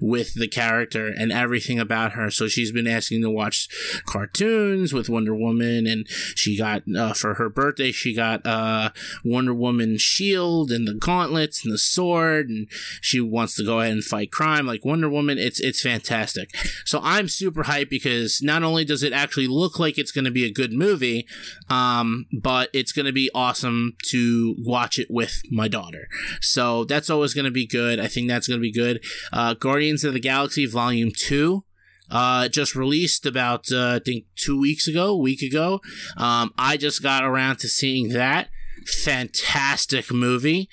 with 0.00 0.34
the 0.34 0.48
character 0.48 1.06
and 1.06 1.32
everything 1.32 1.78
about 1.78 2.12
her. 2.12 2.30
So 2.30 2.48
she's 2.48 2.72
been 2.72 2.86
asking 2.86 3.22
to 3.22 3.30
watch 3.30 3.68
cartoons 4.06 4.92
with 4.92 5.08
Wonder 5.08 5.34
Woman, 5.34 5.86
and 5.86 6.06
she 6.08 6.56
got 6.56 6.82
uh, 6.96 7.12
for 7.12 7.34
her 7.34 7.48
birthday 7.48 7.92
she 7.92 8.14
got 8.14 8.46
uh, 8.46 8.90
Wonder 9.24 9.54
Woman 9.54 9.98
shield 9.98 10.70
and 10.70 10.86
the 10.86 10.94
gauntlets 10.94 11.64
and 11.64 11.72
the 11.72 11.78
sword, 11.78 12.48
and 12.48 12.68
she 13.00 13.20
wants 13.20 13.56
to 13.56 13.64
go 13.64 13.80
ahead 13.80 13.92
and 13.92 14.04
fight 14.04 14.30
crime 14.30 14.66
like 14.66 14.84
Wonder 14.84 15.08
Woman. 15.08 15.38
It's 15.38 15.60
it's 15.60 15.82
fantastic. 15.82 16.50
So 16.84 17.00
I'm 17.02 17.28
super 17.28 17.64
hyped 17.64 17.90
because 17.90 18.40
not 18.42 18.62
only 18.62 18.84
does 18.84 19.02
it 19.02 19.12
actually 19.12 19.48
look 19.48 19.78
like 19.78 19.98
it's 19.98 20.12
going 20.12 20.24
to 20.24 20.30
be 20.30 20.44
a 20.44 20.52
good 20.52 20.72
movie, 20.72 21.26
um, 21.68 22.26
but 22.32 22.70
it's 22.72 22.92
going 22.92 23.06
to 23.06 23.12
be 23.12 23.30
awesome 23.34 23.96
to 24.10 24.54
watch 24.58 24.98
it 24.98 25.08
with 25.10 25.17
my 25.50 25.68
daughter. 25.68 26.08
So 26.40 26.84
that's 26.84 27.10
always 27.10 27.34
going 27.34 27.44
to 27.44 27.50
be 27.50 27.66
good. 27.66 28.00
I 28.00 28.06
think 28.06 28.28
that's 28.28 28.48
going 28.48 28.60
to 28.60 28.62
be 28.62 28.72
good. 28.72 29.02
Uh, 29.32 29.54
Guardians 29.54 30.04
of 30.04 30.12
the 30.12 30.20
Galaxy 30.20 30.66
Volume 30.66 31.10
2 31.16 31.64
uh, 32.10 32.48
just 32.48 32.74
released 32.74 33.26
about 33.26 33.70
uh, 33.72 33.96
I 33.96 33.98
think 33.98 34.24
two 34.36 34.58
weeks 34.58 34.88
ago, 34.88 35.16
week 35.16 35.42
ago. 35.42 35.80
Um, 36.16 36.52
I 36.58 36.76
just 36.76 37.02
got 37.02 37.24
around 37.24 37.58
to 37.60 37.68
seeing 37.68 38.10
that. 38.10 38.48
Fantastic 38.86 40.10
movie. 40.12 40.68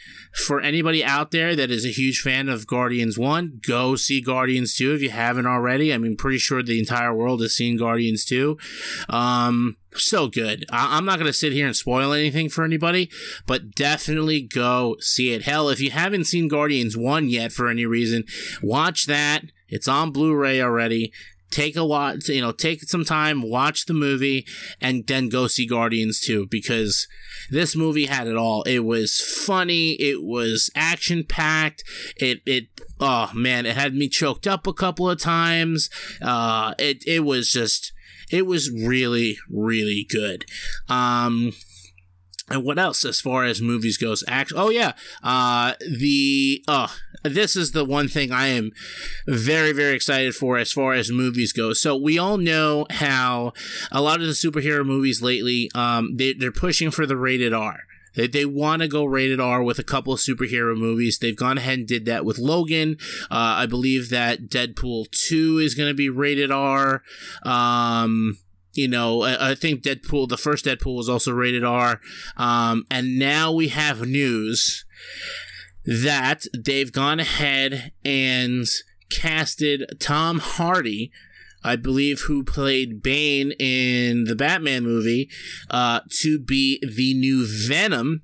For 0.46 0.62
anybody 0.62 1.04
out 1.04 1.32
there 1.32 1.56
that 1.56 1.72
is 1.72 1.86
a 1.86 1.90
huge 1.90 2.22
fan 2.22 2.48
of 2.48 2.68
Guardians 2.68 3.18
1, 3.18 3.62
go 3.68 3.96
see 3.96 4.22
Guardians 4.22 4.76
2 4.76 4.94
if 4.94 5.02
you 5.02 5.10
haven't 5.10 5.48
already. 5.48 5.94
I 5.94 5.98
mean, 5.98 6.16
pretty 6.16 6.38
sure 6.38 6.64
the 6.64 6.80
entire 6.80 7.14
world 7.14 7.42
has 7.42 7.56
seen 7.56 7.78
Guardians 7.78 8.24
2. 8.26 8.58
Um, 9.10 9.78
so 9.98 10.28
good. 10.28 10.66
I- 10.70 10.98
am 10.98 11.06
not 11.06 11.20
going 11.20 11.28
to 11.28 11.34
sit 11.34 11.54
here 11.54 11.66
and 11.66 11.76
spoil 11.76 12.14
anything 12.14 12.50
for 12.50 12.64
anybody, 12.64 13.10
but 13.46 13.72
definitely 13.76 14.42
go 14.42 14.98
see 15.00 15.34
it. 15.34 15.44
Hell, 15.44 15.70
if 15.70 15.80
you 15.80 15.92
haven't 15.92 16.26
seen 16.26 16.48
Guardians 16.48 16.98
1 16.98 17.30
yet 17.30 17.52
for 17.52 17.68
any 17.68 17.86
reason, 17.86 18.24
watch 18.62 19.06
that. 19.06 19.46
It's 19.68 19.88
on 19.88 20.12
Blu 20.12 20.36
ray 20.36 20.62
already 20.62 21.12
take 21.52 21.76
a 21.78 21.84
lot 21.84 22.28
you 22.28 22.42
know 22.42 22.52
take 22.52 22.84
some 22.84 23.06
time 23.06 23.42
watch 23.42 23.86
the 23.86 23.94
movie 23.94 24.46
and 24.82 25.08
then 25.08 25.30
go 25.30 25.48
see 25.48 25.66
guardians 25.66 26.20
2 26.20 26.48
because 26.48 27.08
this 27.50 27.76
movie 27.76 28.08
had 28.08 28.28
it 28.28 28.36
all 28.36 28.64
it 28.64 28.80
was 28.80 29.22
funny 29.22 29.92
it 29.94 30.22
was 30.22 30.70
action 30.76 31.24
packed 31.24 31.84
it 32.18 32.40
it 32.46 32.66
oh 33.00 33.30
man 33.34 33.66
it 33.66 33.76
had 33.76 33.94
me 33.94 34.10
choked 34.10 34.48
up 34.48 34.68
a 34.68 34.74
couple 34.74 35.10
of 35.10 35.20
times 35.20 35.90
uh 36.22 36.74
it 36.78 37.04
it 37.08 37.24
was 37.24 37.50
just 37.50 37.94
it 38.32 38.46
was 38.46 38.72
really 38.72 39.38
really 39.50 40.06
good 40.10 40.46
um 40.90 41.52
and 42.50 42.64
what 42.64 42.78
else 42.78 43.04
as 43.04 43.20
far 43.20 43.44
as 43.44 43.60
movies 43.62 43.98
goes? 43.98 44.24
Actually, 44.28 44.62
oh 44.62 44.70
yeah, 44.70 44.94
uh, 45.24 45.74
the 45.80 46.64
oh, 46.68 46.96
this 47.24 47.56
is 47.56 47.72
the 47.72 47.84
one 47.84 48.08
thing 48.08 48.32
I 48.32 48.48
am 48.48 48.72
very 49.28 49.72
very 49.72 49.96
excited 49.96 50.36
for 50.36 50.58
as 50.58 50.72
far 50.72 50.94
as 50.94 51.12
movies 51.12 51.54
go. 51.54 51.74
So 51.74 51.96
we 51.96 52.20
all 52.20 52.38
know 52.38 52.86
how 52.92 53.54
a 53.92 54.02
lot 54.02 54.22
of 54.22 54.28
the 54.28 54.34
superhero 54.34 54.86
movies 54.86 55.24
lately, 55.24 55.72
um, 55.74 56.18
they, 56.18 56.34
they're 56.34 56.52
pushing 56.52 56.92
for 56.92 57.08
the 57.08 57.18
rated 57.18 57.52
R. 57.52 57.80
They, 58.15 58.28
they 58.28 58.45
want 58.45 58.82
to 58.82 58.88
go 58.88 59.06
rated 59.06 59.39
R 59.39 59.63
with 59.63 59.80
a 59.80 59.84
couple 59.84 60.13
of 60.13 60.19
superhero 60.19 60.78
movies. 60.78 61.19
They've 61.19 61.36
gone 61.36 61.58
ahead 61.58 61.80
and 61.80 61.88
did 61.88 62.06
that 62.06 62.25
with 62.25 62.38
Logan. 62.38 62.97
Uh, 63.23 63.60
I 63.60 63.65
believe 63.65 64.10
that 64.10 64.49
Deadpool 64.49 65.12
2 65.12 65.60
is 65.60 65.75
going 65.75 65.89
to 65.89 65.95
be 65.95 66.10
rated 66.10 66.51
R. 66.51 67.04
Um, 67.43 68.38
you 68.73 68.88
know, 68.88 69.21
I, 69.21 69.51
I, 69.51 69.56
think 69.56 69.84
Deadpool, 69.84 70.28
the 70.28 70.38
first 70.38 70.65
Deadpool 70.65 70.95
was 70.95 71.10
also 71.10 71.32
rated 71.32 71.63
R. 71.63 72.01
Um, 72.38 72.86
and 72.91 73.17
now 73.17 73.51
we 73.51 73.69
have 73.69 74.08
news 74.08 74.86
that 75.86 76.45
they've 76.58 76.91
gone 76.91 77.19
ahead 77.19 77.91
and 78.04 78.65
casted 79.10 79.97
Tom 79.99 80.39
Hardy, 80.39 81.12
I 81.65 81.75
believe, 81.75 82.21
who 82.21 82.43
played 82.43 83.01
Bane 83.01 83.51
in 83.54 84.25
the 84.25 84.36
Batman 84.36 84.84
movie, 84.84 85.30
uh, 85.69 86.01
to 86.21 86.39
be 86.39 86.80
the 86.82 87.13
new 87.13 87.45
Venom 87.45 88.21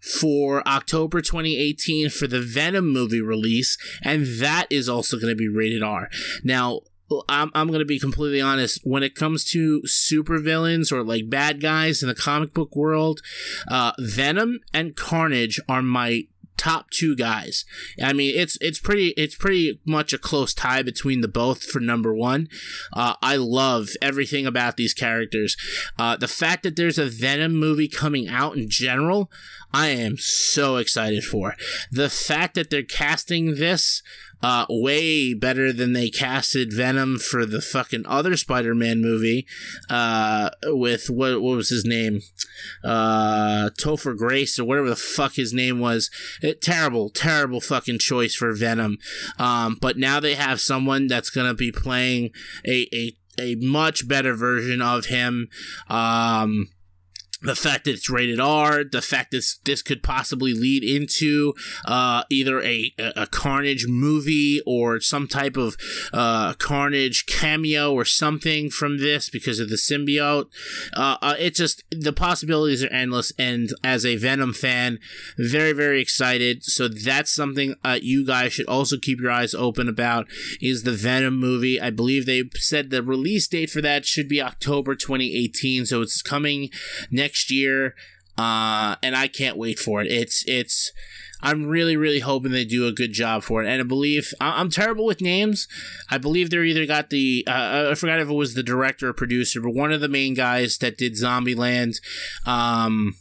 for 0.00 0.66
October 0.66 1.20
2018 1.20 2.10
for 2.10 2.26
the 2.26 2.40
Venom 2.40 2.92
movie 2.92 3.20
release, 3.20 3.76
and 4.02 4.26
that 4.40 4.66
is 4.70 4.88
also 4.88 5.18
going 5.18 5.32
to 5.32 5.36
be 5.36 5.48
rated 5.48 5.82
R. 5.82 6.08
Now, 6.42 6.80
I'm, 7.28 7.50
I'm 7.54 7.68
going 7.68 7.80
to 7.80 7.84
be 7.84 7.98
completely 7.98 8.40
honest. 8.40 8.80
When 8.82 9.02
it 9.02 9.14
comes 9.14 9.44
to 9.50 9.82
supervillains 9.82 10.90
or 10.90 11.04
like 11.04 11.28
bad 11.28 11.60
guys 11.60 12.02
in 12.02 12.08
the 12.08 12.14
comic 12.14 12.54
book 12.54 12.74
world, 12.74 13.20
uh, 13.68 13.92
Venom 13.98 14.60
and 14.72 14.96
Carnage 14.96 15.60
are 15.68 15.82
my 15.82 16.26
top 16.56 16.90
two 16.90 17.16
guys. 17.16 17.64
I 18.02 18.12
mean, 18.12 18.38
it's 18.38 18.56
it's 18.60 18.78
pretty 18.78 19.08
it's 19.16 19.34
pretty 19.34 19.80
much 19.84 20.12
a 20.12 20.18
close 20.18 20.54
tie 20.54 20.82
between 20.82 21.20
the 21.20 21.28
both 21.28 21.62
for 21.62 21.80
number 21.80 22.14
one. 22.14 22.48
Uh, 22.92 23.14
I 23.22 23.36
love 23.36 23.90
everything 24.00 24.46
about 24.46 24.76
these 24.76 24.94
characters. 24.94 25.56
Uh, 25.98 26.16
the 26.16 26.28
fact 26.28 26.62
that 26.62 26.76
there's 26.76 26.98
a 26.98 27.06
Venom 27.06 27.56
movie 27.56 27.88
coming 27.88 28.28
out 28.28 28.56
in 28.56 28.68
general, 28.68 29.30
I 29.72 29.88
am 29.88 30.16
so 30.18 30.76
excited 30.76 31.24
for. 31.24 31.56
The 31.90 32.10
fact 32.10 32.54
that 32.54 32.70
they're 32.70 32.82
casting 32.82 33.56
this 33.56 34.02
uh, 34.42 34.66
way 34.68 35.34
better 35.34 35.72
than 35.72 35.92
they 35.92 36.10
casted 36.10 36.72
Venom 36.72 37.18
for 37.18 37.46
the 37.46 37.60
fucking 37.60 38.04
other 38.06 38.36
Spider-Man 38.36 39.00
movie 39.00 39.46
uh, 39.88 40.50
with 40.64 41.08
what 41.10 41.40
what 41.40 41.56
was 41.56 41.70
his 41.70 41.84
name, 41.84 42.20
uh, 42.82 43.70
Topher 43.80 44.16
Grace 44.16 44.58
or 44.58 44.64
whatever 44.64 44.90
the 44.90 44.96
fuck 44.96 45.34
his 45.34 45.52
name 45.52 45.80
was. 45.80 46.10
It, 46.42 46.60
terrible, 46.60 47.10
terrible 47.10 47.60
fucking 47.60 47.98
choice 47.98 48.34
for 48.34 48.52
Venom. 48.52 48.98
Um, 49.38 49.78
but 49.80 49.96
now 49.96 50.20
they 50.20 50.34
have 50.34 50.60
someone 50.60 51.06
that's 51.06 51.30
gonna 51.30 51.54
be 51.54 51.72
playing 51.72 52.30
a 52.66 52.88
a 52.92 53.16
a 53.38 53.54
much 53.56 54.06
better 54.06 54.34
version 54.34 54.80
of 54.80 55.06
him. 55.06 55.48
Um, 55.88 56.68
the 57.44 57.54
fact 57.54 57.84
that 57.84 57.92
it's 57.92 58.10
rated 58.10 58.40
R, 58.40 58.84
the 58.84 59.02
fact 59.02 59.30
that 59.32 59.44
this 59.64 59.82
could 59.82 60.02
possibly 60.02 60.54
lead 60.54 60.82
into 60.82 61.52
uh, 61.84 62.24
either 62.30 62.62
a, 62.62 62.92
a 62.98 63.26
Carnage 63.26 63.86
movie 63.86 64.62
or 64.66 65.00
some 65.00 65.28
type 65.28 65.56
of 65.56 65.76
uh, 66.12 66.54
Carnage 66.54 67.26
cameo 67.26 67.92
or 67.92 68.04
something 68.04 68.70
from 68.70 68.98
this 68.98 69.28
because 69.28 69.60
of 69.60 69.68
the 69.68 69.76
symbiote. 69.76 70.46
Uh, 70.94 71.18
uh, 71.20 71.34
it 71.38 71.54
just, 71.54 71.84
the 71.90 72.12
possibilities 72.12 72.82
are 72.82 72.92
endless. 72.92 73.32
And 73.38 73.70
as 73.84 74.06
a 74.06 74.16
Venom 74.16 74.54
fan, 74.54 74.98
very, 75.38 75.72
very 75.72 76.00
excited. 76.00 76.64
So 76.64 76.88
that's 76.88 77.30
something 77.30 77.74
uh, 77.84 77.98
you 78.00 78.26
guys 78.26 78.54
should 78.54 78.66
also 78.66 78.96
keep 78.96 79.20
your 79.20 79.30
eyes 79.30 79.54
open 79.54 79.88
about 79.88 80.26
is 80.62 80.82
the 80.82 80.92
Venom 80.92 81.38
movie. 81.38 81.80
I 81.80 81.90
believe 81.90 82.24
they 82.24 82.44
said 82.54 82.88
the 82.88 83.02
release 83.02 83.46
date 83.48 83.70
for 83.70 83.82
that 83.82 84.06
should 84.06 84.28
be 84.28 84.40
October 84.40 84.94
2018. 84.94 85.84
So 85.86 86.00
it's 86.00 86.22
coming 86.22 86.70
next 87.10 87.33
next 87.34 87.50
year, 87.50 87.94
uh, 88.38 88.94
and 89.02 89.16
I 89.16 89.26
can't 89.26 89.56
wait 89.56 89.78
for 89.78 90.00
it. 90.00 90.06
It's 90.10 90.44
it's. 90.46 90.92
I'm 91.42 91.66
really, 91.66 91.94
really 91.94 92.20
hoping 92.20 92.52
they 92.52 92.64
do 92.64 92.86
a 92.86 92.92
good 92.92 93.12
job 93.12 93.42
for 93.42 93.62
it. 93.62 93.68
And 93.68 93.78
I 93.78 93.84
believe 93.84 94.32
I'm 94.40 94.70
terrible 94.70 95.04
with 95.04 95.20
names. 95.20 95.68
I 96.10 96.16
believe 96.16 96.48
they're 96.48 96.64
either 96.64 96.86
got 96.86 97.10
the 97.10 97.44
uh, 97.46 97.88
I 97.90 97.94
forgot 97.96 98.20
if 98.20 98.30
it 98.30 98.32
was 98.32 98.54
the 98.54 98.62
director 98.62 99.08
or 99.08 99.12
producer, 99.12 99.60
but 99.60 99.74
one 99.74 99.92
of 99.92 100.00
the 100.00 100.08
main 100.08 100.34
guys 100.34 100.78
that 100.78 100.96
did 100.96 101.14
Zombieland. 101.14 101.96
Um, 102.46 103.16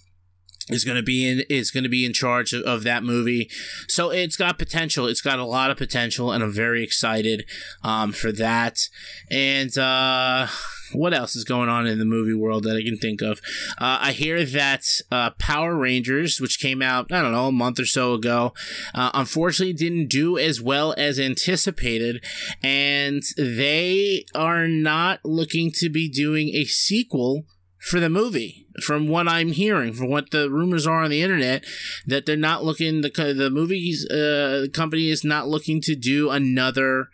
is 0.69 0.86
going 0.86 0.95
to 0.95 1.04
be 1.04 1.28
in 1.28 1.43
is 1.49 1.71
going 1.71 1.84
to 1.84 1.89
be 1.89 2.06
in 2.06 2.13
charge 2.13 2.54
of, 2.54 2.62
of, 2.63 2.84
that 2.84 3.04
movie 3.04 3.49
so 3.89 4.12
it's 4.12 4.38
got 4.38 4.58
potential 4.58 5.08
it's 5.08 5.19
got 5.19 5.38
a 5.38 5.43
lot 5.43 5.69
of 5.69 5.76
potential 5.76 6.32
and 6.32 6.41
i'm 6.41 6.54
very 6.54 6.82
excited 6.82 7.43
um, 7.84 8.13
for 8.13 8.32
that 8.32 8.88
and 9.30 9.78
uh, 9.78 10.48
what 10.94 11.13
else 11.13 11.35
is 11.35 11.44
going 11.44 11.69
on 11.69 11.87
in 11.87 12.00
the 12.00 12.06
movie 12.06 12.33
world 12.33 12.63
that 12.63 12.75
i 12.75 12.83
can 12.83 12.98
think 12.98 13.21
of? 13.21 13.39
Uh, 13.77 14.00
i 14.02 14.12
hear 14.12 14.46
that 14.46 14.85
uh, 15.12 15.29
power 15.31 15.75
rangers 15.75 16.39
which 16.39 16.60
came 16.60 16.81
out 16.81 17.12
i 17.12 17.21
don't 17.21 17.31
know 17.31 17.48
a 17.48 17.52
month 17.52 17.79
or 17.79 17.85
so 17.85 18.13
ago 18.13 18.54
uh, 18.94 19.12
unfortunately 19.13 19.73
didn't 19.73 20.08
do 20.08 20.37
as 20.37 20.62
well 20.62 20.94
as 20.98 21.19
anticipated 21.19 22.23
and 22.62 23.23
they 23.37 24.25
are 24.35 24.67
not 24.67 25.19
looking 25.23 25.71
to 25.71 25.89
be 25.89 26.10
doing 26.10 26.50
a 26.50 26.65
sequel 26.65 27.46
for 27.83 28.00
the 28.00 28.10
movie. 28.10 28.65
From 28.81 29.08
what 29.08 29.27
i'm 29.27 29.52
hearing 29.52 29.94
from 29.94 30.10
what 30.10 30.31
the 30.31 30.50
rumors 30.50 30.87
are 30.87 31.04
on 31.04 31.12
the 31.12 31.21
internet 31.21 31.63
that 32.08 32.25
they're 32.25 32.35
not 32.35 32.63
looking 32.63 33.02
the 33.02 33.10
the 33.37 33.52
movies 33.52 34.10
uh, 34.10 34.65
company 34.73 35.10
is 35.10 35.23
not 35.23 35.48
looking 35.48 35.79
to 35.81 35.96
do 35.96 36.31
another 36.31 37.10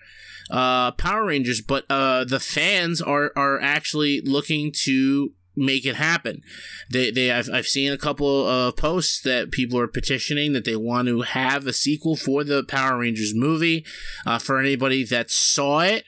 uh, 0.49 0.91
Power 0.91 1.25
Rangers, 1.25 1.61
but 1.61 1.85
uh, 1.89 2.23
the 2.23 2.39
fans 2.39 3.01
are 3.01 3.31
are 3.35 3.59
actually 3.61 4.21
looking 4.21 4.71
to 4.83 5.33
make 5.55 5.85
it 5.85 5.95
happen. 5.95 6.41
They, 6.89 7.11
they 7.11 7.31
I've, 7.31 7.49
I've 7.53 7.67
seen 7.67 7.91
a 7.91 7.97
couple 7.97 8.47
of 8.47 8.77
posts 8.77 9.21
that 9.21 9.51
people 9.51 9.77
are 9.79 9.87
petitioning 9.87 10.53
that 10.53 10.65
they 10.65 10.75
want 10.75 11.07
to 11.07 11.21
have 11.21 11.67
a 11.67 11.73
sequel 11.73 12.15
for 12.15 12.43
the 12.43 12.63
Power 12.63 12.99
Rangers 12.99 13.33
movie. 13.35 13.85
Uh, 14.25 14.39
for 14.39 14.59
anybody 14.59 15.03
that 15.05 15.29
saw 15.29 15.81
it, 15.81 16.05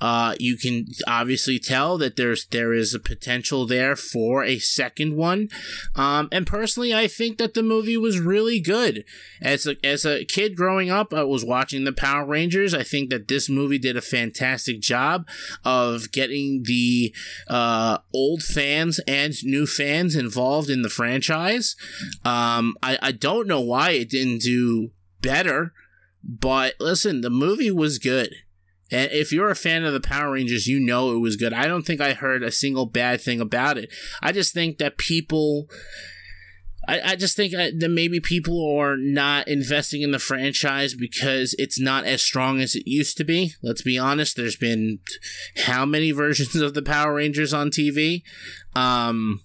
uh, 0.00 0.34
you 0.38 0.56
can 0.56 0.86
obviously 1.06 1.58
tell 1.58 1.98
that 1.98 2.16
there's 2.16 2.46
there 2.46 2.72
is 2.72 2.94
a 2.94 2.98
potential 2.98 3.66
there 3.66 3.96
for 3.96 4.44
a 4.44 4.58
second 4.58 5.16
one. 5.16 5.48
Um, 5.94 6.28
and 6.32 6.46
personally, 6.46 6.94
I 6.94 7.06
think 7.08 7.38
that 7.38 7.54
the 7.54 7.62
movie 7.62 7.96
was 7.96 8.20
really 8.20 8.60
good. 8.60 9.04
As 9.40 9.66
a 9.66 9.76
as 9.84 10.04
a 10.04 10.24
kid 10.24 10.56
growing 10.56 10.90
up, 10.90 11.12
I 11.12 11.24
was 11.24 11.44
watching 11.44 11.84
the 11.84 11.92
Power 11.92 12.24
Rangers. 12.24 12.74
I 12.74 12.82
think 12.82 13.10
that 13.10 13.28
this 13.28 13.48
movie 13.48 13.78
did 13.78 13.96
a 13.96 14.02
fantastic 14.02 14.80
job 14.80 15.26
of 15.64 16.12
getting 16.12 16.62
the 16.64 17.14
uh, 17.48 17.98
old 18.12 18.42
fans 18.42 19.00
and 19.06 19.34
new 19.44 19.66
fans 19.66 20.16
involved 20.16 20.70
in 20.70 20.82
the 20.82 20.90
franchise. 20.90 21.76
Um, 22.24 22.76
I 22.82 22.98
I 23.00 23.12
don't 23.12 23.46
know 23.46 23.60
why 23.60 23.90
it 23.90 24.10
didn't 24.10 24.42
do 24.42 24.90
better. 25.20 25.72
But 26.26 26.74
listen, 26.80 27.20
the 27.20 27.30
movie 27.30 27.70
was 27.70 27.98
good. 27.98 28.34
And 28.90 29.10
if 29.12 29.32
you're 29.32 29.50
a 29.50 29.56
fan 29.56 29.84
of 29.84 29.92
the 29.92 30.00
Power 30.00 30.32
Rangers, 30.32 30.66
you 30.66 30.78
know 30.78 31.12
it 31.12 31.18
was 31.18 31.36
good. 31.36 31.52
I 31.52 31.66
don't 31.66 31.84
think 31.84 32.00
I 32.00 32.12
heard 32.12 32.42
a 32.42 32.50
single 32.50 32.86
bad 32.86 33.20
thing 33.20 33.40
about 33.40 33.78
it. 33.78 33.92
I 34.22 34.32
just 34.32 34.52
think 34.54 34.78
that 34.78 34.98
people. 34.98 35.68
I, 36.86 37.00
I 37.12 37.16
just 37.16 37.34
think 37.34 37.52
that 37.54 37.72
maybe 37.90 38.20
people 38.20 38.76
are 38.78 38.98
not 38.98 39.48
investing 39.48 40.02
in 40.02 40.10
the 40.10 40.18
franchise 40.18 40.94
because 40.94 41.54
it's 41.58 41.80
not 41.80 42.04
as 42.04 42.20
strong 42.20 42.60
as 42.60 42.74
it 42.74 42.82
used 42.86 43.16
to 43.16 43.24
be. 43.24 43.54
Let's 43.62 43.80
be 43.80 43.98
honest. 43.98 44.36
There's 44.36 44.56
been 44.56 44.98
how 45.64 45.86
many 45.86 46.12
versions 46.12 46.54
of 46.56 46.74
the 46.74 46.82
Power 46.82 47.14
Rangers 47.14 47.54
on 47.54 47.70
TV? 47.70 48.22
Um, 48.76 49.40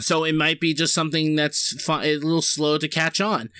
so 0.00 0.24
it 0.24 0.34
might 0.34 0.60
be 0.60 0.74
just 0.74 0.94
something 0.94 1.34
that's 1.34 1.88
a 1.88 2.16
little 2.16 2.42
slow 2.42 2.78
to 2.78 2.88
catch 2.88 3.20
on. 3.20 3.50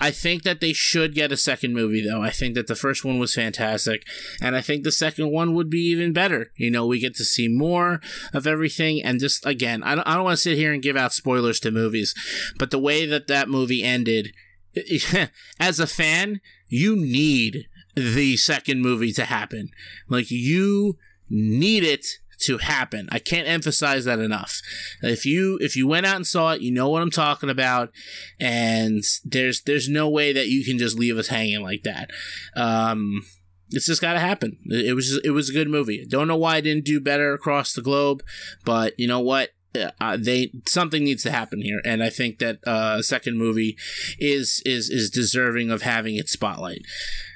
I 0.00 0.10
think 0.10 0.42
that 0.42 0.60
they 0.60 0.72
should 0.72 1.14
get 1.14 1.32
a 1.32 1.36
second 1.36 1.74
movie, 1.74 2.06
though. 2.06 2.22
I 2.22 2.30
think 2.30 2.54
that 2.54 2.66
the 2.66 2.74
first 2.74 3.04
one 3.04 3.18
was 3.18 3.34
fantastic, 3.34 4.04
and 4.40 4.56
I 4.56 4.60
think 4.60 4.84
the 4.84 4.92
second 4.92 5.30
one 5.30 5.54
would 5.54 5.70
be 5.70 5.82
even 5.90 6.12
better. 6.12 6.52
You 6.56 6.70
know, 6.70 6.86
we 6.86 6.98
get 6.98 7.14
to 7.16 7.24
see 7.24 7.48
more 7.48 8.00
of 8.32 8.46
everything, 8.46 9.02
and 9.02 9.20
just 9.20 9.44
again, 9.46 9.82
I 9.82 9.94
don't, 9.94 10.06
I 10.06 10.14
don't 10.14 10.24
want 10.24 10.36
to 10.36 10.42
sit 10.42 10.58
here 10.58 10.72
and 10.72 10.82
give 10.82 10.96
out 10.96 11.12
spoilers 11.12 11.60
to 11.60 11.70
movies, 11.70 12.14
but 12.58 12.70
the 12.70 12.78
way 12.78 13.06
that 13.06 13.26
that 13.28 13.48
movie 13.48 13.82
ended, 13.82 14.32
as 15.60 15.80
a 15.80 15.86
fan, 15.86 16.40
you 16.68 16.96
need 16.96 17.66
the 17.94 18.36
second 18.36 18.82
movie 18.82 19.12
to 19.12 19.24
happen. 19.24 19.70
Like 20.08 20.30
you 20.30 20.98
need 21.30 21.84
it 21.84 22.06
to 22.40 22.58
happen. 22.58 23.08
I 23.10 23.18
can't 23.18 23.48
emphasize 23.48 24.04
that 24.04 24.18
enough. 24.18 24.60
If 25.02 25.24
you 25.26 25.58
if 25.60 25.76
you 25.76 25.86
went 25.86 26.06
out 26.06 26.16
and 26.16 26.26
saw 26.26 26.52
it, 26.52 26.60
you 26.60 26.72
know 26.72 26.88
what 26.88 27.02
I'm 27.02 27.10
talking 27.10 27.50
about, 27.50 27.90
and 28.40 29.02
there's 29.24 29.62
there's 29.62 29.88
no 29.88 30.08
way 30.08 30.32
that 30.32 30.48
you 30.48 30.64
can 30.64 30.78
just 30.78 30.98
leave 30.98 31.16
us 31.16 31.28
hanging 31.28 31.62
like 31.62 31.82
that. 31.82 32.10
Um, 32.56 33.22
it's 33.70 33.86
just 33.86 34.00
got 34.00 34.14
to 34.14 34.20
happen. 34.20 34.58
It 34.66 34.94
was 34.94 35.20
it 35.24 35.30
was 35.30 35.50
a 35.50 35.52
good 35.52 35.68
movie. 35.68 36.04
Don't 36.08 36.28
know 36.28 36.36
why 36.36 36.56
I 36.56 36.60
didn't 36.60 36.84
do 36.84 37.00
better 37.00 37.32
across 37.32 37.72
the 37.72 37.82
globe, 37.82 38.22
but 38.64 38.94
you 38.98 39.08
know 39.08 39.20
what? 39.20 39.50
Uh, 40.00 40.16
they 40.20 40.52
something 40.66 41.04
needs 41.04 41.22
to 41.24 41.30
happen 41.30 41.62
here, 41.62 41.80
and 41.84 42.02
I 42.02 42.10
think 42.10 42.38
that 42.38 42.58
uh, 42.66 42.96
a 42.98 43.02
second 43.02 43.38
movie 43.38 43.76
is 44.18 44.62
is 44.64 44.88
is 44.88 45.10
deserving 45.10 45.70
of 45.70 45.82
having 45.82 46.16
its 46.16 46.32
spotlight. 46.32 46.82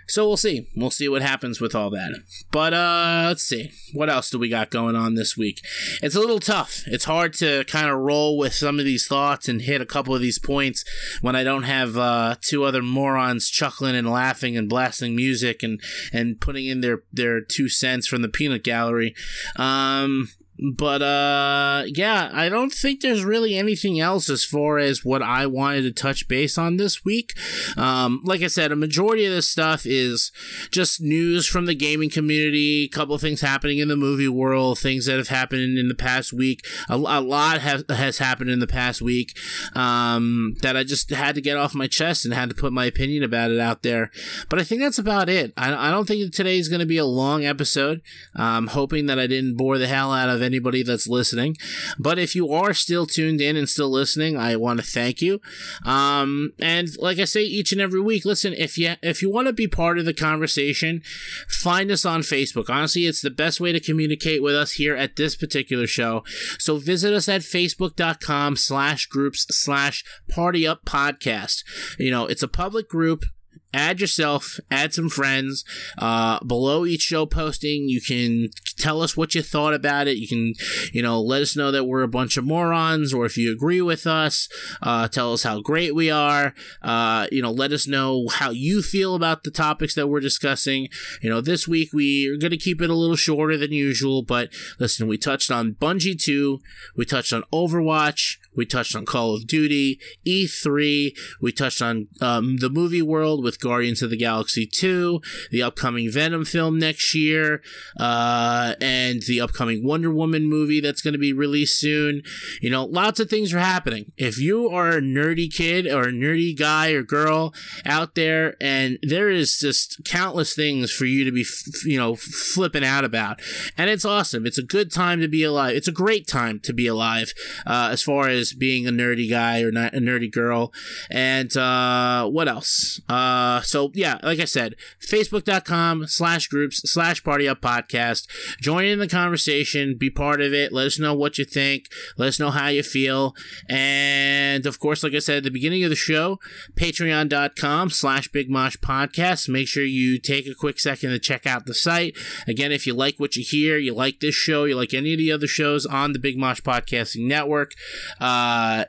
So 0.08 0.26
we'll 0.26 0.38
see. 0.38 0.66
We'll 0.74 0.90
see 0.90 1.06
what 1.08 1.20
happens 1.20 1.60
with 1.60 1.74
all 1.74 1.90
that. 1.90 2.18
But 2.50 2.72
uh 2.72 3.24
let's 3.26 3.42
see. 3.42 3.70
What 3.92 4.08
else 4.08 4.30
do 4.30 4.38
we 4.38 4.48
got 4.48 4.70
going 4.70 4.96
on 4.96 5.14
this 5.14 5.36
week? 5.36 5.60
It's 6.02 6.14
a 6.14 6.20
little 6.20 6.38
tough. 6.38 6.82
It's 6.86 7.04
hard 7.04 7.34
to 7.34 7.64
kind 7.64 7.90
of 7.90 7.98
roll 7.98 8.38
with 8.38 8.54
some 8.54 8.78
of 8.78 8.86
these 8.86 9.06
thoughts 9.06 9.50
and 9.50 9.60
hit 9.60 9.82
a 9.82 9.86
couple 9.86 10.14
of 10.14 10.22
these 10.22 10.38
points 10.38 10.82
when 11.20 11.36
I 11.36 11.44
don't 11.44 11.64
have 11.64 11.98
uh, 11.98 12.36
two 12.40 12.64
other 12.64 12.82
morons 12.82 13.50
chuckling 13.50 13.94
and 13.94 14.08
laughing 14.08 14.56
and 14.56 14.66
blasting 14.68 15.14
music 15.14 15.62
and 15.62 15.78
and 16.10 16.40
putting 16.40 16.64
in 16.64 16.80
their 16.80 17.02
their 17.12 17.42
two 17.42 17.68
cents 17.68 18.06
from 18.06 18.22
the 18.22 18.28
peanut 18.28 18.64
gallery. 18.64 19.14
Um 19.56 20.30
but 20.60 21.02
uh 21.02 21.84
yeah 21.86 22.30
i 22.32 22.48
don't 22.48 22.72
think 22.72 23.00
there's 23.00 23.24
really 23.24 23.56
anything 23.56 24.00
else 24.00 24.28
as 24.28 24.44
far 24.44 24.78
as 24.78 25.04
what 25.04 25.22
i 25.22 25.46
wanted 25.46 25.82
to 25.82 25.92
touch 25.92 26.26
base 26.26 26.58
on 26.58 26.76
this 26.76 27.04
week. 27.04 27.34
Um 27.76 28.20
like 28.24 28.42
i 28.42 28.48
said 28.48 28.72
a 28.72 28.76
majority 28.76 29.24
of 29.24 29.32
this 29.32 29.48
stuff 29.48 29.86
is 29.86 30.32
just 30.70 31.00
news 31.00 31.46
from 31.46 31.66
the 31.66 31.74
gaming 31.74 32.10
community 32.10 32.84
a 32.84 32.88
couple 32.88 33.16
things 33.18 33.40
happening 33.40 33.78
in 33.78 33.88
the 33.88 33.96
movie 33.96 34.28
world 34.28 34.78
things 34.78 35.06
that 35.06 35.16
have 35.16 35.28
happened 35.28 35.78
in 35.78 35.88
the 35.88 35.94
past 35.94 36.32
week. 36.32 36.66
A, 36.88 36.94
a 36.94 37.20
lot 37.20 37.60
has, 37.60 37.84
has 37.88 38.18
happened 38.18 38.50
in 38.50 38.58
the 38.58 38.66
past 38.66 39.00
week 39.00 39.38
um 39.74 40.56
that 40.62 40.76
i 40.76 40.82
just 40.82 41.10
had 41.10 41.34
to 41.34 41.40
get 41.40 41.56
off 41.56 41.74
my 41.74 41.86
chest 41.86 42.24
and 42.24 42.34
had 42.34 42.48
to 42.48 42.54
put 42.54 42.72
my 42.72 42.86
opinion 42.86 43.22
about 43.22 43.50
it 43.50 43.60
out 43.60 43.82
there. 43.82 44.10
But 44.48 44.58
i 44.58 44.64
think 44.64 44.80
that's 44.80 44.98
about 44.98 45.28
it. 45.28 45.52
I, 45.56 45.88
I 45.88 45.90
don't 45.90 46.06
think 46.08 46.32
today's 46.34 46.68
going 46.68 46.80
to 46.80 46.86
be 46.86 46.98
a 46.98 47.04
long 47.04 47.44
episode. 47.44 48.02
I'm 48.34 48.66
hoping 48.68 49.06
that 49.06 49.18
i 49.18 49.26
didn't 49.28 49.56
bore 49.56 49.78
the 49.78 49.86
hell 49.86 50.12
out 50.12 50.28
of 50.28 50.47
anybody 50.48 50.82
that's 50.82 51.06
listening. 51.06 51.56
But 51.98 52.18
if 52.18 52.34
you 52.34 52.52
are 52.52 52.74
still 52.74 53.06
tuned 53.06 53.40
in 53.40 53.56
and 53.56 53.68
still 53.68 53.90
listening, 53.90 54.36
I 54.36 54.56
want 54.56 54.80
to 54.80 54.86
thank 54.86 55.20
you. 55.20 55.40
Um, 55.84 56.52
and 56.58 56.88
like 56.98 57.18
I 57.18 57.24
say 57.24 57.42
each 57.42 57.72
and 57.72 57.80
every 57.80 58.00
week, 58.00 58.24
listen, 58.24 58.54
if 58.54 58.78
you 58.78 58.94
if 59.02 59.22
you 59.22 59.30
want 59.30 59.46
to 59.46 59.52
be 59.52 59.68
part 59.68 59.98
of 59.98 60.04
the 60.04 60.14
conversation, 60.14 61.02
find 61.48 61.90
us 61.90 62.04
on 62.04 62.22
Facebook. 62.22 62.68
Honestly, 62.68 63.06
it's 63.06 63.22
the 63.22 63.30
best 63.30 63.60
way 63.60 63.72
to 63.72 63.80
communicate 63.80 64.42
with 64.42 64.54
us 64.54 64.72
here 64.72 64.96
at 64.96 65.16
this 65.16 65.36
particular 65.36 65.86
show. 65.86 66.24
So 66.58 66.78
visit 66.78 67.12
us 67.12 67.28
at 67.28 67.42
facebook.com 67.42 68.56
slash 68.56 69.06
groups 69.06 69.46
slash 69.50 70.04
party 70.28 70.66
up 70.66 70.84
podcast. 70.84 71.64
You 71.98 72.10
know, 72.10 72.26
it's 72.26 72.42
a 72.42 72.48
public 72.48 72.88
group 72.88 73.24
add 73.72 74.00
yourself, 74.00 74.58
add 74.70 74.94
some 74.94 75.08
friends. 75.08 75.64
Uh, 75.96 76.42
below 76.44 76.86
each 76.86 77.02
show 77.02 77.26
posting, 77.26 77.88
you 77.88 78.00
can 78.00 78.48
tell 78.76 79.02
us 79.02 79.16
what 79.16 79.34
you 79.34 79.42
thought 79.42 79.74
about 79.74 80.08
it. 80.08 80.16
You 80.16 80.28
can, 80.28 80.54
you 80.92 81.02
know, 81.02 81.20
let 81.20 81.42
us 81.42 81.56
know 81.56 81.70
that 81.70 81.84
we're 81.84 82.02
a 82.02 82.08
bunch 82.08 82.36
of 82.36 82.44
morons, 82.44 83.12
or 83.12 83.26
if 83.26 83.36
you 83.36 83.52
agree 83.52 83.82
with 83.82 84.06
us, 84.06 84.48
uh, 84.82 85.08
tell 85.08 85.32
us 85.32 85.42
how 85.42 85.60
great 85.60 85.94
we 85.94 86.10
are. 86.10 86.54
Uh, 86.82 87.26
you 87.30 87.42
know, 87.42 87.50
let 87.50 87.72
us 87.72 87.86
know 87.86 88.28
how 88.28 88.50
you 88.50 88.82
feel 88.82 89.14
about 89.14 89.44
the 89.44 89.50
topics 89.50 89.94
that 89.94 90.08
we're 90.08 90.20
discussing. 90.20 90.88
You 91.22 91.30
know, 91.30 91.40
this 91.40 91.68
week 91.68 91.92
we 91.92 92.28
are 92.28 92.38
going 92.38 92.50
to 92.50 92.56
keep 92.56 92.80
it 92.80 92.90
a 92.90 92.94
little 92.94 93.16
shorter 93.16 93.56
than 93.56 93.72
usual, 93.72 94.22
but 94.22 94.50
listen, 94.78 95.08
we 95.08 95.18
touched 95.18 95.50
on 95.50 95.74
Bungie 95.74 96.20
2, 96.20 96.60
we 96.96 97.04
touched 97.04 97.32
on 97.32 97.44
Overwatch, 97.52 98.38
we 98.58 98.66
touched 98.66 98.96
on 98.96 99.06
Call 99.06 99.36
of 99.36 99.46
Duty, 99.46 100.00
E3. 100.26 101.16
We 101.40 101.52
touched 101.52 101.80
on 101.80 102.08
um, 102.20 102.56
the 102.56 102.68
movie 102.68 103.00
world 103.00 103.44
with 103.44 103.60
Guardians 103.60 104.02
of 104.02 104.10
the 104.10 104.16
Galaxy 104.16 104.66
2, 104.66 105.20
the 105.52 105.62
upcoming 105.62 106.10
Venom 106.10 106.44
film 106.44 106.76
next 106.76 107.14
year, 107.14 107.62
uh, 108.00 108.74
and 108.80 109.22
the 109.22 109.40
upcoming 109.40 109.86
Wonder 109.86 110.10
Woman 110.10 110.48
movie 110.48 110.80
that's 110.80 111.02
going 111.02 111.12
to 111.12 111.20
be 111.20 111.32
released 111.32 111.78
soon. 111.78 112.22
You 112.60 112.70
know, 112.70 112.84
lots 112.84 113.20
of 113.20 113.30
things 113.30 113.54
are 113.54 113.60
happening. 113.60 114.10
If 114.16 114.40
you 114.40 114.68
are 114.70 114.88
a 114.88 115.00
nerdy 115.00 115.54
kid 115.54 115.86
or 115.86 116.02
a 116.02 116.12
nerdy 116.12 116.58
guy 116.58 116.90
or 116.90 117.04
girl 117.04 117.54
out 117.86 118.16
there, 118.16 118.56
and 118.60 118.98
there 119.02 119.30
is 119.30 119.56
just 119.60 120.00
countless 120.04 120.52
things 120.52 120.90
for 120.90 121.04
you 121.04 121.24
to 121.24 121.30
be, 121.30 121.46
you 121.84 121.96
know, 121.96 122.16
flipping 122.16 122.84
out 122.84 123.04
about, 123.04 123.40
and 123.76 123.88
it's 123.88 124.04
awesome. 124.04 124.46
It's 124.46 124.58
a 124.58 124.64
good 124.64 124.92
time 124.92 125.20
to 125.20 125.28
be 125.28 125.44
alive. 125.44 125.76
It's 125.76 125.86
a 125.86 125.92
great 125.92 126.26
time 126.26 126.58
to 126.64 126.72
be 126.72 126.88
alive 126.88 127.32
uh, 127.64 127.90
as 127.92 128.02
far 128.02 128.28
as 128.28 128.47
just 128.48 128.58
being 128.58 128.86
a 128.86 128.90
nerdy 128.90 129.28
guy 129.28 129.62
or 129.62 129.70
not 129.70 129.94
a 129.94 129.98
nerdy 129.98 130.30
girl. 130.30 130.72
And 131.10 131.54
uh, 131.56 132.28
what 132.28 132.48
else? 132.48 133.00
Uh, 133.08 133.60
so 133.62 133.90
yeah, 133.94 134.18
like 134.22 134.40
I 134.40 134.44
said, 134.44 134.74
facebook.com 135.06 136.06
slash 136.06 136.48
groups 136.48 136.80
slash 136.90 137.22
party 137.22 137.48
up 137.48 137.60
podcast. 137.60 138.26
Join 138.60 138.84
in 138.84 138.98
the 138.98 139.08
conversation, 139.08 139.96
be 139.98 140.10
part 140.10 140.40
of 140.40 140.52
it. 140.52 140.72
Let 140.72 140.86
us 140.86 140.98
know 140.98 141.14
what 141.14 141.38
you 141.38 141.44
think. 141.44 141.86
Let 142.16 142.28
us 142.28 142.40
know 142.40 142.50
how 142.50 142.68
you 142.68 142.82
feel. 142.82 143.34
And 143.68 144.66
of 144.66 144.78
course, 144.80 145.02
like 145.02 145.14
I 145.14 145.18
said 145.18 145.38
at 145.38 145.44
the 145.44 145.50
beginning 145.50 145.84
of 145.84 145.90
the 145.90 145.96
show, 145.96 146.38
patreon.com 146.74 147.90
slash 147.90 148.28
big 148.28 148.50
mosh 148.50 148.76
podcast. 148.76 149.48
Make 149.48 149.68
sure 149.68 149.84
you 149.84 150.18
take 150.18 150.46
a 150.46 150.54
quick 150.54 150.78
second 150.78 151.10
to 151.10 151.18
check 151.18 151.46
out 151.46 151.66
the 151.66 151.74
site. 151.74 152.16
Again, 152.46 152.72
if 152.72 152.86
you 152.86 152.94
like 152.94 153.16
what 153.18 153.36
you 153.36 153.44
hear, 153.46 153.76
you 153.78 153.94
like 153.94 154.20
this 154.20 154.34
show, 154.34 154.64
you 154.64 154.74
like 154.76 154.94
any 154.94 155.12
of 155.12 155.18
the 155.18 155.32
other 155.32 155.46
shows 155.46 155.86
on 155.86 156.12
the 156.12 156.18
Big 156.18 156.38
Mosh 156.38 156.60
Podcasting 156.60 157.26
Network, 157.26 157.72
uh, 158.20 158.37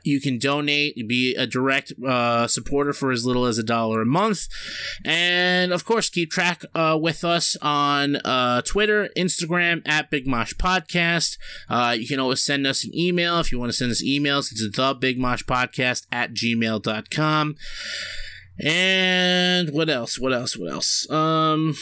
you 0.04 0.20
can 0.20 0.38
donate, 0.38 1.08
be 1.08 1.34
a 1.34 1.46
direct 1.46 1.92
uh, 2.06 2.46
supporter 2.46 2.92
for 2.92 3.10
as 3.10 3.24
little 3.24 3.46
as 3.46 3.58
a 3.58 3.62
dollar 3.62 4.02
a 4.02 4.06
month. 4.06 4.48
And 5.04 5.72
of 5.72 5.84
course, 5.84 6.08
keep 6.08 6.30
track 6.30 6.62
uh, 6.74 6.98
with 7.00 7.24
us 7.24 7.56
on 7.62 8.16
uh, 8.16 8.62
Twitter, 8.62 9.08
Instagram 9.16 9.82
at 9.86 10.10
Big 10.10 10.26
Mosh 10.26 10.54
Podcast. 10.54 11.38
Uh, 11.68 11.96
you 11.98 12.06
can 12.06 12.20
always 12.20 12.42
send 12.42 12.66
us 12.66 12.84
an 12.84 12.96
email 12.96 13.40
if 13.40 13.52
you 13.52 13.58
want 13.58 13.70
to 13.70 13.76
send 13.76 13.90
us 13.90 14.02
emails. 14.02 14.52
It's 14.52 14.68
the 14.68 14.94
Big 14.94 15.18
Mosh 15.18 15.42
Podcast 15.44 16.06
at 16.10 16.34
gmail.com. 16.34 17.56
And 18.62 19.70
what 19.70 19.88
else? 19.88 20.18
What 20.18 20.34
else? 20.34 20.56
What 20.56 20.70
else? 20.70 21.10
Um, 21.10 21.74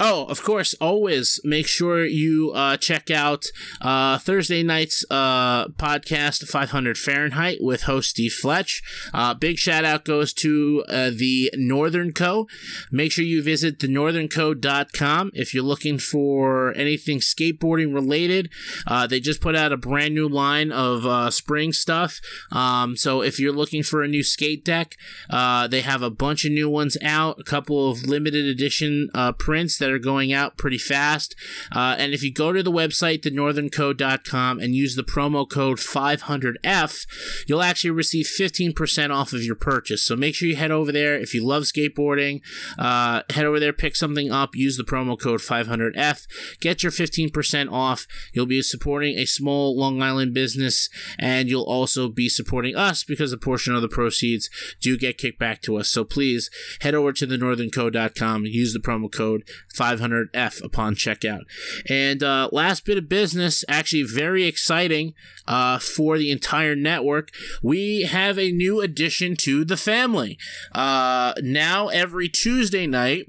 Oh, 0.00 0.26
of 0.26 0.44
course, 0.44 0.74
always 0.74 1.40
make 1.42 1.66
sure 1.66 2.06
you 2.06 2.52
uh, 2.54 2.76
check 2.76 3.10
out 3.10 3.46
uh, 3.80 4.18
Thursday 4.18 4.62
night's 4.62 5.04
uh, 5.10 5.66
podcast, 5.70 6.46
500 6.46 6.96
Fahrenheit, 6.96 7.58
with 7.60 7.82
host 7.82 8.10
Steve 8.10 8.32
Fletch. 8.32 8.80
Uh, 9.12 9.34
big 9.34 9.58
shout 9.58 9.84
out 9.84 10.04
goes 10.04 10.32
to 10.34 10.84
uh, 10.88 11.10
the 11.10 11.50
Northern 11.56 12.12
Co. 12.12 12.46
Make 12.92 13.10
sure 13.10 13.24
you 13.24 13.42
visit 13.42 13.80
thenorthernco.com 13.80 15.32
if 15.34 15.52
you're 15.52 15.64
looking 15.64 15.98
for 15.98 16.72
anything 16.74 17.18
skateboarding 17.18 17.92
related. 17.92 18.50
Uh, 18.86 19.08
they 19.08 19.18
just 19.18 19.40
put 19.40 19.56
out 19.56 19.72
a 19.72 19.76
brand 19.76 20.14
new 20.14 20.28
line 20.28 20.70
of 20.70 21.34
spring 21.34 21.72
stuff. 21.72 22.20
Um, 22.52 22.96
so 22.96 23.20
if 23.20 23.40
you're 23.40 23.52
looking 23.52 23.82
for 23.82 24.04
a 24.04 24.08
new 24.08 24.22
skate 24.22 24.64
deck, 24.64 24.94
they 25.28 25.80
have 25.80 26.02
a 26.02 26.10
bunch 26.10 26.44
of 26.44 26.52
new 26.52 26.70
ones 26.70 26.96
out, 27.02 27.40
a 27.40 27.44
couple 27.44 27.90
of 27.90 28.04
limited 28.04 28.46
edition 28.46 29.10
prints 29.38 29.76
that 29.78 29.87
that 29.88 29.94
are 29.94 29.98
going 29.98 30.32
out 30.32 30.58
pretty 30.58 30.76
fast. 30.76 31.34
Uh, 31.74 31.96
and 31.98 32.12
if 32.12 32.22
you 32.22 32.30
go 32.32 32.52
to 32.52 32.62
the 32.62 32.70
website, 32.70 33.22
thenorthernco.com, 33.22 34.60
and 34.60 34.74
use 34.74 34.96
the 34.96 35.02
promo 35.02 35.48
code 35.48 35.78
500F, 35.78 37.06
you'll 37.46 37.62
actually 37.62 37.90
receive 37.90 38.26
15% 38.26 39.14
off 39.14 39.32
of 39.32 39.42
your 39.42 39.54
purchase. 39.54 40.02
So 40.02 40.14
make 40.14 40.34
sure 40.34 40.48
you 40.48 40.56
head 40.56 40.70
over 40.70 40.92
there. 40.92 41.14
If 41.14 41.32
you 41.32 41.46
love 41.46 41.62
skateboarding, 41.62 42.42
uh, 42.78 43.22
head 43.30 43.46
over 43.46 43.58
there, 43.58 43.72
pick 43.72 43.96
something 43.96 44.30
up, 44.30 44.54
use 44.54 44.76
the 44.76 44.84
promo 44.84 45.18
code 45.18 45.40
500F, 45.40 46.26
get 46.60 46.82
your 46.82 46.92
15% 46.92 47.72
off. 47.72 48.06
You'll 48.34 48.46
be 48.46 48.60
supporting 48.60 49.16
a 49.16 49.24
small 49.24 49.78
Long 49.78 50.02
Island 50.02 50.34
business, 50.34 50.90
and 51.18 51.48
you'll 51.48 51.62
also 51.62 52.08
be 52.08 52.28
supporting 52.28 52.76
us 52.76 53.04
because 53.04 53.32
a 53.32 53.38
portion 53.38 53.74
of 53.74 53.80
the 53.80 53.88
proceeds 53.88 54.50
do 54.82 54.98
get 54.98 55.16
kicked 55.16 55.38
back 55.38 55.62
to 55.62 55.76
us. 55.76 55.88
So 55.88 56.04
please 56.04 56.50
head 56.80 56.94
over 56.94 57.12
to 57.14 57.26
thenorthernco.com, 57.26 58.44
use 58.44 58.74
the 58.74 58.80
promo 58.80 59.10
code 59.10 59.44
500F 59.78 60.64
upon 60.64 60.94
checkout. 60.94 61.42
And 61.88 62.22
uh, 62.22 62.48
last 62.52 62.84
bit 62.84 62.98
of 62.98 63.08
business, 63.08 63.64
actually 63.68 64.02
very 64.02 64.44
exciting 64.44 65.14
uh, 65.46 65.78
for 65.78 66.18
the 66.18 66.30
entire 66.30 66.74
network. 66.74 67.30
We 67.62 68.02
have 68.02 68.38
a 68.38 68.52
new 68.52 68.80
addition 68.80 69.36
to 69.38 69.64
the 69.64 69.76
family. 69.76 70.38
Uh, 70.72 71.34
now, 71.42 71.88
every 71.88 72.28
Tuesday 72.28 72.86
night, 72.86 73.26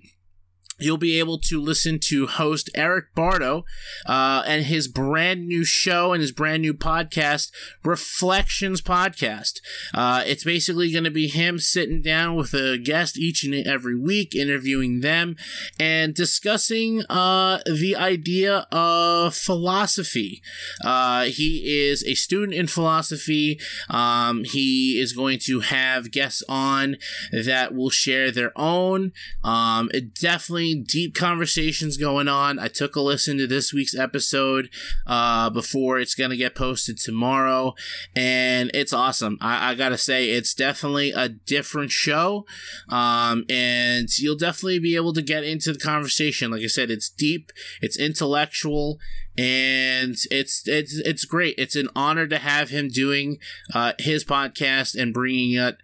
you'll 0.80 0.98
be 0.98 1.20
able 1.20 1.38
to 1.40 1.62
listen 1.62 2.00
to 2.00 2.28
host 2.28 2.70
Eric 2.76 3.14
Bardo 3.16 3.66
uh, 4.06 4.44
and 4.46 4.66
his 4.66 4.88
brand 4.88 5.48
new 5.48 5.64
show 5.64 6.14
and 6.14 6.22
his 6.22 6.32
brand 6.32 6.62
new 6.62 6.74
podcast, 6.74 7.52
Reflections 7.84 8.82
Podcast. 8.82 9.60
Uh, 9.94 10.24
it's 10.26 10.44
basically 10.44 10.92
going 10.92 11.04
to 11.04 11.12
be 11.12 11.28
him 11.28 11.60
sitting 11.60 12.02
down 12.02 12.36
with 12.36 12.54
a 12.54 12.78
guest 12.78 13.18
each 13.18 13.44
and 13.44 13.54
every 13.68 13.98
week, 13.98 14.36
interviewing 14.36 15.02
them 15.02 15.36
and 15.80 16.14
discussing 16.14 17.04
uh, 17.10 17.60
the 17.66 17.96
idea 17.96 18.68
of 18.72 19.36
philosophy. 19.36 20.42
Uh, 20.84 21.26
he 21.26 21.88
is 21.88 22.04
a 22.06 22.16
student 22.16 22.54
in 22.54 22.68
philosophy. 22.68 23.60
Um, 23.90 24.44
he 24.44 25.00
is 25.00 25.14
going 25.14 25.40
to 25.44 25.60
have 25.62 26.12
guests 26.12 26.44
on 26.48 26.98
that 27.32 27.74
will 27.74 27.90
share 27.90 28.32
their 28.32 28.52
own. 28.56 29.12
Um, 29.44 29.90
it 29.94 30.14
definitely 30.16 30.68
deep 30.76 31.15
conversations 31.15 31.97
going 31.97 32.28
on. 32.28 32.59
I 32.59 32.67
took 32.67 32.95
a 32.95 33.01
listen 33.01 33.38
to 33.38 33.47
this 33.47 33.74
week's 33.74 33.97
episode 33.97 34.70
uh, 35.07 35.49
before 35.49 35.99
it's 35.99 36.15
going 36.15 36.30
to 36.30 36.38
get 36.38 36.55
posted 36.55 36.97
tomorrow, 36.97 37.76
and 38.15 38.72
it's 38.74 38.93
awesome. 38.93 39.38
I, 39.41 39.72
I 39.72 39.76
got 39.76 39.89
to 39.89 39.97
say, 39.97 40.30
it's 40.30 40.53
definitely 40.53 41.11
a 41.11 41.30
different 41.30 41.91
show, 41.91 42.45
um, 42.89 43.45
and 43.49 44.07
you'll 44.17 44.36
definitely 44.36 44.80
be 44.80 44.95
able 44.95 45.13
to 45.13 45.22
get 45.22 45.43
into 45.43 45.74
the 45.74 45.80
conversation. 45.80 46.51
Like 46.51 46.61
I 46.61 46.67
said, 46.67 46.91
it's 46.91 47.09
deep, 47.09 47.51
it's 47.82 47.97
intellectual, 47.99 48.99
and 49.38 50.16
it's 50.32 50.68
it's 50.68 50.98
it's 51.00 51.26
great. 51.26 51.56
It's 51.58 51.76
an 51.76 51.90
honor 51.96 52.28
to 52.28 52.38
have 52.38 52.70
him 52.70 52.90
doing 52.90 53.38
uh, 53.74 53.94
his 54.00 54.26
podcast 54.26 55.00
and 55.00 55.14
bringing 55.14 55.54
it 55.54 55.78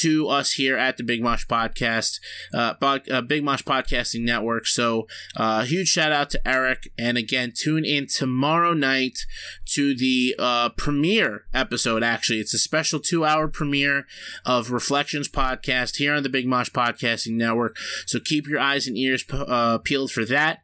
to 0.00 0.28
us 0.28 0.52
here 0.52 0.76
at 0.76 0.96
the 0.96 1.02
Big 1.02 1.22
Mosh 1.22 1.46
Podcast, 1.46 2.20
uh, 2.54 2.74
uh, 2.80 3.20
Big 3.22 3.42
Mosh 3.42 3.62
Podcasting 3.62 4.22
Network. 4.22 4.66
So, 4.66 5.06
uh, 5.36 5.64
huge 5.64 5.88
shout 5.88 6.12
out 6.12 6.30
to 6.30 6.48
Eric, 6.48 6.92
and 6.98 7.18
again, 7.18 7.52
tune 7.54 7.84
in 7.84 8.06
tomorrow 8.06 8.72
night 8.72 9.20
to 9.66 9.96
the 9.96 10.34
uh, 10.38 10.68
premiere 10.70 11.44
episode. 11.52 12.02
Actually, 12.02 12.40
it's 12.40 12.54
a 12.54 12.58
special 12.58 13.00
two-hour 13.00 13.48
premiere 13.48 14.06
of 14.44 14.70
Reflections 14.70 15.28
Podcast 15.28 15.96
here 15.96 16.14
on 16.14 16.22
the 16.22 16.28
Big 16.28 16.46
Mosh 16.46 16.70
Podcasting 16.70 17.32
Network. 17.32 17.76
So 18.06 18.20
keep 18.20 18.46
your 18.46 18.60
eyes 18.60 18.86
and 18.86 18.96
ears 18.96 19.24
uh, 19.30 19.78
peeled 19.78 20.12
for 20.12 20.24
that. 20.26 20.60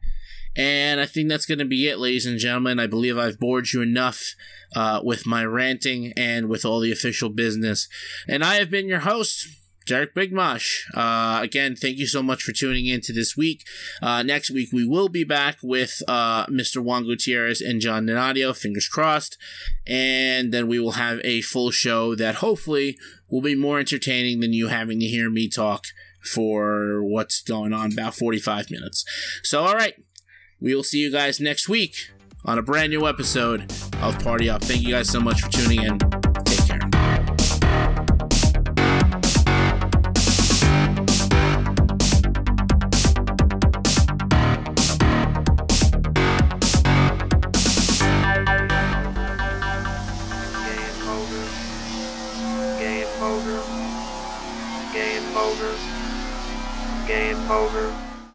And 0.57 0.99
I 0.99 1.05
think 1.05 1.29
that's 1.29 1.45
going 1.45 1.59
to 1.59 1.65
be 1.65 1.87
it, 1.87 1.99
ladies 1.99 2.25
and 2.25 2.39
gentlemen. 2.39 2.79
I 2.79 2.87
believe 2.87 3.17
I've 3.17 3.39
bored 3.39 3.71
you 3.71 3.81
enough 3.83 4.33
uh, 4.75 5.01
with 5.03 5.27
my 5.27 5.45
ranting 5.45 6.13
and 6.17 6.49
with 6.49 6.65
all 6.65 6.79
the 6.79 6.91
official 6.91 7.29
business. 7.29 7.87
And 8.27 8.43
I 8.43 8.55
have 8.55 8.71
been 8.71 8.87
your 8.87 9.01
host, 9.01 9.47
Derek 9.85 10.15
Bigmosh. 10.15 10.81
Uh, 10.95 11.41
again, 11.43 11.75
thank 11.75 11.97
you 11.97 12.07
so 12.07 12.23
much 12.23 12.41
for 12.41 12.53
tuning 12.53 12.87
in 12.87 13.01
to 13.01 13.13
this 13.13 13.37
week. 13.37 13.65
Uh, 14.01 14.23
next 14.23 14.49
week, 14.49 14.69
we 14.73 14.85
will 14.85 15.09
be 15.09 15.23
back 15.23 15.57
with 15.61 16.01
uh, 16.07 16.47
Mr. 16.47 16.83
Juan 16.83 17.03
Gutierrez 17.03 17.61
and 17.61 17.79
John 17.79 18.07
Donadio, 18.07 18.57
fingers 18.57 18.87
crossed. 18.87 19.37
And 19.85 20.51
then 20.51 20.67
we 20.67 20.79
will 20.79 20.93
have 20.93 21.19
a 21.23 21.41
full 21.41 21.69
show 21.69 22.15
that 22.15 22.35
hopefully 22.35 22.97
will 23.29 23.41
be 23.41 23.55
more 23.55 23.79
entertaining 23.79 24.39
than 24.39 24.53
you 24.53 24.69
having 24.69 24.99
to 25.01 25.05
hear 25.05 25.29
me 25.29 25.49
talk 25.49 25.85
for 26.23 27.03
what's 27.03 27.41
going 27.41 27.73
on 27.73 27.93
about 27.93 28.15
45 28.15 28.69
minutes. 28.69 29.05
So, 29.43 29.63
all 29.63 29.75
right. 29.75 29.93
We 30.59 30.73
will 30.73 30.83
see 30.83 30.97
you 30.97 31.11
guys 31.11 31.39
next 31.39 31.69
week 31.69 32.11
on 32.43 32.57
a 32.57 32.63
brand 32.63 32.91
new 32.91 33.07
episode 33.07 33.71
of 34.01 34.17
Party 34.23 34.49
Up. 34.49 34.63
Thank 34.63 34.81
you 34.81 34.89
guys 34.89 35.07
so 35.07 35.19
much 35.19 35.41
for 35.41 35.51
tuning 35.51 35.83
in. 35.83 35.99
Take 36.45 36.65
care. 36.65 36.79
Game. 52.79 53.07
Game. 54.93 55.23
Game 57.07 57.51
over. 57.51 58.06